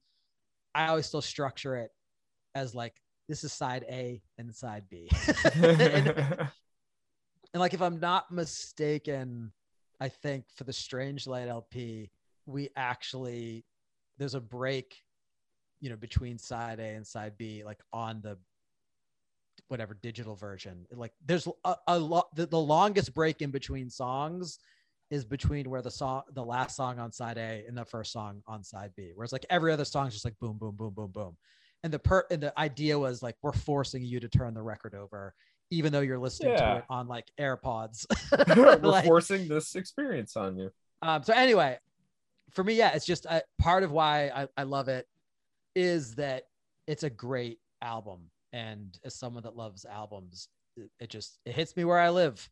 [0.74, 1.90] I always still structure it
[2.54, 2.94] as like
[3.28, 5.10] this is side A and side B.
[5.54, 6.50] and, and
[7.54, 9.52] like if I'm not mistaken,
[10.00, 12.10] I think for the Strange Light LP,
[12.46, 13.64] we actually
[14.18, 14.96] there's a break,
[15.80, 18.38] you know, between side A and side B, like on the
[19.68, 20.86] whatever digital version.
[20.92, 24.58] Like there's a, a lot the, the longest break in between songs
[25.10, 28.42] is between where the song the last song on side A and the first song
[28.46, 29.12] on side B.
[29.14, 31.36] Whereas like every other song is just like boom, boom, boom, boom, boom.
[31.82, 34.94] And the per and the idea was like we're forcing you to turn the record
[34.94, 35.34] over,
[35.70, 36.72] even though you're listening Yeah.
[36.74, 38.06] to it on like AirPods.
[38.56, 40.70] We're Like- forcing this experience on you.
[41.02, 41.78] um, so anyway,
[42.50, 45.06] for me, yeah, it's just uh, part of why I, I love it
[45.74, 46.44] is that
[46.86, 51.76] it's a great album, and as someone that loves albums, it, it just it hits
[51.76, 52.48] me where I live.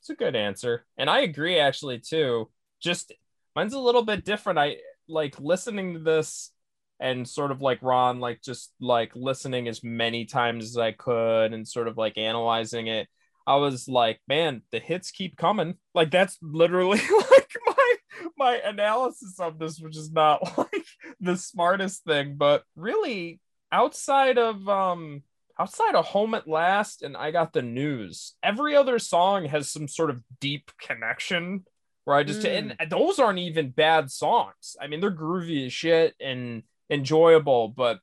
[0.00, 0.86] It's a good answer.
[0.96, 2.50] And I agree actually too.
[2.80, 3.12] Just
[3.56, 4.58] mine's a little bit different.
[4.58, 4.76] I
[5.08, 6.52] like listening to this
[7.00, 11.52] and sort of like Ron, like just like listening as many times as I could
[11.52, 13.08] and sort of like analyzing it.
[13.46, 15.74] I was like, man, the hits keep coming.
[15.94, 17.00] Like that's literally
[17.30, 17.56] like
[18.38, 20.86] my analysis of this, which is not like
[21.20, 23.40] the smartest thing, but really
[23.70, 25.22] outside of um
[25.58, 29.88] outside of home at last and i got the news every other song has some
[29.88, 31.64] sort of deep connection
[32.04, 34.76] where i just and those aren't even bad songs.
[34.80, 37.98] I mean they're groovy as shit and enjoyable but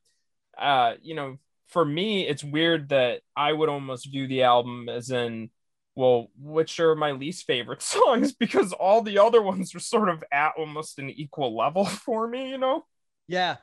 [0.56, 5.10] uh you know for me it's weird that i would almost view the album as
[5.10, 5.50] in
[5.96, 10.22] well which are my least favorite songs because all the other ones are sort of
[10.32, 12.84] at almost an equal level for me you know
[13.28, 13.56] Yeah,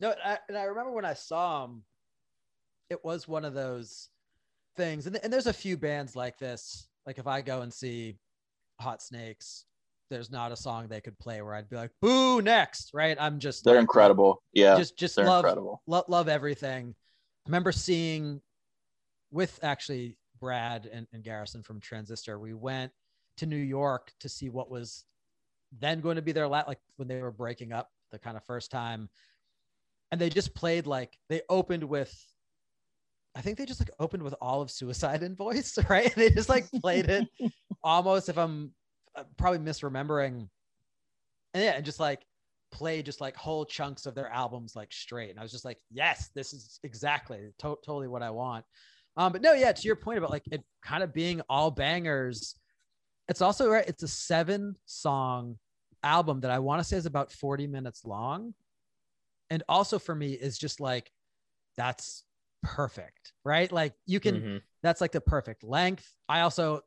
[0.00, 1.84] no, I, and I remember when I saw them,
[2.90, 4.08] it was one of those
[4.76, 6.88] things, and, and there's a few bands like this.
[7.06, 8.16] Like if I go and see
[8.80, 9.64] Hot Snakes,
[10.10, 13.16] there's not a song they could play where I'd be like, "Boo!" Next, right?
[13.20, 14.42] I'm just They're like, incredible.
[14.52, 15.82] Yeah, Just just love incredible.
[15.86, 16.94] lo- love everything.
[17.46, 18.40] I remember seeing
[19.30, 22.90] with actually Brad and, and Garrison from Transistor, we went
[23.36, 25.04] to New York to see what was
[25.78, 28.44] then going to be their lat like when they were breaking up the kind of
[28.44, 29.08] first time.
[30.10, 32.12] And they just played like they opened with
[33.36, 36.12] I think they just like opened with all of Suicide Invoice, right?
[36.16, 37.28] they just like played it
[37.84, 38.72] almost if I'm
[39.14, 40.48] uh, probably misremembering.
[41.54, 42.26] And yeah, and just like
[42.72, 45.30] play just like whole chunks of their albums like straight.
[45.30, 48.64] And I was just like, yes, this is exactly to- totally what I want.
[49.16, 52.56] Um, but no, yeah, to your point about like it kind of being all bangers.
[53.28, 53.86] It's also right.
[53.86, 55.58] It's a seven song
[56.02, 58.54] album that I want to say is about 40 minutes long.
[59.50, 61.12] And also for me is just like,
[61.76, 62.24] that's
[62.62, 63.70] perfect, right?
[63.70, 64.62] Like you can, Mhm.
[64.82, 66.10] that's like the perfect length.
[66.28, 66.80] I also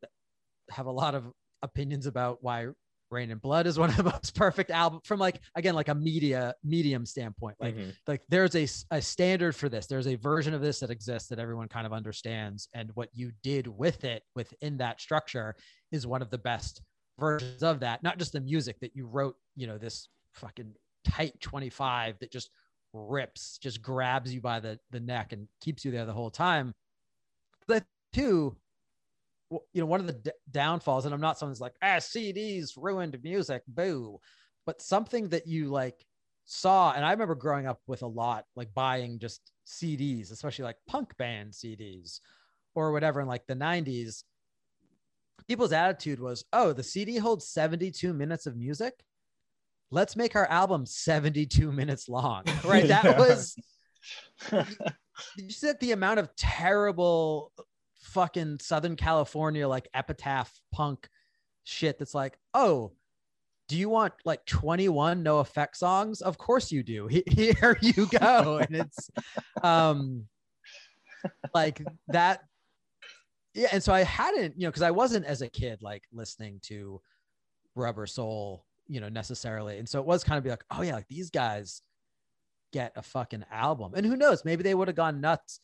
[0.70, 1.32] have a lot of
[1.62, 2.68] opinions about why
[3.10, 5.94] Reign in Blood is one of the most perfect albums from like again like a
[5.94, 7.56] media medium standpoint.
[7.60, 7.94] Like Mhm.
[8.06, 9.86] like there's a a standard for this.
[9.86, 13.32] There's a version of this that exists that everyone kind of understands, and what you
[13.42, 15.54] did with it within that structure
[15.92, 16.82] is one of the best
[17.18, 18.02] versions of that.
[18.02, 20.74] Not just the music that you wrote, you know, this fucking
[21.04, 22.50] tight 25 that just
[22.92, 26.74] rips, just grabs you by the the neck and keeps you there the whole time.
[27.66, 28.56] But two,
[29.50, 33.18] you know, one of the d- downfalls, and I'm not someone's like, ah, CDs ruined
[33.22, 34.18] music, boo,
[34.64, 36.04] but something that you like
[36.44, 40.76] saw, and I remember growing up with a lot, like buying just CDs, especially like
[40.86, 42.20] punk band CDs
[42.74, 44.24] or whatever in like the 90s.
[45.48, 48.94] People's attitude was, oh, the CD holds 72 minutes of music.
[49.90, 52.44] Let's make our album 72 minutes long.
[52.64, 52.88] Right.
[52.88, 53.56] That was
[54.50, 54.66] did
[55.36, 57.52] you see that the amount of terrible
[58.06, 61.08] fucking Southern California like epitaph punk
[61.64, 62.92] shit that's like, oh,
[63.68, 66.20] do you want like 21 NOFX songs?
[66.20, 67.08] Of course you do.
[67.26, 68.58] Here you go.
[68.58, 69.10] And it's
[69.62, 70.26] um
[71.52, 72.44] like that.
[73.54, 73.68] Yeah.
[73.72, 77.00] And so I hadn't, you know, because I wasn't as a kid like listening to
[77.74, 79.78] Rubber Soul, you know, necessarily.
[79.78, 81.82] And so it was kind of be like, oh yeah, like these guys
[82.72, 83.94] get a fucking album.
[83.96, 85.60] And who knows, maybe they would have gone nuts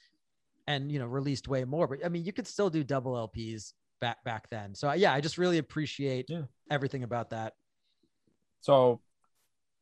[0.66, 1.86] and you know released way more.
[1.86, 4.74] But I mean, you could still do double LPs back back then.
[4.74, 6.42] So yeah, I just really appreciate Yeah.
[6.70, 7.54] everything about that.
[8.60, 9.00] So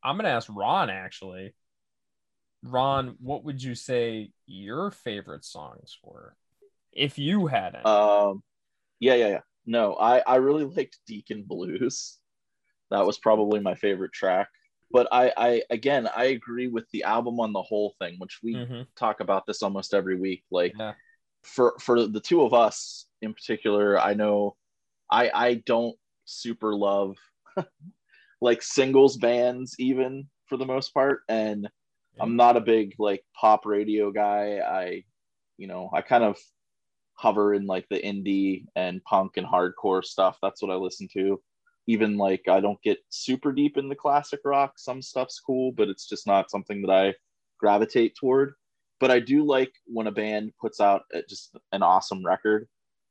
[0.03, 1.55] I'm gonna ask Ron actually.
[2.63, 6.37] Ron, what would you say your favorite songs were?
[6.93, 7.85] If you had any.
[7.85, 8.43] Um,
[8.99, 9.41] yeah, yeah, yeah.
[9.67, 12.19] No, I I really liked Deacon Blues.
[12.91, 14.49] That was probably my favorite track.
[14.91, 18.55] But I I again I agree with the album on the whole thing, which we
[18.55, 18.87] Mhm.
[18.97, 20.45] talk about this almost every week.
[20.51, 20.95] Like Yeah.
[21.43, 24.57] for for the two of us in particular, I know
[25.11, 27.17] I I don't super love
[28.41, 31.69] like singles bands even for the most part and
[32.21, 34.59] I'm not a big like pop radio guy.
[34.59, 35.05] I
[35.59, 36.39] you know, I kind of
[37.15, 40.39] hover in like the indie and punk and hardcore stuff.
[40.43, 41.41] That's what I listen to.
[41.91, 44.75] Even like I don't get super deep in the classic rock.
[44.77, 47.15] Some stuff's cool, but it's just not something that I
[47.59, 48.55] gravitate toward.
[49.01, 52.69] But I do like when a band puts out just an awesome record.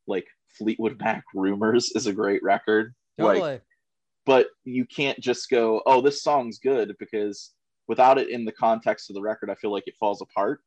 [0.08, 0.28] Like
[0.58, 2.94] Fleetwood Mac Rumors is a great record.
[3.18, 3.42] Totally.
[3.42, 3.64] Like
[4.30, 7.52] but you can't just go, oh, this song's good because
[7.88, 10.62] without it in the context of the record, I feel like it falls apart.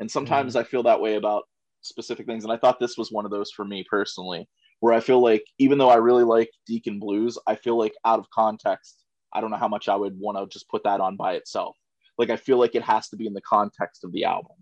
[0.00, 0.62] And sometimes mm-hmm.
[0.62, 1.44] I feel that way about
[1.82, 2.42] specific things.
[2.42, 4.48] And I thought this was one of those for me personally,
[4.80, 8.18] where I feel like even though I really like Deacon Blues, I feel like out
[8.18, 11.16] of context, I don't know how much I would want to just put that on
[11.16, 11.76] by itself.
[12.18, 14.56] Like I feel like it has to be in the context of the album.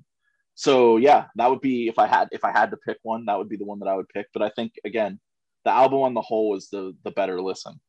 [0.56, 3.36] So yeah, that would be if I had if I had to pick one, that
[3.38, 4.26] would be the one that I would pick.
[4.32, 5.20] But I think again,
[5.64, 7.80] the album on the whole is the the better listen.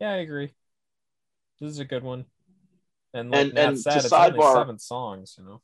[0.00, 0.52] Yeah, I agree.
[1.60, 2.26] This is a good one.
[3.12, 5.60] And like And- Matt and to said, it's only sidebar- seven songs, you know.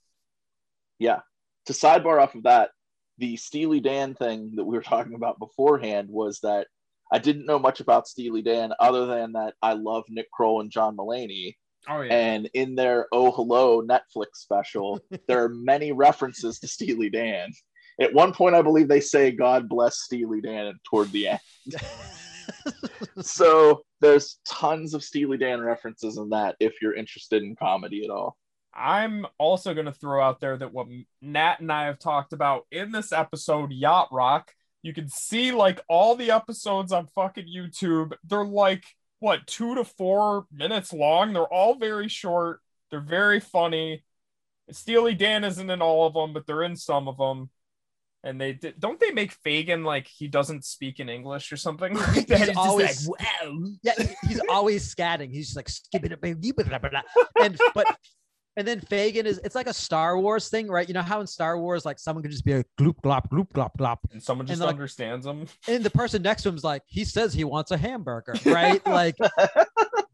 [0.99, 1.21] yeah
[1.67, 2.71] to sidebar off of that
[3.19, 6.66] the steely dan thing that we were talking about beforehand was that
[7.12, 10.70] i didn't know much about steely dan other than that i love nick kroll and
[10.70, 11.57] john mulaney.
[11.89, 12.15] Oh yeah.
[12.15, 17.51] and in their oh hello netflix special there are many references to steely dan.
[18.01, 21.41] At one point i believe they say god bless steely dan toward the end.
[23.20, 28.11] So there's tons of steely dan references in that if you're interested in comedy at
[28.11, 28.36] all
[28.75, 30.89] I'm also going to throw out there that what
[31.23, 34.53] Nat and I have talked about in this episode, Yacht Rock,
[34.83, 38.13] you can see like all the episodes on fucking YouTube.
[38.25, 38.85] They're like,
[39.21, 41.33] what, two to four minutes long?
[41.33, 42.61] They're all very short.
[42.91, 44.05] They're very funny.
[44.71, 47.51] Steely Dan isn't in all of them, but they're in some of them.
[48.23, 51.95] And they did, don't they make Fagen like he doesn't speak in English or something?
[51.99, 52.47] like He's that?
[52.47, 53.63] just always- like, wow.
[53.83, 53.93] yeah,
[54.27, 55.31] he's always scatting.
[55.31, 57.99] He's just like skipping it, and but
[58.57, 60.87] and then Fagen is it's like a Star Wars thing, right?
[60.87, 63.51] You know how in Star Wars, like someone could just be a gloop glop gloop
[63.51, 65.47] glop glop, And someone just like- understands them.
[65.69, 68.85] and the person next to him's like, he says he wants a hamburger, right?
[68.87, 69.17] like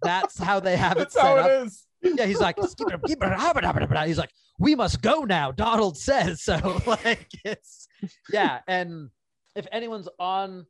[0.03, 1.47] that's how they have it That's set how up.
[1.51, 1.87] it is.
[2.03, 5.53] Yeah, he's like, "Skip it, it, habba, habba, habba." he's like, we must go now.
[5.53, 6.81] Donald says so.
[6.87, 7.89] Like it's
[8.33, 9.11] yeah, and
[9.55, 10.67] if anyone's on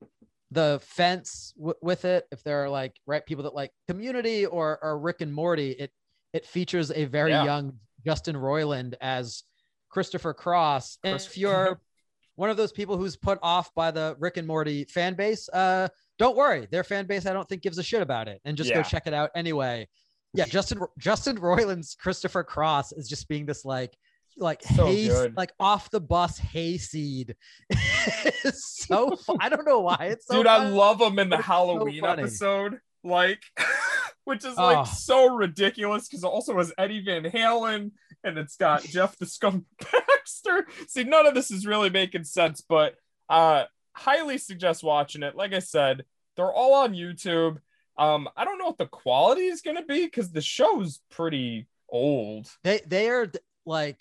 [0.51, 4.81] the fence w- with it, if there are like right people that like Community or
[4.83, 5.93] or Rick and Morty, it
[6.33, 7.45] it features a very Yeah.
[7.45, 7.75] young
[8.05, 9.43] Justin Roiland as
[9.89, 10.99] Christopher Cross.
[11.05, 11.81] And if you're
[12.37, 15.89] one of those people who's put off by the Rick and Morty fan base, uh,
[16.19, 16.67] don't worry.
[16.71, 19.07] Their fan base, I don't think, gives a shit about it, and just go check
[19.07, 19.89] it out anyway.
[20.33, 23.97] Yeah, Justin Justin Roiland's Christopher Cross is just being this like
[24.37, 25.37] like So hay, good.
[25.37, 27.35] like off the bus hayseed.
[27.71, 31.37] it's so fu- I don't know why it's so Dude, I love him in the
[31.39, 32.23] it's Halloween funny.
[32.23, 32.79] episode.
[33.03, 33.43] Like,
[34.25, 34.85] which is like Oh.
[34.85, 37.93] so ridiculous because also has Eddie Van Halen
[38.25, 40.67] and it's got Jeff the Skunk Baxter.
[40.89, 42.95] See, none of this is really making sense, but
[43.29, 43.65] uh
[43.95, 45.35] highly suggest watching it.
[45.37, 46.05] Like I said,
[46.37, 47.59] they're all on YouTube.
[47.99, 52.49] Um, I don't know what the quality is gonna be because the show's pretty old.
[52.65, 53.31] They they are
[53.67, 54.01] like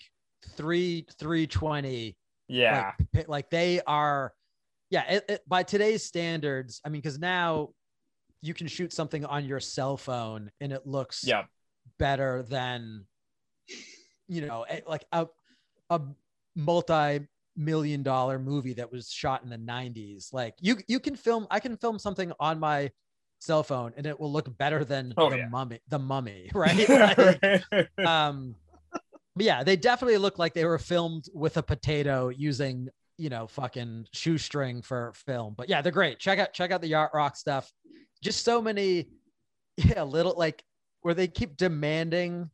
[0.56, 2.16] three three twenty.
[2.48, 2.92] Yeah.
[3.14, 4.32] Like, like they are.
[4.90, 5.04] Yeah.
[5.08, 7.70] It, it, by today's standards, I mean, because now
[8.42, 11.44] you can shoot something on your cell phone and it looks yeah.
[11.98, 13.04] better than
[14.28, 15.26] you know like a
[15.90, 16.00] a
[16.56, 17.26] multi
[17.56, 21.60] million dollar movie that was shot in the 90s like you you can film i
[21.60, 22.90] can film something on my
[23.40, 25.48] cell phone and it will look better than Oh, the yeah.
[25.48, 26.88] mummy the mummy right?
[26.88, 28.54] Like, um
[29.36, 32.88] yeah they definitely look like they were filmed with a potato using
[33.20, 35.54] you know fucking shoestring for film.
[35.56, 36.18] But yeah they're great.
[36.18, 37.70] Check out check out the yacht rock stuff
[38.22, 39.06] just so many
[39.76, 40.62] yeah little like
[41.02, 42.50] where they keep demanding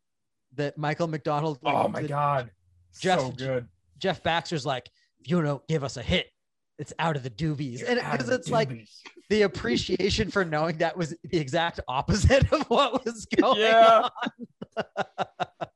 [0.55, 2.51] that michael mcdonald like, oh my the- god.
[2.99, 3.67] Jeff- so good.
[3.99, 4.89] jeff baxter's like
[5.21, 6.29] if you don't give us a hit
[6.79, 8.87] it's out of the doobies and because it's like
[9.31, 14.09] the appreciation for knowing that was the exact opposite of what was going Yeah.
[14.25, 14.31] on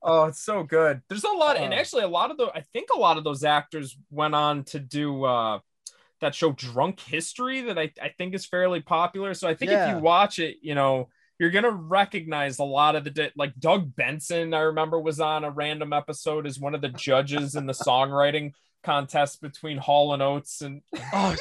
[0.03, 1.03] Oh, it's so good.
[1.09, 1.77] There's a lot, and Uh.
[1.77, 4.79] actually, a lot of the I think a lot of those actors went on to
[4.81, 5.59] do uh
[6.21, 9.35] that show Drunk History that I, I think is fairly popular.
[9.35, 13.05] So I think if you watch it, you know, you're gonna recognize a lot of
[13.05, 14.53] the di- like Doug Benson.
[14.53, 18.53] I remember was on a random episode as one of the judges in the songwriting
[18.83, 20.83] contest between Hall and Oates and
[21.15, 21.37] oh,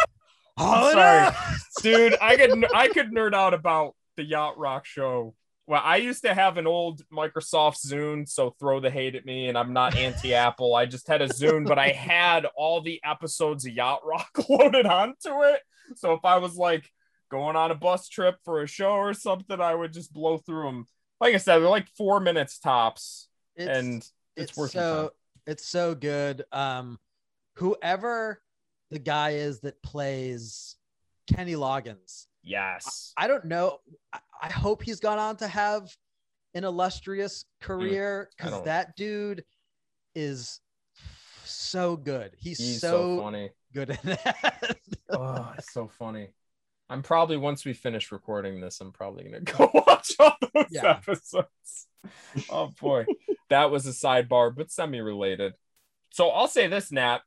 [0.58, 1.34] I'm sorry,
[1.82, 2.16] dude.
[2.20, 5.34] I could I could nerd out about the Yacht Rock show.
[5.66, 9.48] Well, I used to have an old Microsoft Zune, so throw the hate at me.
[9.48, 10.74] And I'm not anti-Apple.
[10.74, 14.86] I just had a Zune, but I had all the episodes of Yacht Rock loaded
[14.86, 15.60] onto it.
[15.96, 16.90] So if I was like
[17.30, 20.66] going on a bus trip for a show or something, I would just blow through
[20.66, 20.86] them.
[21.20, 25.12] Like I said, they're like four minutes tops, it's, and it's, worth your so
[25.46, 26.98] it's so good um
[27.54, 28.42] whoever
[28.90, 30.76] the guy is that plays
[31.32, 33.12] kenny loggins Yes.
[33.16, 33.78] i don't know
[34.42, 35.88] i, hope he's gone on to have
[36.54, 39.44] an illustrious career mm, because don't- that dude
[40.14, 40.60] is
[41.44, 43.50] so good he's, He's so, so funny.
[43.72, 44.76] good at that
[45.10, 46.28] oh, it's so funny.
[46.88, 50.90] I'm probably once we finish recording this, I'm probably gonna go watch all those Yeah.
[50.90, 51.86] episodes.
[52.48, 53.06] Oh boy,
[53.50, 55.54] that was a sidebar, but semi-related.
[56.10, 57.20] So I'll say this, Nat.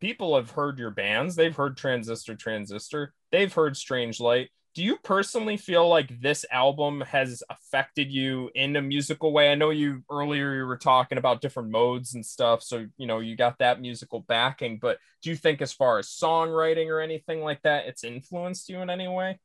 [0.00, 1.34] People have heard your bands.
[1.36, 3.12] They've heard Transistor, Transistor.
[3.30, 4.50] They've heard Strange Light.
[4.74, 9.52] Do you personally feel like this album has affected you in a musical way?
[9.52, 13.18] I know you earlier you were talking about different modes and stuff, so you know
[13.18, 14.78] you got that musical backing.
[14.78, 18.78] But do you think, as far as songwriting or anything like that, it's influenced you
[18.80, 19.38] in any way?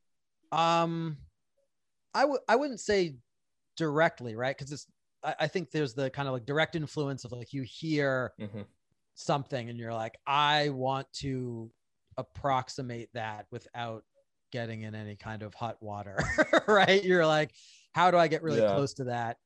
[0.53, 1.17] Um,
[2.13, 3.15] I would I wouldn't say
[3.75, 4.57] directly, right?
[4.57, 4.87] Because it's
[5.23, 8.65] I, I think there's the kind of like direct influence of like you hear Mhm.
[9.15, 11.69] something and you're like, I want to
[12.17, 14.03] approximate that without
[14.51, 16.17] getting in any kind of hot water,
[16.67, 17.03] right?
[17.03, 17.51] You're like,
[17.93, 18.75] how do I get really Yeah.
[18.75, 19.37] close to that?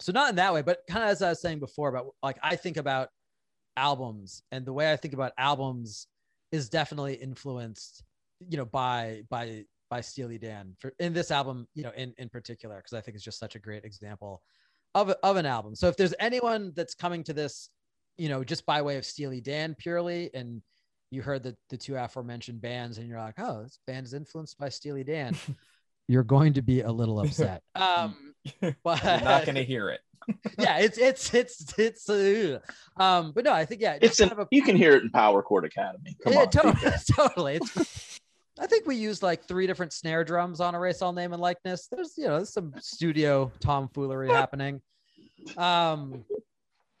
[0.00, 2.38] So not in that way, but kind of as I was saying before about like
[2.42, 3.08] I think about
[3.76, 6.06] albums and the way I think about albums
[6.52, 8.04] is definitely influenced,
[8.48, 12.28] you know, by by by Steely Dan for in this album, you know, in in
[12.28, 14.42] particular, because I think it's just such a great example
[14.94, 15.74] of of an album.
[15.74, 17.70] So if there's anyone that's coming to this,
[18.16, 20.62] you know, just by way of Steely Dan purely, and
[21.10, 24.58] you heard the the two aforementioned bands, and you're like, oh, this band is influenced
[24.58, 25.36] by Steely Dan,
[26.08, 27.62] you're going to be a little upset.
[27.74, 28.16] Um,
[28.82, 30.00] but You're not gonna hear it.
[30.58, 32.58] yeah, it's it's it's it's uh,
[32.96, 34.92] um, but no, I think yeah, It's just an, kind of a you can hear
[34.92, 36.16] it in Power Chord Academy.
[36.22, 36.50] Come yeah, on.
[36.50, 37.54] totally, totally.
[37.56, 38.20] It's,
[38.60, 41.40] I think we used like three different snare drums on a Erase All Name and
[41.40, 41.88] Likeness.
[41.90, 44.80] There's, you know, there's some studio tomfoolery happening.
[45.56, 46.24] Um,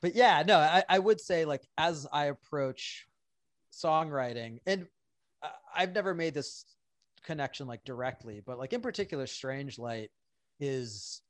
[0.00, 3.07] but yeah, no, I, I would say like as I approach
[3.82, 4.86] songwriting, and
[5.74, 6.64] I've never made this
[7.24, 10.10] connection like directly, but like in particular, Strange Light
[10.60, 11.22] is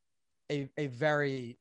[0.50, 1.58] a a very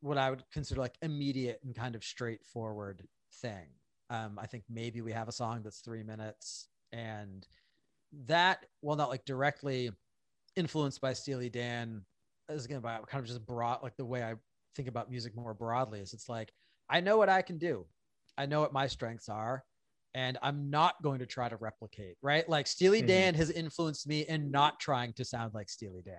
[0.00, 3.66] what I would consider like immediate and kind of straightforward thing.
[4.08, 7.46] Um, I think maybe we have a song that's three minutes, and
[8.26, 9.90] that, while not like directly
[10.56, 12.02] influenced by Steely Dan,
[12.48, 14.34] is again about kind of just brought like the way I
[14.74, 16.52] think about music more broadly is it's like
[16.88, 17.86] I know what I can do,
[18.38, 19.64] I know what my strengths are,
[20.14, 22.16] and I'm not going to try to replicate.
[22.22, 22.48] Right?
[22.48, 23.06] Like Steely Mhm.
[23.06, 26.16] Dan has influenced me in not trying to sound like Steely Dan.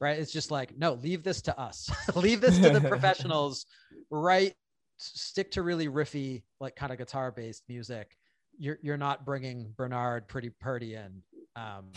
[0.00, 0.18] Right?
[0.18, 3.66] It's just like no, leave this to us, leave this to the professionals.
[4.10, 4.54] Right?
[4.98, 8.16] Stick to really riffy, like kind of guitar based music
[8.58, 11.22] you're you're not bringing Bernard Pretty Purdie in.
[11.56, 11.92] Um,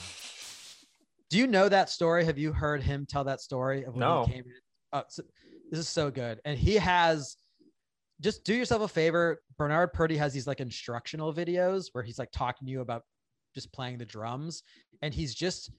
[1.30, 2.24] do you know that story?
[2.24, 4.24] Have you heard him tell that story of when No.
[4.26, 4.54] he came in?
[4.94, 5.24] Uh, so-
[5.72, 7.36] this is so good, and he has.
[8.22, 9.42] Just do yourself a favor.
[9.58, 13.04] Bernard Purdie has these like instructional videos where he's like talking to you about
[13.54, 14.64] just playing the drums,
[15.02, 15.72] and he's just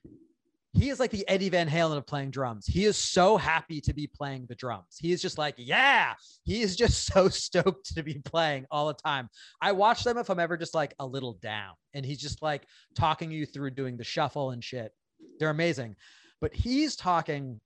[0.75, 2.67] he is like the Eddie Van Halen of playing drums.
[2.67, 4.97] He is so happy to be playing the drums.
[4.99, 8.95] He is just like, yeah, he is just so stoked to be playing all the
[8.95, 9.29] time.
[9.61, 12.67] I watch them if I'm ever just like a little down and he's just like
[12.97, 14.93] talking you through doing the shuffle and shit.
[15.39, 15.95] They're amazing.
[16.41, 17.61] But he's talking,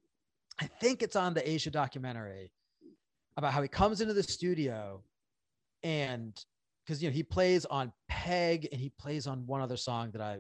[0.61, 2.53] I think it's on the Aja documentary
[3.39, 5.01] about how he comes into the studio
[5.85, 6.45] and
[6.85, 10.21] because you know he plays on Peg and he plays on one other song that
[10.21, 10.39] I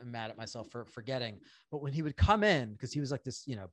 [0.00, 1.40] am mad at myself for forgetting.
[1.72, 3.68] But when he would come in, because he was like this, you know,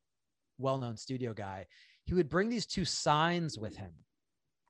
[0.58, 1.68] well-known studio guy,
[2.06, 3.92] he would bring these two signs with him.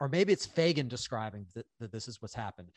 [0.01, 2.69] Or maybe it's Fagen describing that, that this is what's happened.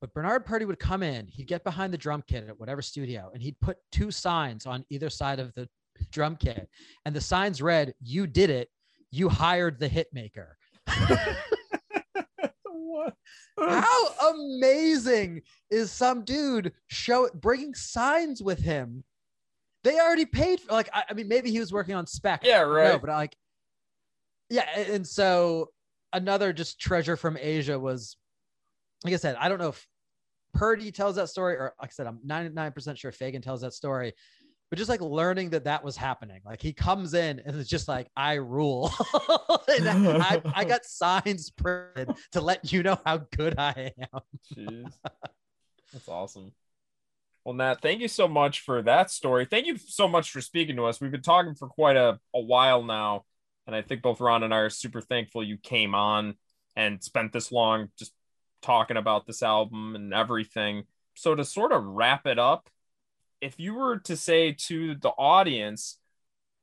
[0.00, 3.30] But Bernard Purdie would come in, he'd get behind the drum kit at whatever studio,
[3.32, 5.68] and he'd put two signs on either side of the
[6.10, 6.68] drum kit.
[7.04, 8.70] And the signs read, You did it,
[9.14, 10.56] you hired the hit maker.
[12.64, 13.14] what?
[13.58, 19.04] How amazing is some dude show bringing signs with him?
[19.84, 22.42] They already paid for like I, I mean maybe he was working on spec.
[22.44, 23.00] Yeah, right.
[23.00, 23.36] but like
[24.50, 25.70] yeah, and so
[26.12, 28.16] another just treasure from Aja was
[29.04, 29.86] like I said, I don't know if
[30.54, 34.14] Purdie tells that story or like I said, I'm 99% sure Fagen tells that story.
[34.74, 37.86] But just like learning that that was happening, like he comes in and it's just
[37.86, 38.92] like I rule,
[39.68, 44.20] and I, I got signs printed to let you know how good I am.
[44.52, 44.92] Jeez.
[45.92, 46.50] That's awesome.
[47.44, 49.44] Well, Nat, thank you so much for that story.
[49.44, 51.00] Thank you so much for speaking to us.
[51.00, 53.26] We've been talking for quite a, a while now.
[53.68, 56.34] And I think both Ron and I are super thankful you came on
[56.74, 58.12] and spent this long just
[58.60, 60.82] talking about this album and everything.
[61.14, 62.68] So, to sort of wrap it up,
[63.44, 65.98] if you were to say to the audience,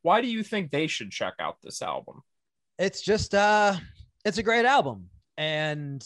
[0.01, 2.21] why do you think they should check out this album?
[2.79, 3.75] it's just uh
[4.25, 6.03] it's a great album and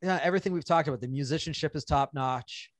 [0.00, 2.70] you know, everything we've talked about the musicianship is top notch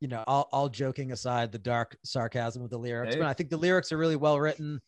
[0.00, 3.20] you know all, all joking aside the dark sarcasm of the lyrics Hey.
[3.20, 4.80] but i think the lyrics are really well written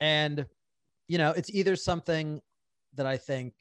[0.00, 0.44] and
[1.06, 2.40] you know it's either something
[2.94, 3.52] that i think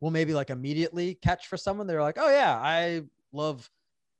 [0.00, 3.02] will maybe like immediately catch for someone they're like oh yeah i
[3.32, 3.68] love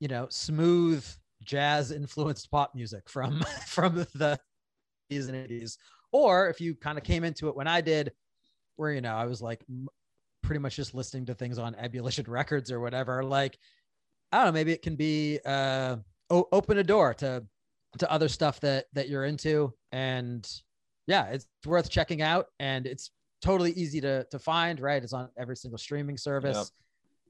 [0.01, 1.07] you know smooth
[1.45, 4.39] jazz influenced pop music from from the
[5.11, 5.77] 80s and 80s
[6.13, 8.13] or if you kind of came into it when i did
[8.77, 9.89] where you know I was like m-
[10.43, 13.23] pretty much just listening to things on Ebullition Records or whatever.
[13.23, 13.59] Like
[14.33, 15.97] I don't know, maybe it can be uh
[16.31, 17.45] o- open a door to
[17.99, 20.51] to other stuff that that you're into, and
[21.07, 23.11] yeah, it's worth checking out, and it's
[23.43, 24.81] totally easy to to find.
[24.81, 26.57] Right, it's on every single streaming service.
[26.57, 26.67] Yep.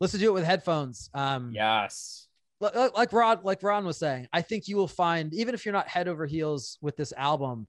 [0.00, 1.10] Listen to it with headphones.
[1.12, 2.28] Um, Yes.
[2.62, 5.66] Li- li- like Ron, like Ron was saying, I think you will find, even if
[5.66, 7.66] you're not head over heels with this album,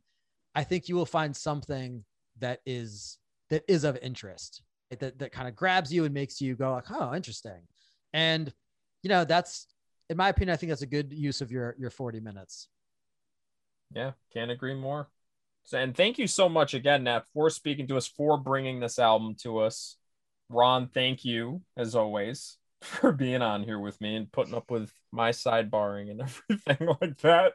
[0.56, 2.06] I think you will find something
[2.40, 3.18] that is
[3.50, 4.62] that is of interest
[4.92, 7.68] that that kind of grabs you and makes you go like, oh, interesting.
[8.14, 8.54] And
[9.02, 9.68] you know, that's
[10.10, 12.70] in my opinion, I think that's a good use of your your 40 minutes.
[13.92, 15.10] Yeah, can't agree more.
[15.66, 19.00] So, and thank you so much again, Nat, for speaking to us, for bringing this
[19.00, 19.98] album to us.
[20.50, 24.92] Ron, thank you as always for being on here with me and putting up with
[25.12, 27.54] my sidebarring and everything like that.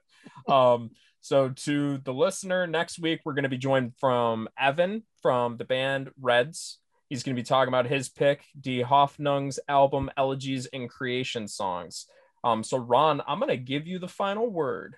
[0.48, 0.90] Um,
[1.20, 5.64] so to the listener, next week we're going to be joined from Evan from the
[5.64, 6.78] band Reds.
[7.08, 12.06] He's going to be talking about his pick, Die Hoffnung's album Elegies and Creation Songs.
[12.44, 14.96] Um, so Ron, I'm going to give you the final word.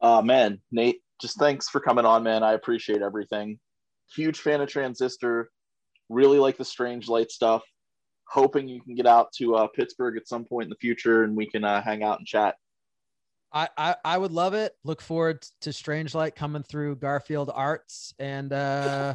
[0.00, 2.44] Uh man, Nate, just thanks for coming on, man.
[2.44, 3.58] I appreciate everything.
[4.14, 5.50] Huge fan of Transistor.
[6.08, 7.62] Really like the Strange Light stuff.
[8.30, 11.36] Hoping you can get out to uh, Pittsburgh at some point in the future and
[11.36, 12.56] we can uh, hang out and chat.
[13.52, 14.74] I, I I would love it.
[14.84, 19.14] Look forward to Strange Light coming through Garfield Arts and uh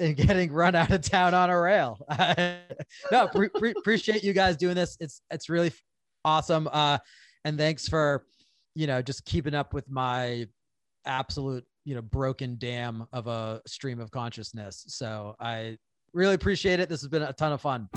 [0.00, 1.98] and getting run out of town on a rail.
[3.12, 4.96] no, pre- pre- appreciate you guys doing this.
[5.00, 5.72] It's it's really
[6.24, 6.68] awesome.
[6.72, 6.98] Uh,
[7.44, 8.24] and thanks for
[8.74, 10.46] you know just keeping up with my
[11.06, 14.84] absolute you know broken dam of a stream of consciousness.
[14.88, 15.76] So I
[16.12, 16.88] really appreciate it.
[16.88, 17.88] This has been a ton of fun.